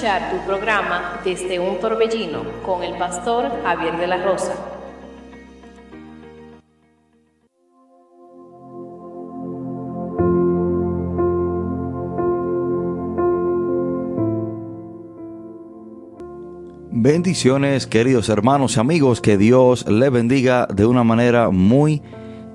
tu 0.00 0.38
programa 0.46 1.20
Desde 1.24 1.58
un 1.58 1.80
Torbellino 1.80 2.44
con 2.64 2.84
el 2.84 2.96
pastor 2.96 3.50
Javier 3.64 3.96
de 3.96 4.06
la 4.06 4.22
Rosa. 4.22 4.54
Bendiciones 16.92 17.88
queridos 17.88 18.28
hermanos 18.28 18.76
y 18.76 18.80
amigos, 18.80 19.20
que 19.20 19.36
Dios 19.36 19.84
le 19.88 20.10
bendiga 20.10 20.68
de 20.72 20.86
una 20.86 21.02
manera 21.02 21.50
muy 21.50 22.02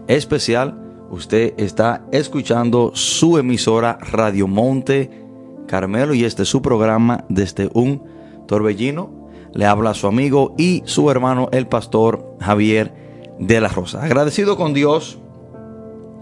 especial. 0.08 0.80
Usted 1.10 1.56
está 1.58 2.06
escuchando 2.14 2.92
su 2.96 3.38
emisora 3.38 3.98
Radio 4.00 4.48
Monte 4.48 5.23
Carmelo 5.68 6.14
y 6.14 6.24
este 6.24 6.44
es 6.44 6.50
su 6.50 6.62
programa 6.62 7.26
desde 7.30 7.70
un 7.74 8.04
torbellino. 8.48 9.30
Le 9.54 9.66
habla 9.66 9.94
su 9.94 10.08
amigo 10.08 10.56
y 10.58 10.82
su 10.86 11.10
hermano 11.12 11.50
el 11.52 11.68
pastor 11.68 12.36
Javier 12.40 12.94
de 13.40 13.62
la 13.62 13.70
Rosa. 13.70 14.04
Agradecido 14.04 14.58
con 14.58 14.74
Dios 14.74 15.20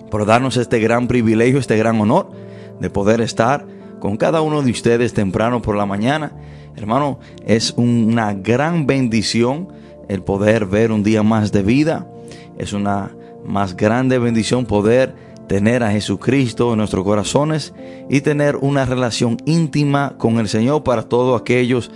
por 0.10 0.26
darnos 0.26 0.58
este 0.58 0.80
gran 0.80 1.08
privilegio, 1.08 1.60
este 1.60 1.78
gran 1.78 2.00
honor 2.02 2.30
de 2.80 2.90
poder 2.90 3.22
estar 3.22 3.66
con 4.00 4.18
cada 4.18 4.42
uno 4.42 4.62
de 4.62 4.72
ustedes 4.72 5.14
temprano 5.14 5.62
por 5.62 5.76
la 5.76 5.86
mañana 5.86 6.34
Hermano, 6.76 7.20
es 7.46 7.74
una 7.76 8.34
gran 8.34 8.88
bendición 8.88 9.68
el 10.08 10.24
poder 10.24 10.66
ver 10.66 10.92
un 10.92 11.04
día 11.04 11.24
más 11.24 11.52
de 11.52 11.64
vida. 11.64 12.08
Es 12.58 12.74
una 12.74 13.12
más 13.46 13.76
grande 13.76 14.20
bendición 14.20 14.66
poder 14.66 15.16
tener 15.52 15.84
a 15.84 15.92
Jesucristo 15.92 16.72
en 16.72 16.78
nuestros 16.78 17.04
corazones 17.04 17.74
y 18.10 18.22
tener 18.22 18.56
una 18.56 18.86
relación 18.86 19.36
íntima 19.44 20.16
con 20.18 20.40
el 20.40 20.48
Señor 20.48 20.86
para 20.86 21.04
todos 21.04 21.42
aquellos 21.42 21.92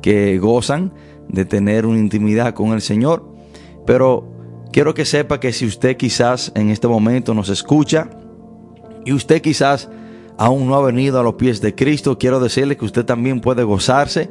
que 0.00 0.38
gozan 0.38 0.92
de 1.28 1.44
tener 1.44 1.86
una 1.86 1.98
intimidad 1.98 2.54
con 2.54 2.68
el 2.68 2.80
Señor. 2.80 3.28
Pero 3.84 4.32
quiero 4.72 4.94
que 4.94 5.04
sepa 5.04 5.40
que 5.40 5.52
si 5.52 5.66
usted 5.66 5.96
quizás 5.96 6.52
en 6.54 6.70
este 6.70 6.86
momento 6.86 7.34
nos 7.34 7.48
escucha 7.48 8.10
y 9.04 9.12
usted 9.12 9.42
quizás 9.42 9.90
aún 10.38 10.68
no 10.68 10.76
ha 10.76 10.86
venido 10.86 11.18
a 11.18 11.24
los 11.24 11.34
pies 11.34 11.60
de 11.60 11.74
Cristo, 11.74 12.16
quiero 12.16 12.38
decirle 12.38 12.76
que 12.76 12.84
usted 12.84 13.04
también 13.04 13.40
puede 13.40 13.64
gozarse 13.64 14.30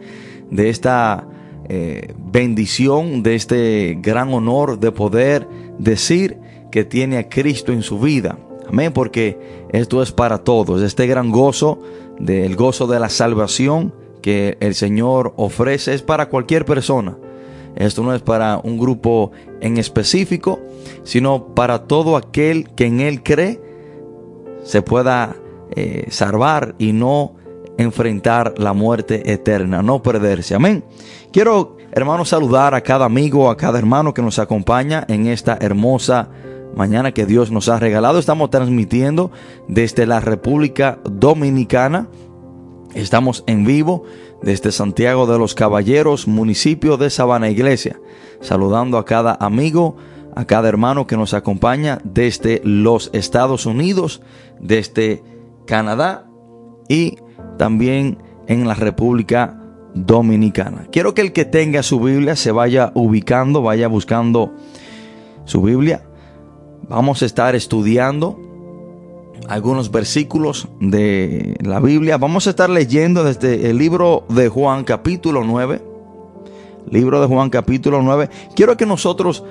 de 0.51 0.69
esta 0.69 1.27
eh, 1.67 2.13
bendición, 2.31 3.23
de 3.23 3.35
este 3.35 3.97
gran 4.01 4.33
honor 4.33 4.79
de 4.79 4.93
poder 4.93 5.49
decir 5.77 6.37
que 6.71 6.85
tiene 6.85 7.17
a 7.17 7.27
Cristo 7.27 7.73
en 7.73 7.81
su 7.81 7.99
vida. 7.99 8.37
Amén, 8.69 8.93
porque 8.93 9.65
esto 9.71 10.01
es 10.03 10.11
para 10.11 10.39
todos, 10.39 10.83
este 10.83 11.07
gran 11.07 11.31
gozo, 11.31 11.79
del 12.19 12.55
gozo 12.55 12.85
de 12.85 12.99
la 12.99 13.09
salvación 13.09 13.93
que 14.21 14.57
el 14.59 14.75
Señor 14.75 15.33
ofrece, 15.37 15.93
es 15.93 16.03
para 16.03 16.29
cualquier 16.29 16.65
persona. 16.65 17.17
Esto 17.75 18.03
no 18.03 18.13
es 18.13 18.21
para 18.21 18.59
un 18.63 18.77
grupo 18.77 19.31
en 19.61 19.77
específico, 19.77 20.59
sino 21.03 21.55
para 21.55 21.83
todo 21.87 22.15
aquel 22.15 22.69
que 22.75 22.85
en 22.85 22.99
Él 22.99 23.23
cree 23.23 23.59
se 24.63 24.81
pueda 24.81 25.35
eh, 25.75 26.07
salvar 26.09 26.75
y 26.77 26.93
no 26.93 27.35
enfrentar 27.77 28.53
la 28.57 28.73
muerte 28.73 29.31
eterna, 29.31 29.81
no 29.81 30.03
perderse. 30.03 30.53
Amén. 30.53 30.83
Quiero, 31.31 31.77
hermanos, 31.91 32.29
saludar 32.29 32.75
a 32.75 32.81
cada 32.81 33.05
amigo, 33.05 33.49
a 33.49 33.57
cada 33.57 33.79
hermano 33.79 34.13
que 34.13 34.21
nos 34.21 34.37
acompaña 34.37 35.05
en 35.07 35.27
esta 35.27 35.57
hermosa 35.61 36.29
mañana 36.75 37.11
que 37.11 37.25
Dios 37.25 37.51
nos 37.51 37.69
ha 37.69 37.79
regalado. 37.79 38.19
Estamos 38.19 38.49
transmitiendo 38.49 39.31
desde 39.67 40.05
la 40.05 40.19
República 40.19 40.99
Dominicana. 41.03 42.07
Estamos 42.93 43.43
en 43.47 43.65
vivo 43.65 44.03
desde 44.41 44.71
Santiago 44.71 45.27
de 45.27 45.37
los 45.37 45.53
Caballeros, 45.55 46.27
municipio 46.27 46.97
de 46.97 47.09
Sabana 47.09 47.49
Iglesia. 47.49 47.99
Saludando 48.41 48.97
a 48.97 49.05
cada 49.05 49.37
amigo, 49.39 49.97
a 50.35 50.45
cada 50.45 50.69
hermano 50.69 51.07
que 51.07 51.17
nos 51.17 51.33
acompaña 51.33 51.99
desde 52.03 52.61
los 52.63 53.09
Estados 53.13 53.65
Unidos, 53.65 54.21
desde 54.59 55.23
Canadá 55.65 56.27
y 56.87 57.17
también 57.57 58.17
en 58.47 58.67
la 58.67 58.73
República 58.73 59.61
Dominicana. 59.93 60.87
Quiero 60.91 61.13
que 61.13 61.21
el 61.21 61.33
que 61.33 61.45
tenga 61.45 61.83
su 61.83 61.99
Biblia 61.99 62.35
se 62.35 62.51
vaya 62.51 62.91
ubicando, 62.95 63.61
vaya 63.61 63.87
buscando 63.87 64.53
su 65.45 65.61
Biblia. 65.61 66.08
Vamos 66.89 67.21
a 67.21 67.27
estar 67.27 67.53
estudiando 67.53 68.39
algunos 69.47 69.91
versículos 69.91 70.67
de 70.79 71.55
la 71.61 71.79
Biblia. 71.79 72.17
Vamos 72.17 72.47
a 72.47 72.49
estar 72.49 72.67
leyendo 72.67 73.23
desde 73.23 73.69
el 73.69 73.77
libro 73.77 74.23
de 74.27 74.49
Juan 74.49 74.83
capítulo 74.83 75.43
9. 75.43 75.83
Libro 76.89 77.21
de 77.21 77.27
Juan 77.27 77.51
capítulo 77.51 78.01
9. 78.01 78.31
Quiero 78.55 78.75
que 78.75 78.87
nosotros 78.87 79.43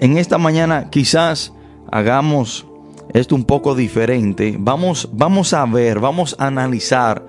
en 0.00 0.18
esta 0.18 0.36
mañana 0.36 0.90
quizás 0.90 1.54
hagamos 1.90 2.66
esto 3.14 3.34
un 3.34 3.44
poco 3.44 3.74
diferente. 3.74 4.56
Vamos, 4.58 5.08
vamos 5.14 5.54
a 5.54 5.64
ver, 5.64 5.98
vamos 5.98 6.36
a 6.38 6.48
analizar 6.48 7.24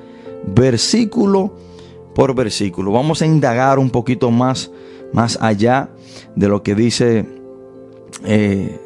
versículo 0.46 1.56
por 2.14 2.36
versículo. 2.36 2.92
Vamos 2.92 3.22
a 3.22 3.26
indagar 3.26 3.80
un 3.80 3.90
poquito 3.90 4.30
más, 4.30 4.72
más 5.14 5.38
allá 5.42 5.90
de 6.36 6.50
lo 6.50 6.64
que 6.64 6.76
dice 6.76 7.43
eh, 8.26 8.80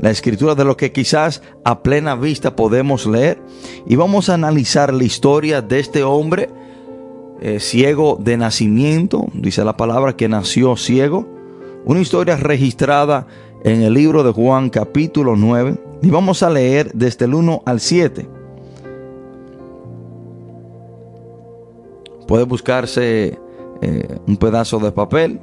la 0.00 0.10
escritura, 0.10 0.54
de 0.54 0.64
lo 0.64 0.76
que 0.76 0.92
quizás 0.92 1.42
a 1.64 1.82
plena 1.82 2.14
vista 2.14 2.54
podemos 2.54 3.06
leer. 3.06 3.40
Y 3.86 3.96
vamos 3.96 4.28
a 4.28 4.34
analizar 4.34 4.92
la 4.92 5.04
historia 5.04 5.62
de 5.62 5.80
este 5.80 6.02
hombre 6.02 6.50
eh, 7.40 7.60
ciego 7.60 8.18
de 8.20 8.36
nacimiento, 8.36 9.26
dice 9.32 9.64
la 9.64 9.76
palabra 9.76 10.16
que 10.16 10.28
nació 10.28 10.76
ciego. 10.76 11.26
Una 11.84 12.00
historia 12.00 12.36
registrada 12.36 13.26
en 13.64 13.82
el 13.82 13.94
libro 13.94 14.22
de 14.22 14.32
Juan 14.32 14.70
capítulo 14.70 15.36
9 15.36 15.78
y 16.02 16.10
vamos 16.10 16.42
a 16.42 16.50
leer 16.50 16.90
desde 16.94 17.24
el 17.24 17.34
1 17.34 17.62
al 17.64 17.80
7. 17.80 18.28
Puede 22.26 22.44
buscarse 22.44 23.38
eh, 23.80 24.18
un 24.26 24.36
pedazo 24.36 24.78
de 24.80 24.92
papel, 24.92 25.40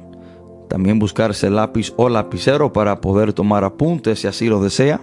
también 0.68 0.98
buscarse 0.98 1.50
lápiz 1.50 1.92
o 1.96 2.08
lapicero 2.08 2.72
para 2.72 3.00
poder 3.00 3.32
tomar 3.32 3.64
apuntes 3.64 4.20
si 4.20 4.26
así 4.26 4.48
lo 4.48 4.60
desea. 4.62 5.00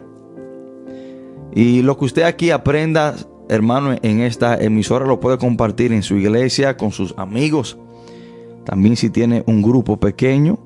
Y 1.54 1.82
lo 1.82 1.98
que 1.98 2.06
usted 2.06 2.24
aquí 2.24 2.52
aprenda, 2.52 3.16
hermano, 3.48 3.96
en 4.02 4.22
esta 4.22 4.58
emisora 4.58 5.06
lo 5.06 5.20
puede 5.20 5.38
compartir 5.38 5.94
en 5.94 6.04
su 6.04 6.16
iglesia, 6.16 6.78
con 6.78 6.92
sus 6.92 7.14
amigos. 7.18 7.78
También 8.66 8.96
si 8.96 9.10
tiene 9.10 9.44
un 9.46 9.62
grupo 9.62 9.98
pequeño, 9.98 10.58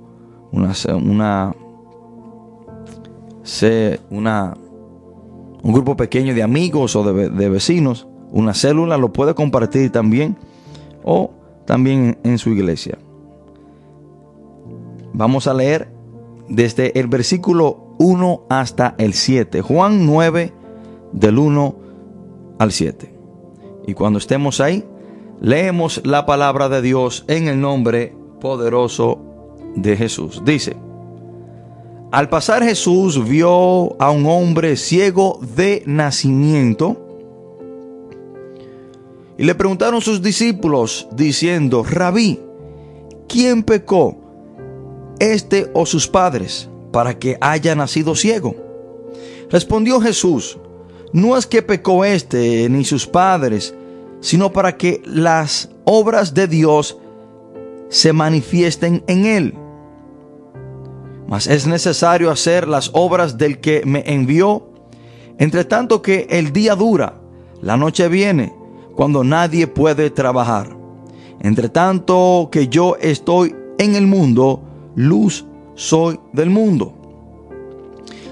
una, 0.51 0.73
una, 0.95 1.55
una 4.09 4.53
un 5.63 5.73
grupo 5.73 5.97
pequeño 5.97 6.33
de 6.33 6.43
amigos 6.43 6.95
o 6.95 7.03
de, 7.03 7.49
vecinos, 7.49 8.07
una 8.31 8.53
célula, 8.53 8.97
lo 8.97 9.11
puede 9.11 9.35
compartir 9.35 9.91
también 9.91 10.37
o 11.03 11.31
también 11.65 12.17
en 12.23 12.37
su 12.37 12.51
iglesia. 12.51 12.97
Vamos 15.17 15.47
a 15.47 15.55
leer 15.55 15.89
desde 16.47 16.99
el 16.99 17.07
versículo 17.07 17.95
1 17.97 18.43
hasta 18.49 18.93
el 18.99 19.15
7. 19.15 19.63
Juan 19.63 20.05
9 20.05 20.53
del 21.11 21.39
1 21.39 21.75
al 22.59 22.71
7. 22.71 23.15
Y 23.87 23.95
cuando 23.95 24.19
estemos 24.19 24.61
ahí, 24.61 24.85
leemos 25.41 26.05
la 26.05 26.27
palabra 26.27 26.69
de 26.69 26.83
Dios 26.83 27.25
en 27.27 27.47
el 27.47 27.59
nombre 27.59 28.13
poderoso 28.39 29.17
de 29.75 29.97
Jesús. 29.97 30.43
Dice, 30.45 30.77
al 32.11 32.29
pasar 32.29 32.61
Jesús 32.61 33.27
vio 33.27 33.99
a 33.99 34.11
un 34.11 34.27
hombre 34.27 34.77
ciego 34.77 35.39
de 35.55 35.81
nacimiento 35.87 36.95
y 39.35 39.45
le 39.45 39.55
preguntaron 39.55 39.99
sus 39.99 40.21
discípulos 40.21 41.07
diciendo, 41.11 41.83
Rabí, 41.83 42.39
¿quién 43.27 43.63
pecó, 43.63 44.26
este 45.19 45.69
o 45.73 45.85
sus 45.85 46.07
padres, 46.07 46.69
para 46.91 47.17
que 47.17 47.37
haya 47.41 47.75
nacido 47.75 48.15
ciego? 48.15 48.55
Respondió 49.49 49.99
Jesús, 50.01 50.57
no 51.13 51.37
es 51.37 51.45
que 51.45 51.61
pecó 51.61 52.03
este 52.05 52.67
ni 52.69 52.83
sus 52.83 53.07
padres, 53.07 53.73
sino 54.19 54.51
para 54.51 54.77
que 54.77 55.01
las 55.05 55.69
obras 55.85 56.33
de 56.33 56.47
Dios 56.47 56.97
se 57.89 58.13
manifiesten 58.13 59.03
en 59.07 59.25
él 59.25 59.53
mas 61.27 61.47
es 61.47 61.67
necesario 61.67 62.31
hacer 62.31 62.67
las 62.67 62.89
obras 62.93 63.37
del 63.37 63.59
que 63.59 63.83
me 63.85 64.03
envió. 64.05 64.69
Entre 65.37 65.65
tanto 65.65 66.01
que 66.01 66.25
el 66.29 66.53
día 66.53 66.75
dura, 66.75 67.19
la 67.61 67.77
noche 67.77 68.07
viene, 68.07 68.53
cuando 68.95 69.23
nadie 69.23 69.67
puede 69.67 70.09
trabajar. 70.09 70.75
Entre 71.41 71.69
tanto 71.69 72.49
que 72.51 72.69
yo 72.69 72.95
estoy 72.99 73.55
en 73.77 73.95
el 73.95 74.07
mundo, 74.07 74.63
luz 74.97 75.45
soy 75.75 76.19
del 76.33 76.49
mundo. 76.49 76.91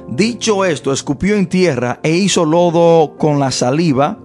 Dicho 0.10 0.66
esto, 0.66 0.92
escupió 0.92 1.36
en 1.36 1.48
tierra 1.48 2.00
e 2.04 2.12
hizo 2.12 2.44
lodo 2.44 3.16
con 3.18 3.40
la 3.40 3.52
saliva 3.52 4.18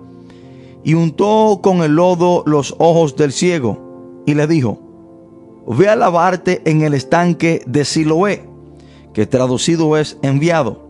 y 0.82 0.94
untó 0.94 1.60
con 1.62 1.82
el 1.82 1.92
lodo 1.92 2.42
los 2.46 2.74
ojos 2.78 3.14
del 3.16 3.32
ciego 3.32 4.22
y 4.26 4.34
le 4.34 4.46
dijo, 4.46 4.80
ve 5.66 5.88
a 5.88 5.96
lavarte 5.96 6.62
en 6.64 6.80
el 6.82 6.94
estanque 6.94 7.62
de 7.66 7.84
Siloé, 7.84 8.48
que 9.12 9.26
traducido 9.26 9.98
es 9.98 10.18
enviado. 10.22 10.88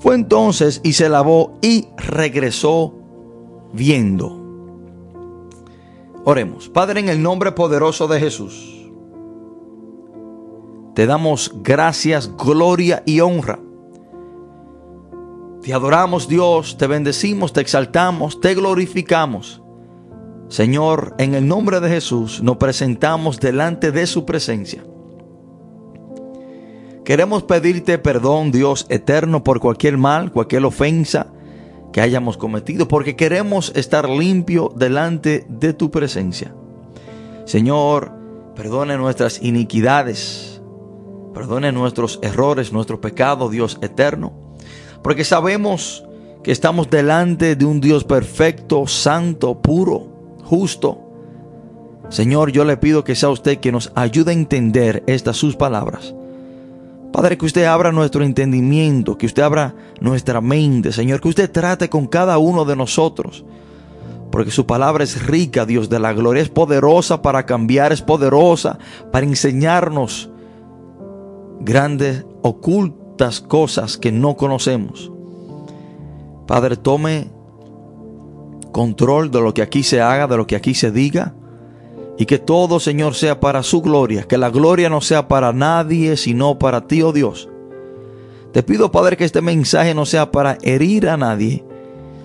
Fue 0.00 0.16
entonces 0.16 0.80
y 0.82 0.94
se 0.94 1.08
lavó 1.08 1.58
y 1.62 1.86
regresó 1.96 2.92
viendo. 3.72 4.42
Oremos, 6.24 6.68
Padre, 6.68 7.00
en 7.00 7.08
el 7.08 7.22
nombre 7.22 7.52
poderoso 7.52 8.08
de 8.08 8.18
Jesús. 8.18 8.75
Te 10.96 11.04
damos 11.04 11.52
gracias, 11.62 12.34
gloria 12.38 13.02
y 13.04 13.20
honra. 13.20 13.58
Te 15.60 15.74
adoramos 15.74 16.26
Dios, 16.26 16.78
te 16.78 16.86
bendecimos, 16.86 17.52
te 17.52 17.60
exaltamos, 17.60 18.40
te 18.40 18.54
glorificamos. 18.54 19.60
Señor, 20.48 21.14
en 21.18 21.34
el 21.34 21.46
nombre 21.46 21.80
de 21.80 21.90
Jesús 21.90 22.42
nos 22.42 22.56
presentamos 22.56 23.38
delante 23.38 23.92
de 23.92 24.06
su 24.06 24.24
presencia. 24.24 24.86
Queremos 27.04 27.42
pedirte 27.42 27.98
perdón, 27.98 28.50
Dios 28.50 28.86
eterno, 28.88 29.44
por 29.44 29.60
cualquier 29.60 29.98
mal, 29.98 30.32
cualquier 30.32 30.64
ofensa 30.64 31.26
que 31.92 32.00
hayamos 32.00 32.38
cometido, 32.38 32.88
porque 32.88 33.16
queremos 33.16 33.70
estar 33.76 34.08
limpio 34.08 34.72
delante 34.74 35.44
de 35.50 35.74
tu 35.74 35.90
presencia. 35.90 36.54
Señor, 37.44 38.12
perdone 38.54 38.96
nuestras 38.96 39.42
iniquidades, 39.42 40.45
perdone 41.36 41.70
nuestros 41.70 42.18
errores, 42.22 42.72
nuestros 42.72 42.98
pecados, 42.98 43.50
Dios 43.50 43.76
eterno, 43.82 44.32
porque 45.02 45.22
sabemos 45.22 46.02
que 46.42 46.50
estamos 46.50 46.88
delante 46.88 47.56
de 47.56 47.64
un 47.66 47.78
Dios 47.78 48.04
perfecto, 48.04 48.86
santo, 48.86 49.60
puro 49.60 50.38
justo. 50.44 50.98
Señor, 52.08 52.52
yo 52.52 52.64
le 52.64 52.78
pido 52.78 53.04
que 53.04 53.14
sea 53.14 53.28
usted 53.28 53.60
quien 53.60 53.74
nos 53.74 53.92
ayude 53.94 54.30
a 54.30 54.34
entender 54.34 55.04
estas 55.06 55.36
sus 55.36 55.56
palabras. 55.56 56.14
Padre, 57.12 57.36
que 57.36 57.44
usted 57.44 57.64
abra 57.64 57.92
nuestro 57.92 58.24
entendimiento, 58.24 59.18
que 59.18 59.26
usted 59.26 59.42
abra 59.42 59.74
nuestra 60.00 60.40
mente, 60.40 60.90
Señor, 60.90 61.20
que 61.20 61.28
usted 61.28 61.52
trate 61.52 61.90
con 61.90 62.06
cada 62.06 62.38
uno 62.38 62.64
de 62.64 62.76
nosotros. 62.76 63.44
Porque 64.32 64.50
su 64.50 64.64
palabra 64.64 65.04
es 65.04 65.26
rica, 65.26 65.66
Dios 65.66 65.90
de 65.90 65.98
la 65.98 66.14
gloria, 66.14 66.42
es 66.42 66.48
poderosa 66.48 67.20
para 67.20 67.44
cambiar, 67.44 67.92
es 67.92 68.00
poderosa 68.00 68.78
para 69.12 69.26
enseñarnos 69.26 70.30
grandes, 71.60 72.24
ocultas 72.42 73.40
cosas 73.40 73.96
que 73.96 74.12
no 74.12 74.36
conocemos. 74.36 75.10
Padre, 76.46 76.76
tome 76.76 77.28
control 78.72 79.30
de 79.30 79.40
lo 79.40 79.54
que 79.54 79.62
aquí 79.62 79.82
se 79.82 80.00
haga, 80.00 80.26
de 80.26 80.36
lo 80.36 80.46
que 80.46 80.56
aquí 80.56 80.74
se 80.74 80.90
diga. 80.90 81.34
Y 82.18 82.26
que 82.26 82.38
todo, 82.38 82.80
Señor, 82.80 83.14
sea 83.14 83.40
para 83.40 83.62
su 83.62 83.82
gloria. 83.82 84.24
Que 84.24 84.38
la 84.38 84.50
gloria 84.50 84.88
no 84.88 85.00
sea 85.00 85.28
para 85.28 85.52
nadie, 85.52 86.16
sino 86.16 86.58
para 86.58 86.86
ti, 86.86 87.02
oh 87.02 87.12
Dios. 87.12 87.48
Te 88.52 88.62
pido, 88.62 88.90
Padre, 88.90 89.16
que 89.16 89.24
este 89.24 89.42
mensaje 89.42 89.94
no 89.94 90.06
sea 90.06 90.30
para 90.30 90.56
herir 90.62 91.08
a 91.08 91.18
nadie, 91.18 91.62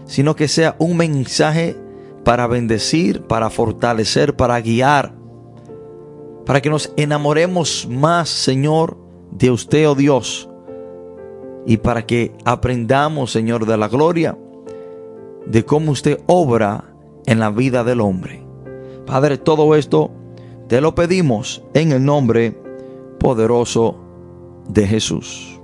sino 0.05 0.35
que 0.35 0.47
sea 0.47 0.75
un 0.79 0.95
mensaje 0.95 1.75
para 2.23 2.47
bendecir, 2.47 3.23
para 3.23 3.49
fortalecer, 3.49 4.35
para 4.35 4.61
guiar. 4.61 5.13
Para 6.45 6.61
que 6.61 6.69
nos 6.69 6.93
enamoremos 6.95 7.87
más, 7.89 8.29
Señor, 8.29 8.97
de 9.31 9.51
usted, 9.51 9.89
oh 9.89 9.95
Dios. 9.95 10.49
Y 11.65 11.77
para 11.77 12.05
que 12.05 12.31
aprendamos, 12.45 13.31
Señor, 13.31 13.65
de 13.65 13.77
la 13.77 13.87
gloria 13.87 14.37
de 15.45 15.65
cómo 15.65 15.91
usted 15.91 16.19
obra 16.27 16.93
en 17.25 17.39
la 17.39 17.49
vida 17.49 17.83
del 17.83 18.01
hombre. 18.01 18.43
Padre, 19.05 19.37
todo 19.37 19.75
esto 19.75 20.11
te 20.67 20.81
lo 20.81 20.95
pedimos 20.95 21.63
en 21.73 21.91
el 21.91 22.03
nombre 22.03 22.57
poderoso 23.19 23.95
de 24.67 24.87
Jesús. 24.87 25.59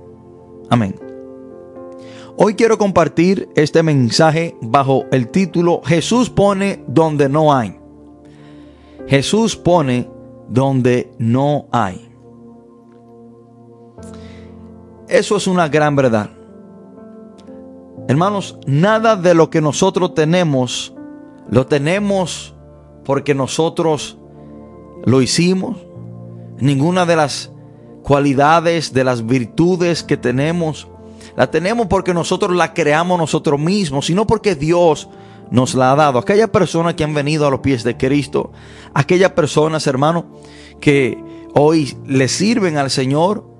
Amén. 0.70 0.94
Hoy 2.36 2.54
quiero 2.54 2.78
compartir 2.78 3.48
este 3.56 3.82
mensaje 3.82 4.56
bajo 4.60 5.06
el 5.10 5.28
título 5.28 5.80
Jesús 5.84 6.30
pone 6.30 6.84
donde 6.86 7.28
no 7.28 7.52
hay. 7.52 7.76
Jesús 9.08 9.56
pone 9.56 10.08
donde 10.48 11.10
no 11.18 11.66
hay. 11.72 12.07
Eso 15.08 15.36
es 15.36 15.46
una 15.46 15.68
gran 15.68 15.96
verdad. 15.96 16.30
Hermanos, 18.08 18.58
nada 18.66 19.16
de 19.16 19.34
lo 19.34 19.50
que 19.50 19.60
nosotros 19.60 20.14
tenemos, 20.14 20.94
lo 21.50 21.66
tenemos 21.66 22.54
porque 23.04 23.34
nosotros 23.34 24.18
lo 25.04 25.22
hicimos. 25.22 25.78
Ninguna 26.58 27.06
de 27.06 27.16
las 27.16 27.50
cualidades, 28.02 28.92
de 28.92 29.04
las 29.04 29.26
virtudes 29.26 30.02
que 30.02 30.16
tenemos, 30.16 30.88
la 31.36 31.50
tenemos 31.50 31.86
porque 31.86 32.12
nosotros 32.14 32.54
la 32.56 32.74
creamos 32.74 33.18
nosotros 33.18 33.58
mismos, 33.60 34.06
sino 34.06 34.26
porque 34.26 34.54
Dios 34.54 35.08
nos 35.50 35.74
la 35.74 35.92
ha 35.92 35.96
dado. 35.96 36.18
Aquellas 36.18 36.50
personas 36.50 36.94
que 36.94 37.04
han 37.04 37.14
venido 37.14 37.46
a 37.46 37.50
los 37.50 37.60
pies 37.60 37.84
de 37.84 37.96
Cristo, 37.96 38.52
aquellas 38.92 39.32
personas, 39.32 39.86
hermanos, 39.86 40.24
que 40.80 41.22
hoy 41.54 41.96
le 42.06 42.28
sirven 42.28 42.76
al 42.76 42.90
Señor, 42.90 43.57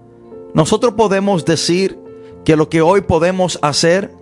nosotros 0.54 0.94
podemos 0.94 1.44
decir 1.44 1.98
que 2.44 2.56
lo 2.56 2.68
que 2.68 2.80
hoy 2.80 3.02
podemos 3.02 3.58
hacer 3.62 4.12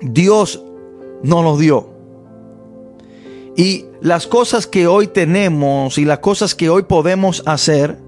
Dios 0.00 0.62
nos 1.22 1.44
lo 1.44 1.56
dio. 1.56 1.88
Y 3.56 3.86
las 4.00 4.26
cosas 4.26 4.66
que 4.66 4.86
hoy 4.86 5.06
tenemos 5.06 5.98
y 5.98 6.04
las 6.04 6.18
cosas 6.18 6.54
que 6.54 6.68
hoy 6.68 6.82
podemos 6.82 7.42
hacer 7.46 7.98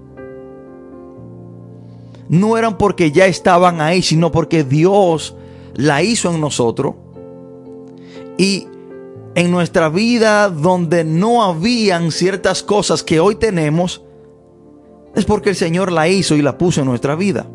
no 2.29 2.57
eran 2.57 2.77
porque 2.77 3.11
ya 3.11 3.25
estaban 3.25 3.79
ahí, 3.79 4.01
sino 4.01 4.31
porque 4.31 4.63
Dios 4.63 5.35
la 5.73 6.03
hizo 6.03 6.33
en 6.33 6.41
nosotros. 6.41 6.95
Y 8.37 8.67
en 9.35 9.51
nuestra 9.51 9.89
vida 9.89 10.49
donde 10.49 11.03
no 11.03 11.43
habían 11.43 12.11
ciertas 12.11 12.61
cosas 12.61 13.01
que 13.03 13.19
hoy 13.19 13.35
tenemos, 13.35 14.01
es 15.17 15.25
porque 15.25 15.49
el 15.49 15.55
Señor 15.55 15.91
la 15.91 16.07
hizo 16.07 16.35
y 16.35 16.43
la 16.43 16.59
puso 16.59 16.81
en 16.81 16.87
nuestra 16.87 17.15
vida. 17.15 17.47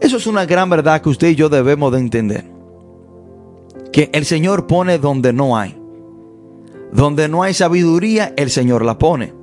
Eso 0.00 0.16
es 0.16 0.26
una 0.26 0.46
gran 0.46 0.70
verdad 0.70 1.02
que 1.02 1.10
usted 1.10 1.28
y 1.28 1.34
yo 1.34 1.50
debemos 1.50 1.92
de 1.92 1.98
entender. 1.98 2.44
Que 3.92 4.08
el 4.14 4.24
Señor 4.24 4.66
pone 4.66 4.98
donde 4.98 5.34
no 5.34 5.58
hay. 5.58 5.78
Donde 6.92 7.28
no 7.28 7.42
hay 7.42 7.52
sabiduría, 7.52 8.32
el 8.38 8.48
Señor 8.48 8.82
la 8.82 8.96
pone. 8.96 9.34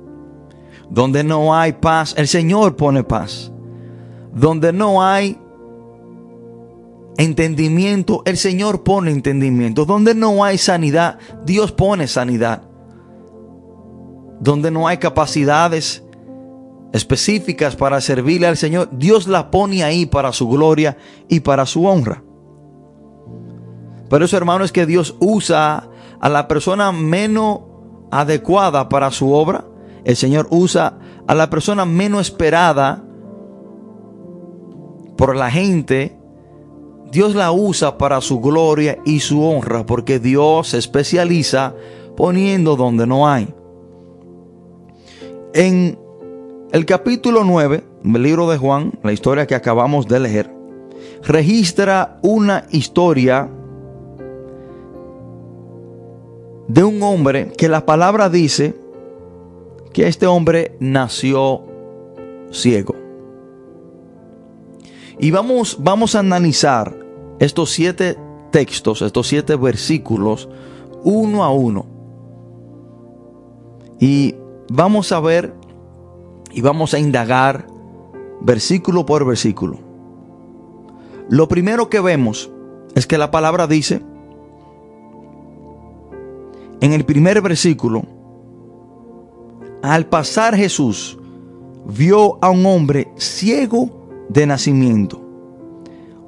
Donde 0.90 1.22
no 1.22 1.54
hay 1.54 1.74
paz, 1.74 2.14
el 2.18 2.26
Señor 2.26 2.74
pone 2.74 3.04
paz. 3.04 3.52
Donde 4.34 4.72
no 4.72 5.04
hay 5.04 5.38
entendimiento, 7.16 8.22
el 8.24 8.36
Señor 8.36 8.82
pone 8.82 9.12
entendimiento. 9.12 9.84
Donde 9.84 10.16
no 10.16 10.42
hay 10.42 10.58
sanidad, 10.58 11.20
Dios 11.44 11.70
pone 11.70 12.08
sanidad. 12.08 12.62
Donde 14.40 14.70
no 14.70 14.86
hay 14.86 14.98
capacidades, 14.98 16.02
específicas 16.92 17.76
para 17.76 18.00
servirle 18.00 18.46
al 18.46 18.56
Señor, 18.56 18.88
Dios 18.92 19.26
la 19.26 19.50
pone 19.50 19.84
ahí 19.84 20.06
para 20.06 20.32
su 20.32 20.48
gloria 20.48 20.96
y 21.28 21.40
para 21.40 21.66
su 21.66 21.86
honra. 21.86 22.22
Pero 24.08 24.24
eso, 24.24 24.36
hermano, 24.36 24.64
es 24.64 24.72
que 24.72 24.86
Dios 24.86 25.16
usa 25.20 25.88
a 26.20 26.28
la 26.28 26.48
persona 26.48 26.92
menos 26.92 27.60
adecuada 28.10 28.88
para 28.88 29.10
su 29.10 29.32
obra. 29.32 29.64
El 30.04 30.16
Señor 30.16 30.46
usa 30.50 30.98
a 31.26 31.34
la 31.34 31.50
persona 31.50 31.84
menos 31.84 32.22
esperada 32.22 33.04
por 35.16 35.36
la 35.36 35.50
gente. 35.50 36.16
Dios 37.10 37.34
la 37.34 37.52
usa 37.52 37.98
para 37.98 38.20
su 38.20 38.40
gloria 38.40 38.98
y 39.04 39.20
su 39.20 39.42
honra, 39.42 39.84
porque 39.84 40.18
Dios 40.18 40.68
se 40.68 40.78
especializa 40.78 41.74
poniendo 42.16 42.76
donde 42.76 43.06
no 43.06 43.28
hay. 43.28 43.54
En 45.58 45.98
el 46.70 46.86
capítulo 46.86 47.42
9 47.42 47.82
del 48.04 48.22
libro 48.22 48.48
de 48.48 48.58
Juan, 48.58 48.92
la 49.02 49.10
historia 49.10 49.48
que 49.48 49.56
acabamos 49.56 50.06
de 50.06 50.20
leer, 50.20 50.54
registra 51.24 52.20
una 52.22 52.66
historia 52.70 53.50
de 56.68 56.84
un 56.84 57.02
hombre 57.02 57.50
que 57.58 57.68
la 57.68 57.84
palabra 57.84 58.28
dice 58.28 58.76
que 59.92 60.06
este 60.06 60.28
hombre 60.28 60.76
nació 60.78 61.64
ciego. 62.52 62.94
Y 65.18 65.32
vamos, 65.32 65.78
vamos 65.80 66.14
a 66.14 66.20
analizar 66.20 66.96
estos 67.40 67.70
siete 67.70 68.16
textos, 68.52 69.02
estos 69.02 69.26
siete 69.26 69.56
versículos, 69.56 70.48
uno 71.02 71.42
a 71.42 71.50
uno. 71.50 71.84
Y 73.98 74.36
vamos 74.68 75.12
a 75.12 75.20
ver 75.20 75.54
y 76.52 76.60
vamos 76.60 76.94
a 76.94 76.98
indagar 76.98 77.66
versículo 78.40 79.06
por 79.06 79.26
versículo. 79.26 79.78
Lo 81.28 81.48
primero 81.48 81.90
que 81.90 82.00
vemos 82.00 82.50
es 82.94 83.06
que 83.06 83.18
la 83.18 83.30
palabra 83.30 83.66
dice 83.66 84.02
en 86.80 86.92
el 86.92 87.04
primer 87.04 87.42
versículo, 87.42 88.04
al 89.82 90.06
pasar 90.06 90.54
Jesús, 90.54 91.18
vio 91.86 92.38
a 92.40 92.50
un 92.50 92.64
hombre 92.66 93.08
ciego 93.16 93.90
de 94.28 94.46
nacimiento. 94.46 95.20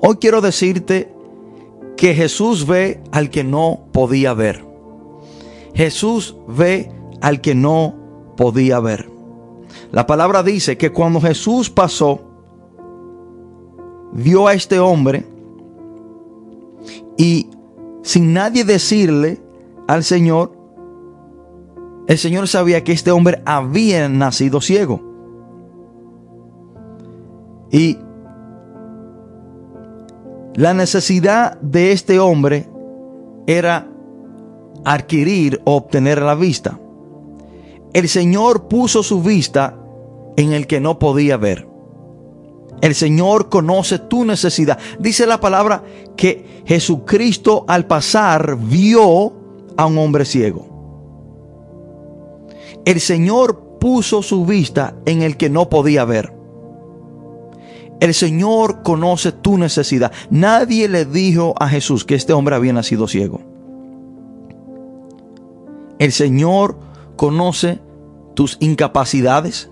Hoy 0.01 0.17
quiero 0.17 0.41
decirte 0.41 1.13
que 1.97 2.15
Jesús 2.15 2.67
ve 2.67 3.01
al 3.13 3.31
que 3.31 3.45
no 3.45 3.81
podía 3.93 4.35
ver. 4.35 4.65
Jesús 5.75 6.37
ve 6.49 6.91
al 7.21 7.41
que 7.41 7.55
no 7.55 8.00
podía 8.41 8.81
ver. 8.81 9.11
La 9.93 10.07
palabra 10.07 10.43
dice 10.43 10.79
que 10.79 10.91
cuando 10.91 11.21
Jesús 11.21 11.69
pasó, 11.69 12.23
vio 14.13 14.47
a 14.47 14.55
este 14.55 14.81
hombre 14.81 15.27
y 17.19 17.51
sin 18.03 18.33
nadie 18.33 18.65
decirle 18.65 19.43
al 19.87 20.05
Señor, 20.05 20.53
el 22.07 22.17
Señor 22.17 22.49
sabía 22.49 22.83
que 22.83 22.93
este 22.93 23.11
hombre 23.11 23.43
había 23.45 24.09
nacido 24.09 24.63
ciego. 24.63 25.03
Y 27.71 27.99
la 30.55 30.73
necesidad 30.73 31.61
de 31.61 31.93
este 31.93 32.19
hombre 32.19 32.71
era 33.47 33.87
adquirir 34.87 35.61
o 35.67 35.77
obtener 35.77 36.23
la 36.23 36.35
vista. 36.35 36.79
El 37.93 38.09
Señor 38.09 38.69
puso 38.69 39.03
su 39.03 39.23
vista 39.23 39.77
en 40.37 40.53
el 40.53 40.67
que 40.67 40.81
no 40.81 40.99
podía 40.99 41.37
ver. 41.37 41.69
El 42.81 42.95
Señor 42.95 43.49
conoce 43.49 43.99
tu 43.99 44.25
necesidad. 44.25 44.79
Dice 44.99 45.27
la 45.27 45.41
palabra 45.41 45.83
que 46.17 46.63
Jesucristo 46.65 47.65
al 47.69 47.87
pasar 47.87 48.57
vio 48.57 49.33
a 49.77 49.87
un 49.87 49.99
hombre 49.99 50.25
ciego. 50.25 50.67
El 52.85 53.01
Señor 53.01 53.79
puso 53.81 54.23
su 54.23 54.47
vista 54.47 54.95
en 55.05 55.23
el 55.23 55.37
que 55.37 55.51
no 55.51 55.69
podía 55.69 56.05
ver. 56.05 56.33
El 58.01 58.15
Señor 58.15 58.83
conoce 58.83 59.33
tu 59.33 59.59
necesidad. 59.59 60.11
Nadie 60.31 60.89
le 60.89 61.05
dijo 61.05 61.55
a 61.59 61.69
Jesús 61.69 62.05
que 62.05 62.15
este 62.15 62.33
hombre 62.33 62.57
había 62.57 62.73
nacido 62.73 63.07
ciego. 63.07 63.43
El 65.99 66.13
Señor 66.13 66.79
conoce 67.21 67.83
tus 68.33 68.57
incapacidades. 68.61 69.69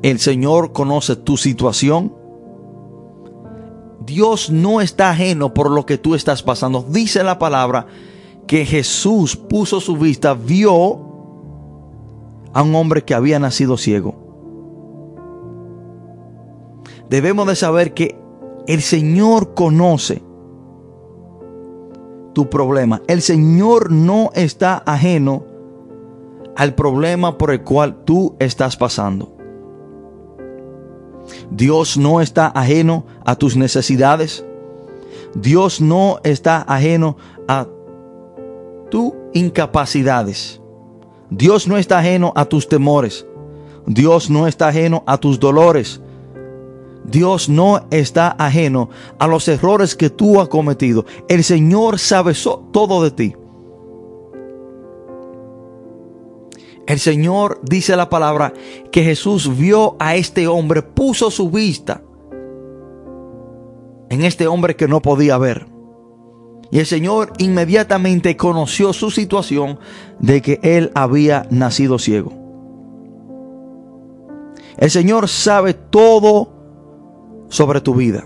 El 0.00 0.18
Señor 0.18 0.72
conoce 0.72 1.14
tu 1.14 1.36
situación. 1.36 2.14
Dios 4.06 4.48
no 4.48 4.80
está 4.80 5.10
ajeno 5.10 5.52
por 5.52 5.70
lo 5.70 5.84
que 5.84 5.98
tú 5.98 6.14
estás 6.14 6.42
pasando. 6.42 6.86
Dice 6.88 7.22
la 7.22 7.38
palabra 7.38 7.86
que 8.46 8.64
Jesús 8.64 9.36
puso 9.36 9.78
su 9.78 9.98
vista, 9.98 10.32
vio 10.32 11.00
a 12.54 12.62
un 12.62 12.74
hombre 12.76 13.04
que 13.04 13.12
había 13.12 13.38
nacido 13.38 13.76
ciego. 13.76 14.14
Debemos 17.10 17.46
de 17.46 17.56
saber 17.56 17.92
que 17.92 18.18
el 18.66 18.80
Señor 18.80 19.52
conoce 19.52 20.22
tu 22.32 22.48
problema. 22.48 23.02
El 23.06 23.20
Señor 23.20 23.92
no 23.92 24.30
está 24.34 24.82
ajeno 24.86 25.49
al 26.56 26.74
problema 26.74 27.38
por 27.38 27.50
el 27.50 27.62
cual 27.62 28.04
tú 28.04 28.36
estás 28.38 28.76
pasando. 28.76 29.36
Dios 31.50 31.96
no 31.96 32.20
está 32.20 32.48
ajeno 32.48 33.04
a 33.24 33.36
tus 33.36 33.56
necesidades. 33.56 34.44
Dios 35.34 35.80
no 35.80 36.18
está 36.24 36.62
ajeno 36.62 37.16
a 37.48 37.66
tus 38.90 39.12
incapacidades. 39.32 40.60
Dios 41.30 41.68
no 41.68 41.76
está 41.76 41.98
ajeno 41.98 42.32
a 42.34 42.44
tus 42.44 42.68
temores. 42.68 43.26
Dios 43.86 44.30
no 44.30 44.46
está 44.46 44.68
ajeno 44.68 45.04
a 45.06 45.18
tus 45.18 45.38
dolores. 45.38 46.00
Dios 47.04 47.48
no 47.48 47.86
está 47.90 48.34
ajeno 48.38 48.90
a 49.18 49.26
los 49.26 49.48
errores 49.48 49.96
que 49.96 50.10
tú 50.10 50.40
has 50.40 50.48
cometido. 50.48 51.06
El 51.28 51.42
Señor 51.44 51.98
sabe 51.98 52.34
todo 52.72 53.02
de 53.02 53.10
ti. 53.10 53.34
El 56.90 56.98
Señor 56.98 57.60
dice 57.62 57.94
la 57.94 58.10
palabra 58.10 58.52
que 58.90 59.04
Jesús 59.04 59.56
vio 59.56 59.94
a 60.00 60.16
este 60.16 60.48
hombre, 60.48 60.82
puso 60.82 61.30
su 61.30 61.48
vista 61.48 62.02
en 64.08 64.24
este 64.24 64.48
hombre 64.48 64.74
que 64.74 64.88
no 64.88 65.00
podía 65.00 65.38
ver. 65.38 65.68
Y 66.72 66.80
el 66.80 66.86
Señor 66.86 67.32
inmediatamente 67.38 68.36
conoció 68.36 68.92
su 68.92 69.12
situación 69.12 69.78
de 70.18 70.42
que 70.42 70.58
él 70.64 70.90
había 70.96 71.46
nacido 71.50 72.00
ciego. 72.00 72.32
El 74.76 74.90
Señor 74.90 75.28
sabe 75.28 75.74
todo 75.74 76.48
sobre 77.50 77.80
tu 77.80 77.94
vida. 77.94 78.24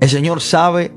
El 0.00 0.08
Señor 0.08 0.40
sabe 0.40 0.92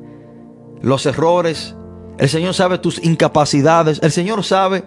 los 0.79 1.07
errores. 1.07 1.75
El 2.19 2.29
Señor 2.29 2.53
sabe 2.53 2.77
tus 2.77 3.03
incapacidades. 3.03 3.99
El 4.03 4.11
Señor 4.11 4.43
sabe 4.43 4.83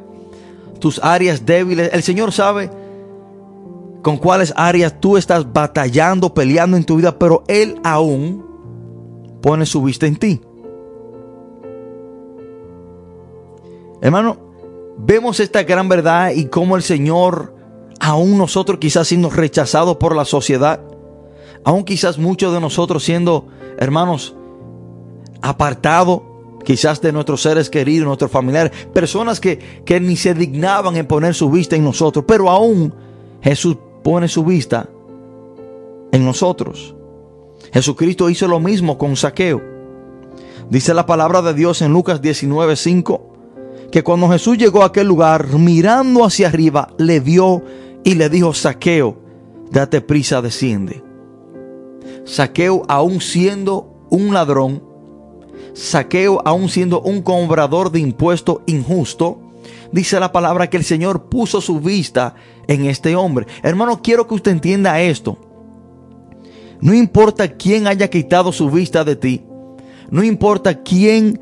tus 0.81 0.99
áreas 1.03 1.47
débiles. 1.47 1.91
El 1.93 2.03
Señor 2.03 2.33
sabe 2.33 2.71
con 4.03 4.17
cuáles 4.17 4.53
áreas 4.57 5.01
tú 5.01 5.17
estás 5.17 5.53
batallando, 5.53 6.35
peleando 6.35 6.77
en 6.77 6.85
tu 6.85 6.97
vida, 6.97 7.19
pero 7.19 7.45
Él 7.47 7.79
aún 7.85 8.45
pone 9.43 9.67
su 9.67 9.83
vista 9.83 10.07
en 10.07 10.17
ti. 10.17 10.41
Hermano, 14.01 14.39
vemos 14.99 15.41
esta 15.41 15.63
gran 15.63 15.89
verdad 15.89 16.31
y 16.31 16.47
cómo 16.47 16.77
el 16.77 16.83
Señor, 16.83 17.55
aún 18.01 18.39
nosotros 18.39 18.79
quizás 18.79 19.09
siendo 19.09 19.29
rechazados 19.29 19.99
por 19.99 20.17
la 20.17 20.25
sociedad, 20.25 20.81
aún 21.65 21.85
quizás 21.85 22.19
muchos 22.19 22.53
de 22.55 22.61
nosotros 22.61 23.05
siendo, 23.05 23.49
hermanos, 23.79 24.35
apartados 25.43 26.23
quizás 26.65 27.01
de 27.01 27.13
nuestros 27.13 27.43
seres 27.43 27.71
queridos, 27.71 28.07
nuestros 28.07 28.31
familiares, 28.31 28.73
personas 28.93 29.41
que, 29.41 29.59
que 29.85 30.01
ni 30.01 30.17
se 30.17 30.35
dignaban 30.35 30.97
en 30.97 31.07
poner 31.07 31.35
su 31.35 31.51
vista 31.51 31.77
en 31.77 31.85
nosotros, 31.85 32.25
pero 32.27 32.51
aún 32.51 32.93
Jesús 33.43 33.77
pone 34.03 34.29
su 34.29 34.45
vista 34.45 34.89
en 36.13 36.25
nosotros. 36.25 36.95
Jesucristo 37.73 38.31
hizo 38.31 38.49
lo 38.49 38.61
mismo 38.61 38.99
con 38.99 39.17
Saqueo. 39.17 39.63
Dice 40.69 40.95
la 40.95 41.07
palabra 41.07 41.43
de 41.43 41.55
Dios 41.55 41.83
en 41.83 41.93
Lucas 41.93 42.21
19:5 42.23 43.31
que 43.91 44.05
cuando 44.05 44.29
Jesús 44.29 44.57
llegó 44.57 44.83
a 44.83 44.87
aquel 44.87 45.09
lugar, 45.09 45.49
mirando 45.55 46.25
hacia 46.25 46.49
arriba, 46.49 46.95
le 46.97 47.21
vio 47.21 47.63
y 48.05 48.15
le 48.15 48.29
dijo, 48.29 48.55
Saqueo, 48.55 49.17
date 49.71 50.01
prisa, 50.01 50.41
desciende. 50.41 51.03
Saqueo, 52.25 52.83
aún 52.89 53.21
siendo 53.21 54.07
un 54.11 54.33
ladrón, 54.33 54.83
Saqueo, 55.75 56.43
aún 56.45 56.69
siendo 56.69 57.01
un 57.01 57.23
cobrador 57.23 57.91
de 57.91 58.01
impuesto 58.01 58.63
injusto, 58.67 59.41
dice 59.93 60.21
la 60.21 60.33
palabra 60.33 60.69
que 60.69 60.77
el 60.77 60.85
Señor 60.85 61.29
puso 61.29 61.61
su 61.61 61.81
vista 61.81 62.35
en 62.67 62.87
este 62.87 63.17
hombre. 63.17 63.47
Hermano, 63.63 64.01
quiero 64.03 64.27
que 64.27 64.35
usted 64.35 64.53
entienda 64.53 65.01
esto. 65.01 65.39
No 66.81 66.95
importa 66.95 67.49
quién 67.49 67.87
haya 67.87 68.09
quitado 68.09 68.53
su 68.53 68.71
vista 68.71 69.05
de 69.05 69.17
ti, 69.17 69.45
no 70.11 70.23
importa 70.23 70.83
quién 70.83 71.41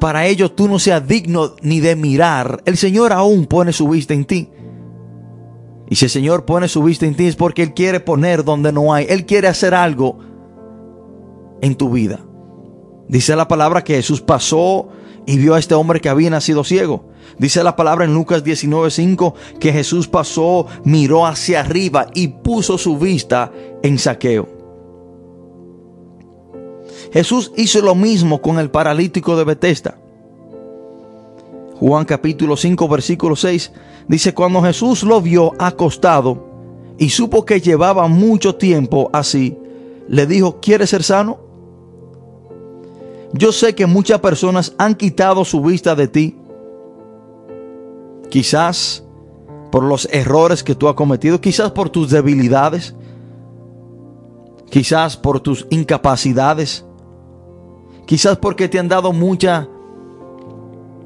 para 0.00 0.26
ello 0.26 0.50
tú 0.50 0.66
no 0.66 0.78
seas 0.78 1.06
digno 1.06 1.54
ni 1.62 1.80
de 1.80 1.94
mirar, 1.94 2.62
el 2.64 2.76
Señor 2.76 3.12
aún 3.12 3.46
pone 3.46 3.72
su 3.72 3.88
vista 3.88 4.14
en 4.14 4.24
ti. 4.24 4.48
Y 5.90 5.96
si 5.96 6.04
el 6.04 6.10
Señor 6.10 6.44
pone 6.44 6.68
su 6.68 6.82
vista 6.82 7.04
en 7.04 7.16
ti 7.16 7.26
es 7.26 7.36
porque 7.36 7.62
Él 7.64 7.74
quiere 7.74 7.98
poner 7.98 8.44
donde 8.44 8.72
no 8.72 8.94
hay. 8.94 9.06
Él 9.08 9.26
quiere 9.26 9.48
hacer 9.48 9.74
algo 9.74 10.18
en 11.60 11.74
tu 11.74 11.90
vida. 11.90 12.20
Dice 13.10 13.34
la 13.34 13.48
palabra 13.48 13.82
que 13.82 13.96
Jesús 13.96 14.20
pasó 14.20 14.86
y 15.26 15.36
vio 15.36 15.54
a 15.54 15.58
este 15.58 15.74
hombre 15.74 16.00
que 16.00 16.08
había 16.08 16.30
nacido 16.30 16.62
ciego. 16.62 17.06
Dice 17.38 17.64
la 17.64 17.74
palabra 17.74 18.04
en 18.04 18.14
Lucas 18.14 18.44
19:5 18.44 19.34
que 19.58 19.72
Jesús 19.72 20.06
pasó, 20.06 20.66
miró 20.84 21.26
hacia 21.26 21.58
arriba 21.58 22.06
y 22.14 22.28
puso 22.28 22.78
su 22.78 22.96
vista 22.98 23.50
en 23.82 23.98
saqueo. 23.98 24.48
Jesús 27.12 27.50
hizo 27.56 27.80
lo 27.80 27.96
mismo 27.96 28.40
con 28.40 28.60
el 28.60 28.70
paralítico 28.70 29.36
de 29.36 29.42
Betesda. 29.42 29.98
Juan 31.80 32.04
capítulo 32.04 32.56
5 32.56 32.86
versículo 32.86 33.34
6 33.34 33.72
dice, 34.06 34.34
cuando 34.34 34.62
Jesús 34.62 35.02
lo 35.02 35.20
vio 35.20 35.52
acostado 35.58 36.46
y 36.96 37.08
supo 37.10 37.44
que 37.44 37.60
llevaba 37.60 38.06
mucho 38.06 38.54
tiempo 38.54 39.10
así, 39.12 39.58
le 40.06 40.28
dijo, 40.28 40.60
¿quieres 40.60 40.90
ser 40.90 41.02
sano? 41.02 41.49
Yo 43.32 43.52
sé 43.52 43.74
que 43.74 43.86
muchas 43.86 44.20
personas 44.20 44.74
han 44.76 44.94
quitado 44.94 45.44
su 45.44 45.60
vista 45.62 45.94
de 45.94 46.08
ti. 46.08 46.36
Quizás 48.28 49.04
por 49.70 49.84
los 49.84 50.08
errores 50.12 50.64
que 50.64 50.74
tú 50.74 50.88
has 50.88 50.94
cometido, 50.94 51.40
quizás 51.40 51.70
por 51.70 51.90
tus 51.90 52.10
debilidades, 52.10 52.94
quizás 54.70 55.16
por 55.16 55.40
tus 55.40 55.66
incapacidades, 55.70 56.84
quizás 58.06 58.36
porque 58.38 58.68
te 58.68 58.78
han 58.78 58.88
dado 58.88 59.12
mucha 59.12 59.68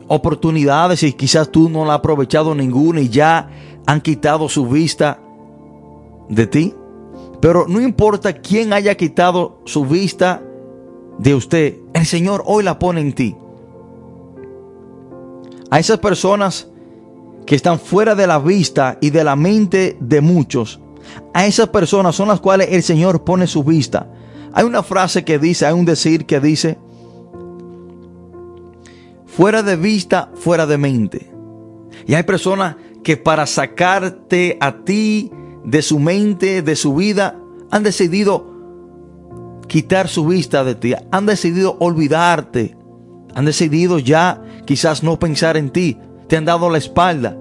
oportunidades 0.09 1.03
y 1.03 1.13
quizás 1.13 1.51
tú 1.51 1.69
no 1.69 1.85
la 1.85 1.95
has 1.95 1.99
aprovechado 1.99 2.55
ninguna 2.55 3.01
y 3.01 3.09
ya 3.09 3.49
han 3.87 4.01
quitado 4.01 4.49
su 4.49 4.67
vista 4.67 5.21
de 6.29 6.47
ti. 6.47 6.75
Pero 7.41 7.67
no 7.69 7.81
importa 7.81 8.33
quién 8.33 8.73
haya 8.73 8.95
quitado 8.95 9.59
su 9.65 9.85
vista 9.85 10.43
de 11.19 11.35
usted, 11.35 11.84
el 11.95 12.07
Señor 12.07 12.43
hoy 12.45 12.63
la 12.63 12.79
pone 12.79 13.01
en 13.01 13.13
ti. 13.15 13.37
A 15.71 15.79
esas 15.79 15.99
personas 15.99 16.69
que 17.47 17.55
están 17.55 17.79
fuera 17.79 18.15
de 18.15 18.27
la 18.27 18.39
vista 18.39 18.99
y 19.01 19.11
de 19.11 19.25
la 19.25 19.37
mente 19.37 19.97
de 20.01 20.21
muchos, 20.21 20.81
a 21.33 21.47
esas 21.47 21.69
personas 21.69 22.15
son 22.17 22.29
las 22.29 22.41
cuales 22.41 22.69
el 22.73 22.83
Señor 22.83 23.25
pone 23.25 23.47
su 23.47 23.65
vista. 23.65 24.11
Hay 24.53 24.65
una 24.65 24.83
frase 24.83 25.25
que 25.25 25.39
dice, 25.39 25.67
hay 25.67 25.73
un 25.73 25.85
decir 25.85 26.27
que 26.27 26.41
dice, 26.41 26.79
fuera 29.27 29.63
de 29.63 29.77
vista, 29.77 30.31
fuera 30.35 30.67
de 30.67 30.79
mente. 30.79 31.31
Y 32.07 32.15
hay 32.15 32.23
personas 32.25 32.77
que 33.03 33.17
para 33.17 33.47
sacarte 33.47 34.57
a 34.61 34.85
ti 34.85 35.31
de 35.65 35.83
su 35.83 35.99
mente, 35.99 36.63
de 36.63 36.77
su 36.77 36.95
vida, 36.95 37.39
han 37.71 37.83
decidido 37.83 38.54
quitar 39.67 40.09
su 40.09 40.27
vista 40.27 40.65
de 40.65 40.75
ti, 40.75 40.95
han 41.11 41.27
decidido 41.27 41.77
olvidarte, 41.81 42.77
han 43.35 43.45
decidido 43.45 43.99
ya 43.99 44.43
quizás 44.65 45.03
no 45.03 45.19
pensar 45.19 45.57
en 45.57 45.71
ti, 45.71 45.99
te 46.29 46.37
han 46.37 46.45
dado 46.45 46.71
la 46.71 46.79
espalda. 46.79 47.37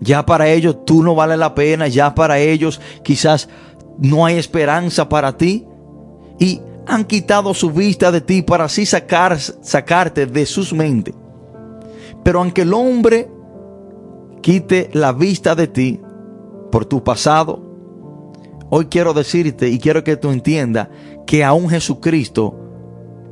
Ya 0.00 0.26
para 0.26 0.48
ellos 0.48 0.84
tú 0.84 1.02
no 1.02 1.14
vale 1.14 1.36
la 1.36 1.54
pena, 1.54 1.86
ya 1.88 2.14
para 2.14 2.38
ellos 2.38 2.80
quizás 3.04 3.48
no 3.98 4.26
hay 4.26 4.36
esperanza 4.36 5.08
para 5.08 5.36
ti. 5.36 5.66
Y 6.38 6.60
han 6.86 7.04
quitado 7.04 7.54
su 7.54 7.70
vista 7.70 8.10
de 8.10 8.20
ti 8.20 8.42
para 8.42 8.64
así 8.64 8.84
sacar, 8.84 9.38
sacarte 9.38 10.26
de 10.26 10.46
sus 10.46 10.72
mentes. 10.72 11.14
Pero 12.24 12.40
aunque 12.40 12.62
el 12.62 12.74
hombre 12.74 13.30
quite 14.40 14.90
la 14.92 15.12
vista 15.12 15.54
de 15.54 15.68
ti 15.68 16.00
por 16.70 16.84
tu 16.84 17.04
pasado, 17.04 17.71
hoy 18.74 18.86
quiero 18.86 19.12
decirte 19.12 19.68
y 19.68 19.78
quiero 19.78 20.02
que 20.02 20.16
tú 20.16 20.30
entiendas 20.30 20.88
que 21.26 21.44
aún 21.44 21.68
Jesucristo 21.68 22.58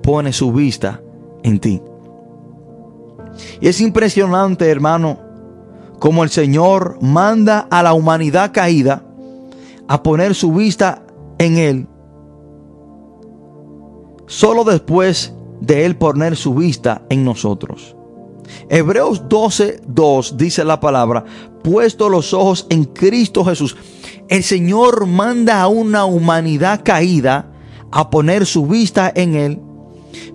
pone 0.03 0.35
su 0.35 0.53
vista 0.53 1.01
en 1.43 1.59
ti. 1.59 1.81
Y 3.59 3.69
es 3.69 3.81
impresionante, 3.81 4.71
hermano, 4.71 5.19
como 5.99 6.25
el 6.25 6.29
Señor 6.29 6.99
manda 7.01 7.67
a 7.71 7.83
la 7.83 7.95
humanidad 7.95 8.53
caída 8.53 9.03
a 9.89 10.03
poner 10.03 10.35
su 10.35 10.53
vista 10.53 11.05
en 11.39 11.57
Él. 11.57 11.89
Solo 14.27 14.65
después 14.65 15.33
de 15.63 15.87
Él 15.87 15.97
poner 15.97 16.37
su 16.37 16.55
vista 16.55 17.01
en 17.09 17.25
nosotros. 17.25 17.97
Hebreos 18.69 19.27
12, 19.27 19.81
2 19.87 20.37
dice 20.37 20.65
la 20.65 20.81
palabra, 20.81 21.25
puesto 21.63 22.11
los 22.11 22.35
ojos 22.35 22.67
en 22.69 22.85
Cristo 22.85 23.43
Jesús. 23.43 23.75
El 24.31 24.43
Señor 24.43 25.07
manda 25.07 25.61
a 25.61 25.69
una 25.69 26.07
humanidad 26.07 26.81
caída 26.83 27.53
a 27.93 28.09
poner 28.09 28.47
su 28.47 28.67
vista 28.67 29.13
en 29.15 29.35
Él 29.35 29.61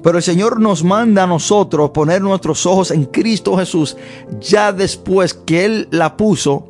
pero 0.03 0.17
el 0.17 0.23
Señor 0.23 0.59
nos 0.59 0.83
manda 0.83 1.23
a 1.23 1.27
nosotros 1.27 1.89
poner 1.89 2.21
nuestros 2.21 2.65
ojos 2.65 2.91
en 2.91 3.05
Cristo 3.05 3.57
Jesús 3.57 3.97
ya 4.39 4.71
después 4.71 5.33
que 5.33 5.65
Él 5.65 5.87
la 5.91 6.15
puso 6.15 6.67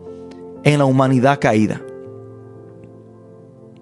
en 0.64 0.80
la 0.80 0.86
humanidad 0.86 1.40
caída. 1.40 1.82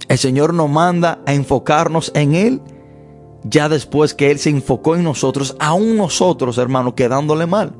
El 0.08 0.18
Señor 0.18 0.54
nos 0.54 0.70
manda 0.70 1.20
a 1.26 1.34
enfocarnos 1.34 2.12
en 2.16 2.36
Él 2.36 2.62
ya 3.44 3.70
después 3.70 4.14
que 4.14 4.32
Él 4.32 4.40
se 4.40 4.50
enfocó 4.50 4.96
en 4.96 5.04
nosotros, 5.04 5.56
aún 5.60 5.98
nosotros, 5.98 6.58
hermanos, 6.58 6.94
quedándole 6.94 7.46
mal. 7.46 7.74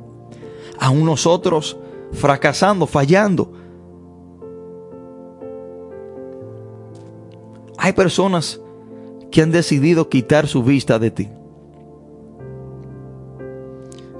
Aún 0.78 1.04
nosotros 1.04 1.76
fracasando, 2.12 2.86
fallando. 2.86 3.50
Hay 7.84 7.92
personas 7.92 8.62
que 9.30 9.42
han 9.42 9.50
decidido 9.50 10.08
quitar 10.08 10.46
su 10.46 10.62
vista 10.62 10.98
de 10.98 11.10
ti. 11.10 11.28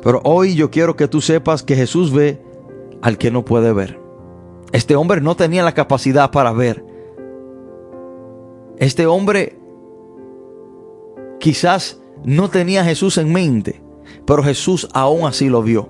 Pero 0.03 0.20
hoy 0.22 0.55
yo 0.55 0.70
quiero 0.70 0.96
que 0.96 1.09
tú 1.09 1.22
sepas 1.22 1.62
que 1.62 1.74
Jesús 1.74 2.12
ve 2.12 2.42
al 3.00 3.16
que 3.16 3.31
no 3.31 3.42
puede 3.42 3.72
ver. 3.72 3.98
Este 4.72 4.96
hombre 4.96 5.22
no 5.22 5.35
tenía 5.35 5.62
la 5.62 5.72
capacidad 5.72 6.31
para 6.31 6.53
ver. 6.53 6.85
Este 8.77 9.07
hombre 9.07 9.57
quizás 11.40 12.03
no 12.22 12.50
tenía 12.50 12.83
a 12.83 12.85
Jesús 12.85 13.16
en 13.16 13.33
mente, 13.33 13.83
pero 14.27 14.42
Jesús 14.42 14.90
aún 14.92 15.27
así 15.27 15.48
lo 15.48 15.62
vio. 15.62 15.88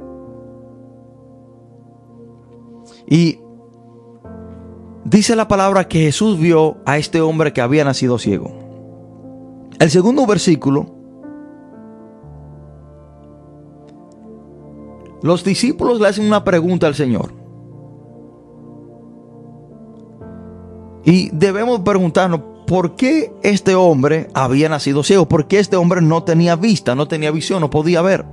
Y 3.09 3.41
dice 5.05 5.37
la 5.37 5.49
palabra 5.49 5.89
que 5.89 6.01
Jesús 6.01 6.39
vio 6.39 6.79
a 6.87 6.99
este 6.99 7.21
hombre 7.21 7.53
que 7.53 7.61
había 7.61 7.85
nacido 7.85 8.19
ciego. 8.19 8.53
El 9.79 9.91
segundo 9.91 10.27
versículo, 10.27 10.87
los 15.23 15.45
discípulos 15.45 16.01
le 16.01 16.09
hacen 16.09 16.27
una 16.27 16.45
pregunta 16.45 16.87
al 16.87 16.95
Señor. 16.95 17.33
Y 21.05 21.29
debemos 21.33 21.81
preguntarnos, 21.81 22.41
¿por 22.67 22.97
qué 22.97 23.33
este 23.43 23.75
hombre 23.75 24.29
había 24.33 24.69
nacido 24.69 25.03
ciego? 25.03 25.29
¿Por 25.29 25.47
qué 25.47 25.59
este 25.59 25.77
hombre 25.77 26.01
no 26.01 26.25
tenía 26.25 26.57
vista, 26.57 26.95
no 26.95 27.09
tenía 27.09 27.31
visión, 27.31 27.61
no 27.61 27.69
podía 27.69 28.01
ver? 28.01 28.25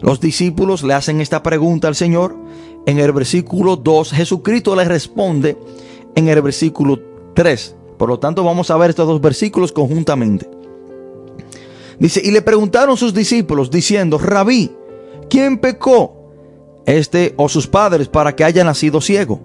Los 0.00 0.20
discípulos 0.20 0.82
le 0.82 0.94
hacen 0.94 1.20
esta 1.20 1.42
pregunta 1.44 1.86
al 1.86 1.94
Señor. 1.94 2.36
En 2.86 2.98
el 2.98 3.12
versículo 3.12 3.76
2, 3.76 4.12
Jesucristo 4.12 4.74
le 4.74 4.84
responde 4.84 5.56
en 6.14 6.28
el 6.28 6.42
versículo 6.42 6.98
3. 7.34 7.76
Por 7.98 8.08
lo 8.08 8.18
tanto, 8.18 8.42
vamos 8.44 8.70
a 8.70 8.76
ver 8.76 8.90
estos 8.90 9.06
dos 9.06 9.20
versículos 9.20 9.72
conjuntamente. 9.72 10.48
Dice, 11.98 12.20
y 12.24 12.30
le 12.32 12.42
preguntaron 12.42 12.96
sus 12.96 13.14
discípulos 13.14 13.70
diciendo, 13.70 14.18
Rabí, 14.18 14.72
¿quién 15.30 15.58
pecó? 15.58 16.18
Este 16.84 17.32
o 17.36 17.48
sus 17.48 17.68
padres 17.68 18.08
para 18.08 18.34
que 18.34 18.42
haya 18.42 18.64
nacido 18.64 19.00
ciego. 19.00 19.40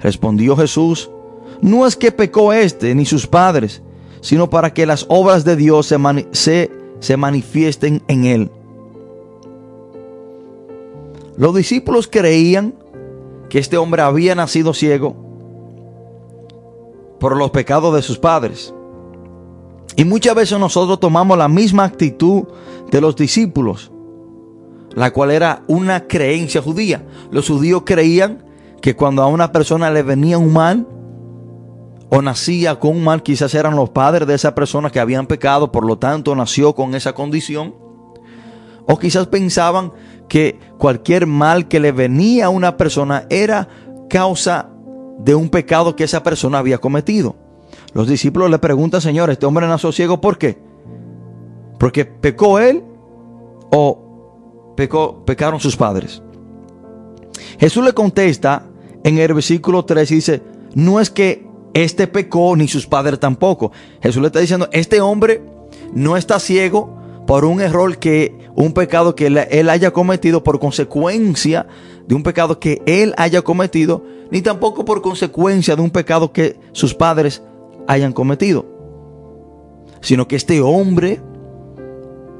Respondió 0.00 0.56
Jesús, 0.56 1.10
no 1.60 1.86
es 1.86 1.96
que 1.96 2.10
pecó 2.10 2.52
este 2.52 2.94
ni 2.94 3.06
sus 3.06 3.26
padres, 3.26 3.82
sino 4.20 4.50
para 4.50 4.74
que 4.74 4.84
las 4.84 5.06
obras 5.08 5.44
de 5.44 5.54
Dios 5.54 5.86
se, 5.86 5.96
se, 6.32 6.70
se 6.98 7.16
manifiesten 7.16 8.02
en 8.08 8.24
él. 8.24 8.50
Los 11.36 11.54
discípulos 11.54 12.08
creían 12.08 12.74
que 13.48 13.60
este 13.60 13.76
hombre 13.76 14.02
había 14.02 14.34
nacido 14.34 14.74
ciego 14.74 15.25
por 17.18 17.36
los 17.36 17.50
pecados 17.50 17.94
de 17.94 18.02
sus 18.02 18.18
padres. 18.18 18.74
Y 19.96 20.04
muchas 20.04 20.34
veces 20.34 20.58
nosotros 20.58 21.00
tomamos 21.00 21.38
la 21.38 21.48
misma 21.48 21.84
actitud 21.84 22.44
de 22.90 23.00
los 23.00 23.16
discípulos, 23.16 23.90
la 24.94 25.12
cual 25.12 25.30
era 25.30 25.62
una 25.68 26.06
creencia 26.06 26.60
judía. 26.60 27.06
Los 27.30 27.48
judíos 27.48 27.82
creían 27.86 28.44
que 28.82 28.94
cuando 28.94 29.22
a 29.22 29.26
una 29.26 29.52
persona 29.52 29.90
le 29.90 30.02
venía 30.02 30.38
un 30.38 30.52
mal 30.52 30.86
o 32.10 32.22
nacía 32.22 32.78
con 32.78 32.96
un 32.96 33.04
mal, 33.04 33.22
quizás 33.22 33.54
eran 33.54 33.74
los 33.74 33.90
padres 33.90 34.28
de 34.28 34.34
esa 34.34 34.54
persona 34.54 34.90
que 34.90 35.00
habían 35.00 35.26
pecado, 35.26 35.72
por 35.72 35.84
lo 35.84 35.98
tanto 35.98 36.36
nació 36.36 36.74
con 36.74 36.94
esa 36.94 37.14
condición. 37.14 37.74
O 38.86 38.98
quizás 38.98 39.26
pensaban 39.26 39.92
que 40.28 40.58
cualquier 40.78 41.26
mal 41.26 41.68
que 41.68 41.80
le 41.80 41.90
venía 41.90 42.46
a 42.46 42.50
una 42.50 42.76
persona 42.76 43.26
era 43.30 43.68
causa 44.08 44.70
de 45.18 45.34
un 45.34 45.48
pecado 45.48 45.96
que 45.96 46.04
esa 46.04 46.22
persona 46.22 46.58
había 46.58 46.78
cometido. 46.78 47.36
Los 47.92 48.08
discípulos 48.08 48.50
le 48.50 48.58
preguntan, 48.58 49.00
Señor, 49.00 49.30
¿este 49.30 49.46
hombre 49.46 49.66
nació 49.66 49.92
ciego 49.92 50.20
por 50.20 50.38
qué? 50.38 50.58
¿Porque 51.78 52.04
pecó 52.04 52.58
él 52.58 52.82
o 53.70 54.74
pecó, 54.76 55.24
pecaron 55.24 55.60
sus 55.60 55.76
padres? 55.76 56.22
Jesús 57.58 57.84
le 57.84 57.92
contesta 57.92 58.64
en 59.02 59.18
el 59.18 59.34
versículo 59.34 59.84
3 59.84 60.10
y 60.10 60.14
dice, 60.16 60.42
no 60.74 61.00
es 61.00 61.10
que 61.10 61.46
este 61.74 62.06
pecó 62.06 62.56
ni 62.56 62.68
sus 62.68 62.86
padres 62.86 63.20
tampoco. 63.20 63.72
Jesús 64.02 64.20
le 64.20 64.28
está 64.28 64.40
diciendo, 64.40 64.68
este 64.72 65.00
hombre 65.00 65.42
no 65.92 66.16
está 66.16 66.38
ciego 66.38 66.96
por 67.26 67.44
un 67.44 67.60
error 67.60 67.98
que, 67.98 68.36
un 68.54 68.72
pecado 68.72 69.14
que 69.14 69.26
él 69.26 69.68
haya 69.68 69.90
cometido 69.90 70.42
por 70.42 70.60
consecuencia 70.60 71.66
de 72.06 72.14
un 72.14 72.22
pecado 72.22 72.58
que 72.58 72.82
él 72.86 73.14
haya 73.16 73.42
cometido, 73.42 74.04
ni 74.30 74.42
tampoco 74.42 74.84
por 74.84 75.02
consecuencia 75.02 75.76
de 75.76 75.82
un 75.82 75.90
pecado 75.90 76.32
que 76.32 76.58
sus 76.72 76.94
padres 76.94 77.42
hayan 77.86 78.12
cometido, 78.12 78.66
sino 80.00 80.28
que 80.28 80.36
este 80.36 80.60
hombre 80.60 81.20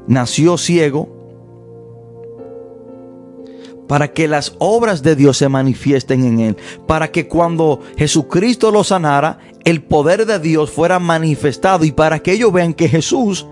nació 0.07 0.57
ciego 0.57 1.17
para 3.87 4.11
que 4.11 4.27
las 4.27 4.55
obras 4.59 5.01
de 5.01 5.15
Dios 5.15 5.37
se 5.37 5.47
manifiesten 5.47 6.25
en 6.25 6.39
él, 6.39 6.57
para 6.85 7.09
que 7.09 7.27
cuando 7.27 7.79
Jesucristo 7.97 8.69
lo 8.69 8.83
sanara, 8.83 9.39
el 9.63 9.81
poder 9.81 10.25
de 10.25 10.39
Dios 10.39 10.71
fuera 10.71 10.99
manifestado 10.99 11.85
y 11.85 11.91
para 11.91 12.19
que 12.19 12.33
ellos 12.33 12.51
vean 12.51 12.73
que 12.73 12.89
Jesús 12.89 13.47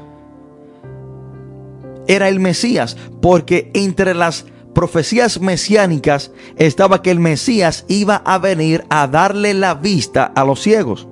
era 2.07 2.27
el 2.27 2.39
Mesías, 2.39 2.97
porque 3.21 3.71
entre 3.73 4.13
las 4.13 4.45
profecías 4.75 5.41
mesiánicas 5.41 6.31
estaba 6.57 7.01
que 7.01 7.09
el 7.09 7.19
Mesías 7.19 7.85
iba 7.87 8.17
a 8.17 8.37
venir 8.37 8.85
a 8.89 9.07
darle 9.07 9.55
la 9.55 9.73
vista 9.73 10.25
a 10.25 10.43
los 10.43 10.61
ciegos. 10.61 11.07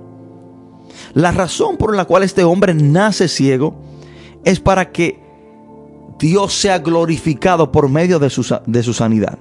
La 1.16 1.32
razón 1.32 1.78
por 1.78 1.96
la 1.96 2.06
cual 2.06 2.22
este 2.22 2.44
hombre 2.44 2.76
nace 2.76 3.28
ciego 3.28 3.74
es 4.44 4.60
para 4.60 4.92
que 4.92 5.20
Dios 6.20 6.54
sea 6.54 6.78
glorificado 6.78 7.72
por 7.72 7.90
medio 7.90 8.20
de 8.20 8.30
su, 8.30 8.46
de 8.68 8.84
su 8.84 8.94
sanidad. 8.94 9.40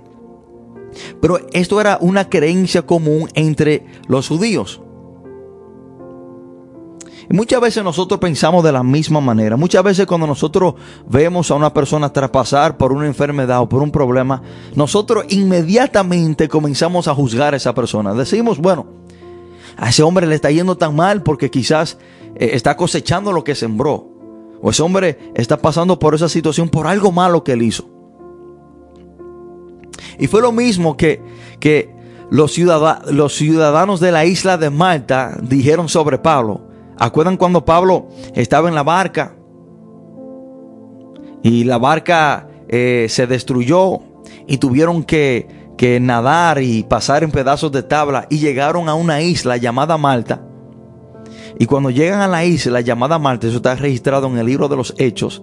Pero 1.20 1.38
esto 1.52 1.80
era 1.80 1.98
una 2.00 2.28
creencia 2.28 2.82
común 2.82 3.28
entre 3.34 3.84
los 4.06 4.28
judíos. 4.28 4.80
Muchas 7.30 7.60
veces 7.60 7.84
nosotros 7.84 8.20
pensamos 8.20 8.64
de 8.64 8.72
la 8.72 8.82
misma 8.82 9.20
manera. 9.20 9.56
Muchas 9.56 9.82
veces 9.82 10.06
cuando 10.06 10.26
nosotros 10.26 10.74
vemos 11.08 11.50
a 11.50 11.54
una 11.54 11.72
persona 11.72 12.12
traspasar 12.12 12.76
por 12.76 12.92
una 12.92 13.06
enfermedad 13.06 13.60
o 13.60 13.68
por 13.68 13.82
un 13.82 13.90
problema, 13.90 14.42
nosotros 14.74 15.24
inmediatamente 15.28 16.48
comenzamos 16.48 17.08
a 17.08 17.14
juzgar 17.14 17.54
a 17.54 17.56
esa 17.56 17.74
persona. 17.74 18.14
Decimos, 18.14 18.58
bueno, 18.58 18.86
a 19.76 19.88
ese 19.88 20.02
hombre 20.02 20.26
le 20.26 20.34
está 20.34 20.50
yendo 20.50 20.76
tan 20.76 20.94
mal 20.94 21.22
porque 21.22 21.50
quizás 21.50 21.98
eh, 22.34 22.50
está 22.54 22.76
cosechando 22.76 23.32
lo 23.32 23.44
que 23.44 23.54
sembró. 23.54 24.08
O 24.60 24.70
ese 24.70 24.82
hombre 24.82 25.18
está 25.34 25.56
pasando 25.56 25.98
por 25.98 26.14
esa 26.14 26.28
situación 26.28 26.68
por 26.68 26.86
algo 26.86 27.10
malo 27.10 27.42
que 27.42 27.52
él 27.52 27.62
hizo. 27.62 27.88
Y 30.18 30.26
fue 30.28 30.40
lo 30.40 30.52
mismo 30.52 30.96
que, 30.96 31.20
que 31.58 31.92
los 32.30 32.52
ciudadanos 32.52 34.00
de 34.00 34.12
la 34.12 34.24
isla 34.24 34.56
de 34.56 34.70
Malta 34.70 35.36
dijeron 35.42 35.88
sobre 35.88 36.18
Pablo. 36.18 36.71
¿Acuerdan 37.02 37.36
cuando 37.36 37.64
Pablo 37.64 38.06
estaba 38.32 38.68
en 38.68 38.76
la 38.76 38.84
barca? 38.84 39.34
Y 41.42 41.64
la 41.64 41.76
barca 41.76 42.46
eh, 42.68 43.06
se 43.08 43.26
destruyó 43.26 43.98
y 44.46 44.58
tuvieron 44.58 45.02
que, 45.02 45.48
que 45.76 45.98
nadar 45.98 46.62
y 46.62 46.84
pasar 46.84 47.24
en 47.24 47.32
pedazos 47.32 47.72
de 47.72 47.82
tabla 47.82 48.28
y 48.30 48.38
llegaron 48.38 48.88
a 48.88 48.94
una 48.94 49.20
isla 49.20 49.56
llamada 49.56 49.98
Malta. 49.98 50.42
Y 51.58 51.66
cuando 51.66 51.90
llegan 51.90 52.20
a 52.20 52.28
la 52.28 52.44
isla 52.44 52.80
llamada 52.80 53.18
Malta, 53.18 53.48
eso 53.48 53.56
está 53.56 53.74
registrado 53.74 54.28
en 54.28 54.38
el 54.38 54.46
libro 54.46 54.68
de 54.68 54.76
los 54.76 54.94
Hechos, 54.96 55.42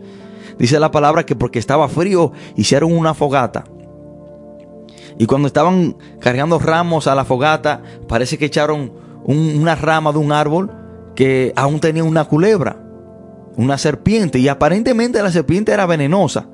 dice 0.57 0.79
la 0.79 0.91
palabra 0.91 1.25
que 1.25 1.35
porque 1.35 1.59
estaba 1.59 1.89
frío 1.89 2.31
hicieron 2.55 2.93
una 2.93 3.13
fogata. 3.13 3.65
Y 5.17 5.25
cuando 5.25 5.49
estaban 5.49 5.97
cargando 6.21 6.57
ramos 6.57 7.07
a 7.07 7.15
la 7.15 7.25
fogata, 7.25 7.81
parece 8.07 8.37
que 8.37 8.45
echaron 8.45 8.93
una 9.25 9.75
rama 9.75 10.13
de 10.13 10.19
un 10.19 10.31
árbol 10.31 10.78
que 11.19 11.51
aún 11.57 11.81
tenía 11.81 12.05
una 12.05 12.23
culebra, 12.23 12.81
una 13.57 13.77
serpiente, 13.77 14.39
y 14.39 14.47
aparentemente 14.47 15.21
la 15.21 15.29
serpiente 15.29 15.73
era 15.73 15.85
venenosa. 15.85 16.47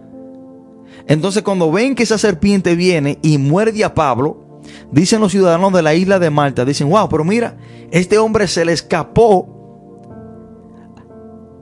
Entonces 1.06 1.44
cuando 1.44 1.72
ven 1.72 1.94
que 1.94 2.02
esa 2.02 2.18
serpiente 2.18 2.74
viene 2.74 3.20
y 3.22 3.38
muerde 3.38 3.84
a 3.84 3.94
Pablo, 3.94 4.60
dicen 4.92 5.22
los 5.22 5.34
ciudadanos 5.34 5.72
de 5.72 5.84
la 5.84 5.94
isla 5.94 6.18
de 6.18 6.32
Malta, 6.32 6.66
dicen, 6.66 6.90
wow, 6.90 7.08
pero 7.08 7.24
mira, 7.24 7.58
este 7.92 8.18
hombre 8.18 8.48
se 8.48 8.66
le 8.66 8.72
escapó 8.72 9.48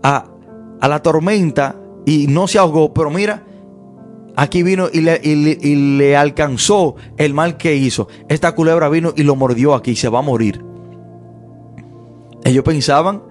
a, 0.01 0.23
a 0.79 0.87
la 0.87 1.01
tormenta 1.01 1.75
y 2.05 2.27
no 2.27 2.47
se 2.47 2.57
ahogó, 2.57 2.93
pero 2.93 3.09
mira, 3.09 3.43
aquí 4.37 4.63
vino 4.63 4.87
y 4.93 5.01
le, 5.01 5.19
y 5.21 5.75
le, 5.97 6.15
alcanzó 6.15 6.95
el 7.17 7.33
mal 7.33 7.57
que 7.57 7.75
hizo. 7.75 8.07
Esta 8.29 8.55
culebra 8.55 8.87
vino 8.87 9.11
y 9.13 9.23
lo 9.23 9.35
mordió 9.35 9.75
aquí 9.75 9.91
y 9.91 9.95
se 9.97 10.07
va 10.07 10.19
a 10.19 10.21
morir. 10.21 10.63
Ellos 12.43 12.63
pensaban 12.63 13.23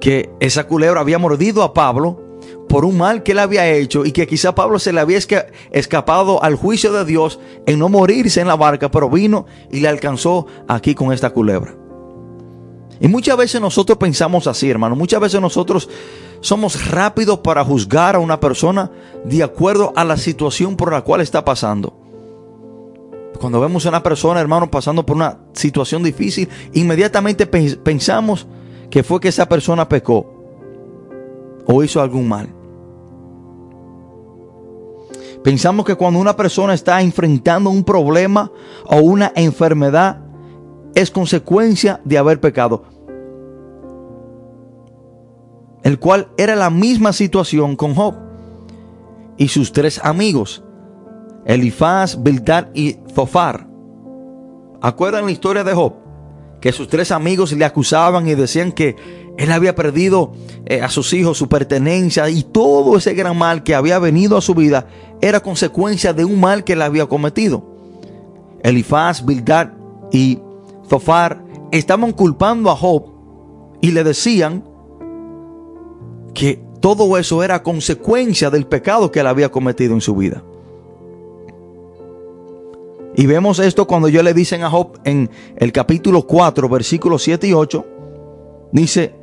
que 0.00 0.30
esa 0.40 0.66
culebra 0.66 1.00
había 1.00 1.18
mordido 1.18 1.62
a 1.62 1.74
Pablo 1.74 2.22
por 2.68 2.84
un 2.84 2.96
mal 2.96 3.22
que 3.22 3.32
él 3.32 3.38
había 3.38 3.68
hecho 3.68 4.04
y 4.04 4.12
que 4.12 4.26
quizá 4.26 4.54
Pablo 4.54 4.78
se 4.78 4.92
le 4.92 5.00
había 5.00 5.18
escapado 5.70 6.42
al 6.42 6.56
juicio 6.56 6.92
de 6.92 7.04
Dios 7.04 7.38
en 7.66 7.78
no 7.78 7.88
morirse 7.88 8.40
en 8.40 8.48
la 8.48 8.56
barca, 8.56 8.90
pero 8.90 9.08
vino 9.08 9.46
y 9.70 9.80
le 9.80 9.88
alcanzó 9.88 10.46
aquí 10.68 10.94
con 10.94 11.12
esta 11.12 11.30
culebra. 11.30 11.74
Y 13.00 13.08
muchas 13.08 13.36
veces 13.36 13.60
nosotros 13.60 13.98
pensamos 13.98 14.46
así, 14.46 14.70
hermano. 14.70 14.96
Muchas 14.96 15.20
veces 15.20 15.40
nosotros 15.40 15.88
somos 16.40 16.90
rápidos 16.90 17.40
para 17.40 17.64
juzgar 17.64 18.16
a 18.16 18.20
una 18.20 18.40
persona 18.40 18.90
de 19.24 19.42
acuerdo 19.42 19.92
a 19.96 20.04
la 20.04 20.16
situación 20.16 20.76
por 20.76 20.92
la 20.92 21.02
cual 21.02 21.20
está 21.20 21.44
pasando. 21.44 22.05
Cuando 23.38 23.60
vemos 23.60 23.86
a 23.86 23.90
una 23.90 24.02
persona, 24.02 24.40
hermano, 24.40 24.70
pasando 24.70 25.04
por 25.04 25.16
una 25.16 25.38
situación 25.52 26.02
difícil, 26.02 26.48
inmediatamente 26.72 27.46
pensamos 27.46 28.46
que 28.90 29.02
fue 29.02 29.20
que 29.20 29.28
esa 29.28 29.48
persona 29.48 29.88
pecó 29.88 30.26
o 31.66 31.82
hizo 31.82 32.00
algún 32.00 32.28
mal. 32.28 32.48
Pensamos 35.42 35.86
que 35.86 35.94
cuando 35.94 36.18
una 36.18 36.34
persona 36.34 36.74
está 36.74 37.00
enfrentando 37.00 37.70
un 37.70 37.84
problema 37.84 38.50
o 38.86 38.96
una 38.96 39.32
enfermedad, 39.36 40.24
es 40.94 41.10
consecuencia 41.10 42.00
de 42.04 42.18
haber 42.18 42.40
pecado. 42.40 42.84
El 45.84 46.00
cual 46.00 46.28
era 46.36 46.56
la 46.56 46.70
misma 46.70 47.12
situación 47.12 47.76
con 47.76 47.94
Job 47.94 48.16
y 49.36 49.48
sus 49.48 49.72
tres 49.72 50.00
amigos. 50.02 50.64
Elifaz, 51.46 52.22
Bildad 52.22 52.68
y 52.74 52.96
Zofar. 53.14 53.66
¿Acuerdan 54.82 55.24
la 55.24 55.30
historia 55.30 55.64
de 55.64 55.72
Job? 55.72 55.94
Que 56.60 56.72
sus 56.72 56.88
tres 56.88 57.12
amigos 57.12 57.52
le 57.52 57.64
acusaban 57.64 58.26
y 58.26 58.34
decían 58.34 58.72
que 58.72 58.96
él 59.38 59.52
había 59.52 59.74
perdido 59.74 60.32
eh, 60.64 60.80
a 60.80 60.88
sus 60.88 61.12
hijos, 61.12 61.38
su 61.38 61.48
pertenencia 61.48 62.28
y 62.28 62.42
todo 62.42 62.96
ese 62.96 63.14
gran 63.14 63.36
mal 63.36 63.62
que 63.62 63.74
había 63.74 63.98
venido 63.98 64.36
a 64.36 64.40
su 64.40 64.54
vida 64.54 64.86
era 65.20 65.40
consecuencia 65.40 66.12
de 66.12 66.24
un 66.24 66.40
mal 66.40 66.64
que 66.64 66.72
él 66.72 66.82
había 66.82 67.06
cometido. 67.06 67.64
Elifaz, 68.62 69.24
Bildad 69.24 69.68
y 70.10 70.40
Zofar 70.88 71.44
estaban 71.70 72.12
culpando 72.12 72.70
a 72.70 72.76
Job 72.76 73.04
y 73.80 73.92
le 73.92 74.02
decían 74.02 74.64
que 76.34 76.62
todo 76.80 77.16
eso 77.18 77.42
era 77.42 77.62
consecuencia 77.62 78.50
del 78.50 78.66
pecado 78.66 79.10
que 79.10 79.20
él 79.20 79.26
había 79.26 79.50
cometido 79.50 79.94
en 79.94 80.00
su 80.00 80.14
vida. 80.16 80.42
Y 83.18 83.24
vemos 83.24 83.58
esto 83.58 83.86
cuando 83.86 84.08
yo 84.08 84.22
le 84.22 84.34
dicen 84.34 84.62
a 84.62 84.68
Job 84.68 85.00
en 85.04 85.30
el 85.56 85.72
capítulo 85.72 86.26
4, 86.26 86.68
versículos 86.68 87.22
7 87.22 87.46
y 87.48 87.52
8. 87.54 87.86
Dice, 88.72 89.14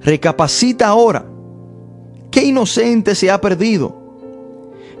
recapacita 0.00 0.88
ahora. 0.88 1.24
¿Qué 2.32 2.44
inocente 2.44 3.14
se 3.14 3.30
ha 3.30 3.40
perdido? 3.40 3.96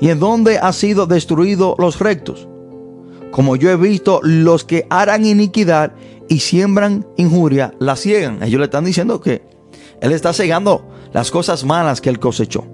¿Y 0.00 0.10
en 0.10 0.20
dónde 0.20 0.58
ha 0.58 0.72
sido 0.72 1.06
destruido 1.06 1.74
los 1.78 1.98
rectos? 1.98 2.46
Como 3.32 3.56
yo 3.56 3.70
he 3.70 3.76
visto, 3.76 4.20
los 4.22 4.62
que 4.62 4.86
harán 4.88 5.24
iniquidad 5.24 5.94
y 6.28 6.38
siembran 6.40 7.08
injuria, 7.16 7.74
la 7.80 7.96
ciegan. 7.96 8.40
Ellos 8.44 8.60
le 8.60 8.66
están 8.66 8.84
diciendo 8.84 9.20
que 9.20 9.42
él 10.00 10.12
está 10.12 10.32
cegando 10.32 10.88
las 11.12 11.32
cosas 11.32 11.64
malas 11.64 12.00
que 12.00 12.10
él 12.10 12.20
cosechó. 12.20 12.64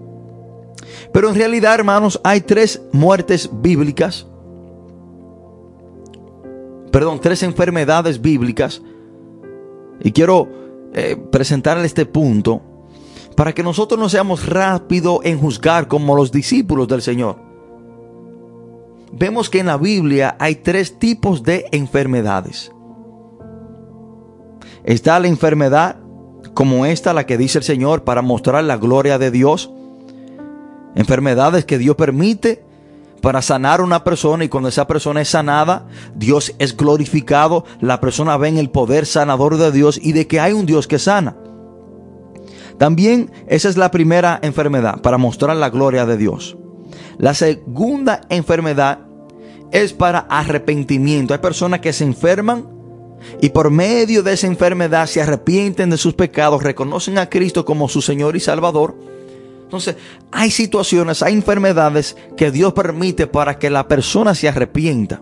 Pero 1.11 1.31
en 1.31 1.37
realidad, 1.37 1.74
hermanos, 1.74 2.20
hay 2.22 2.42
tres 2.42 2.83
muertes 2.92 3.48
bíblicas 3.62 4.26
perdón, 6.90 7.20
tres 7.20 7.42
enfermedades 7.42 8.20
bíblicas. 8.20 8.83
Y 10.01 10.12
quiero 10.12 10.48
eh, 10.94 11.16
presentarle 11.31 11.87
este 11.87 12.07
punto 12.07 12.62
para 13.37 13.53
que 13.53 13.62
nosotros 13.62 14.01
no 14.01 14.09
seamos 14.09 14.46
rápidos 14.46 15.20
en 15.24 15.38
juzgar 15.38 15.87
como 15.87 16.16
los 16.16 16.33
discípulos 16.33 16.88
del 16.88 17.03
Señor. 17.03 17.37
Vemos 19.12 19.48
que 19.48 19.61
en 19.61 19.66
la 19.66 19.77
Biblia 19.77 20.37
hay 20.38 20.57
tres 20.57 20.98
tipos 20.98 21.42
de 21.42 21.66
enfermedades. 21.72 22.72
Está 24.85 25.18
la 25.20 25.29
enfermedad 25.29 25.96
como 26.55 26.87
esta, 26.87 27.14
la 27.14 27.27
que 27.27 27.38
dice 27.38 27.59
el 27.59 27.64
Señor, 27.64 28.05
para 28.05 28.22
mostrar 28.22 28.64
la 28.64 28.77
gloria 28.77 29.18
de 29.18 29.31
Dios. 29.31 29.70
Enfermedades 30.94 31.64
que 31.64 31.79
Dios 31.79 31.96
permite 31.96 32.64
para 33.20 33.42
sanar 33.42 33.81
a 33.81 33.85
una 33.85 34.04
persona 34.04 34.44
y 34.44 34.48
cuando 34.48 34.68
esa 34.68 34.87
persona 34.87 35.20
es 35.20 35.28
sanada, 35.28 35.87
Dios 36.14 36.54
es 36.59 36.76
glorificado, 36.76 37.64
la 37.81 38.00
persona 38.00 38.37
ve 38.37 38.48
en 38.48 38.59
el 38.59 38.70
poder 38.70 39.07
sanador 39.07 39.57
de 39.57 39.72
Dios 39.72 39.98
y 40.02 40.12
de 40.12 40.26
que 40.26 40.40
hay 40.40 40.52
un 40.52 40.66
Dios 40.66 40.87
que 40.87 40.98
sana. 40.98 41.37
También 42.78 43.33
esa 43.48 43.68
es 43.68 43.76
la 43.76 43.90
primera 43.90 44.38
enfermedad, 44.42 45.00
para 45.02 45.18
mostrar 45.18 45.57
la 45.57 45.70
gloria 45.70 46.07
de 46.07 46.16
Dios. 46.16 46.57
La 47.18 47.35
segunda 47.35 48.20
enfermedad 48.28 49.00
es 49.72 49.92
para 49.92 50.20
arrepentimiento. 50.20 51.35
Hay 51.35 51.40
personas 51.40 51.81
que 51.81 51.92
se 51.92 52.04
enferman 52.04 52.66
y 53.40 53.48
por 53.48 53.70
medio 53.70 54.22
de 54.22 54.35
esa 54.35 54.46
enfermedad 54.46 55.07
se 55.07 55.20
arrepienten 55.20 55.90
de 55.90 55.96
sus 55.96 56.14
pecados, 56.14 56.62
reconocen 56.62 57.18
a 57.18 57.28
Cristo 57.28 57.64
como 57.64 57.88
su 57.88 58.00
Señor 58.00 58.37
y 58.37 58.40
Salvador 58.40 58.96
entonces, 59.68 59.96
hay 60.33 60.50
situaciones, 60.50 61.22
hay 61.22 61.35
enfermedades 61.35 62.16
que 62.38 62.50
Dios 62.50 62.72
permite 62.72 63.26
para 63.26 63.59
que 63.59 63.68
la 63.68 63.87
persona 63.87 64.35
se 64.35 64.48
arrepienta. 64.48 65.20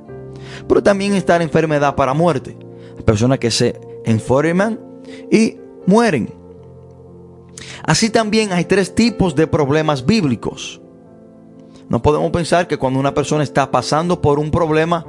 Pero 0.68 0.84
también 0.84 1.14
está 1.14 1.36
la 1.36 1.42
enfermedad 1.42 1.96
para 1.96 2.14
muerte. 2.14 2.56
Personas 3.04 3.40
que 3.40 3.50
se 3.50 3.80
enferman 4.04 4.78
y 5.32 5.56
mueren. 5.84 6.32
Así 7.82 8.08
también 8.08 8.52
hay 8.52 8.66
tres 8.66 8.94
tipos 8.94 9.34
de 9.34 9.48
problemas 9.48 10.06
bíblicos. 10.06 10.80
No 11.88 12.00
podemos 12.00 12.30
pensar 12.30 12.68
que 12.68 12.76
cuando 12.76 13.00
una 13.00 13.14
persona 13.14 13.42
está 13.42 13.68
pasando 13.72 14.22
por 14.22 14.38
un 14.38 14.52
problema 14.52 15.04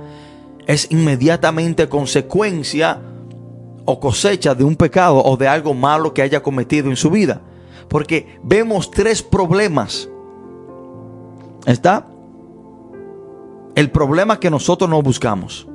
es 0.66 0.90
inmediatamente 0.90 1.88
consecuencia 1.88 3.00
o 3.86 4.00
cosecha 4.00 4.56
de 4.56 4.64
un 4.64 4.76
pecado 4.76 5.24
o 5.24 5.38
de 5.38 5.48
algo 5.48 5.76
malo 5.76 6.12
que 6.12 6.24
haya 6.24 6.42
cometido 6.42 6.90
en 6.90 6.96
su 6.96 7.12
vida. 7.12 7.44
Porque 7.88 8.40
vemos 8.44 8.92
tres 8.92 9.22
problemas. 9.24 10.10
Está 11.66 12.08
el 13.76 13.92
problema 13.92 14.40
que 14.40 14.50
nosotros 14.50 14.90
no 14.90 15.02
buscamos. 15.02 15.68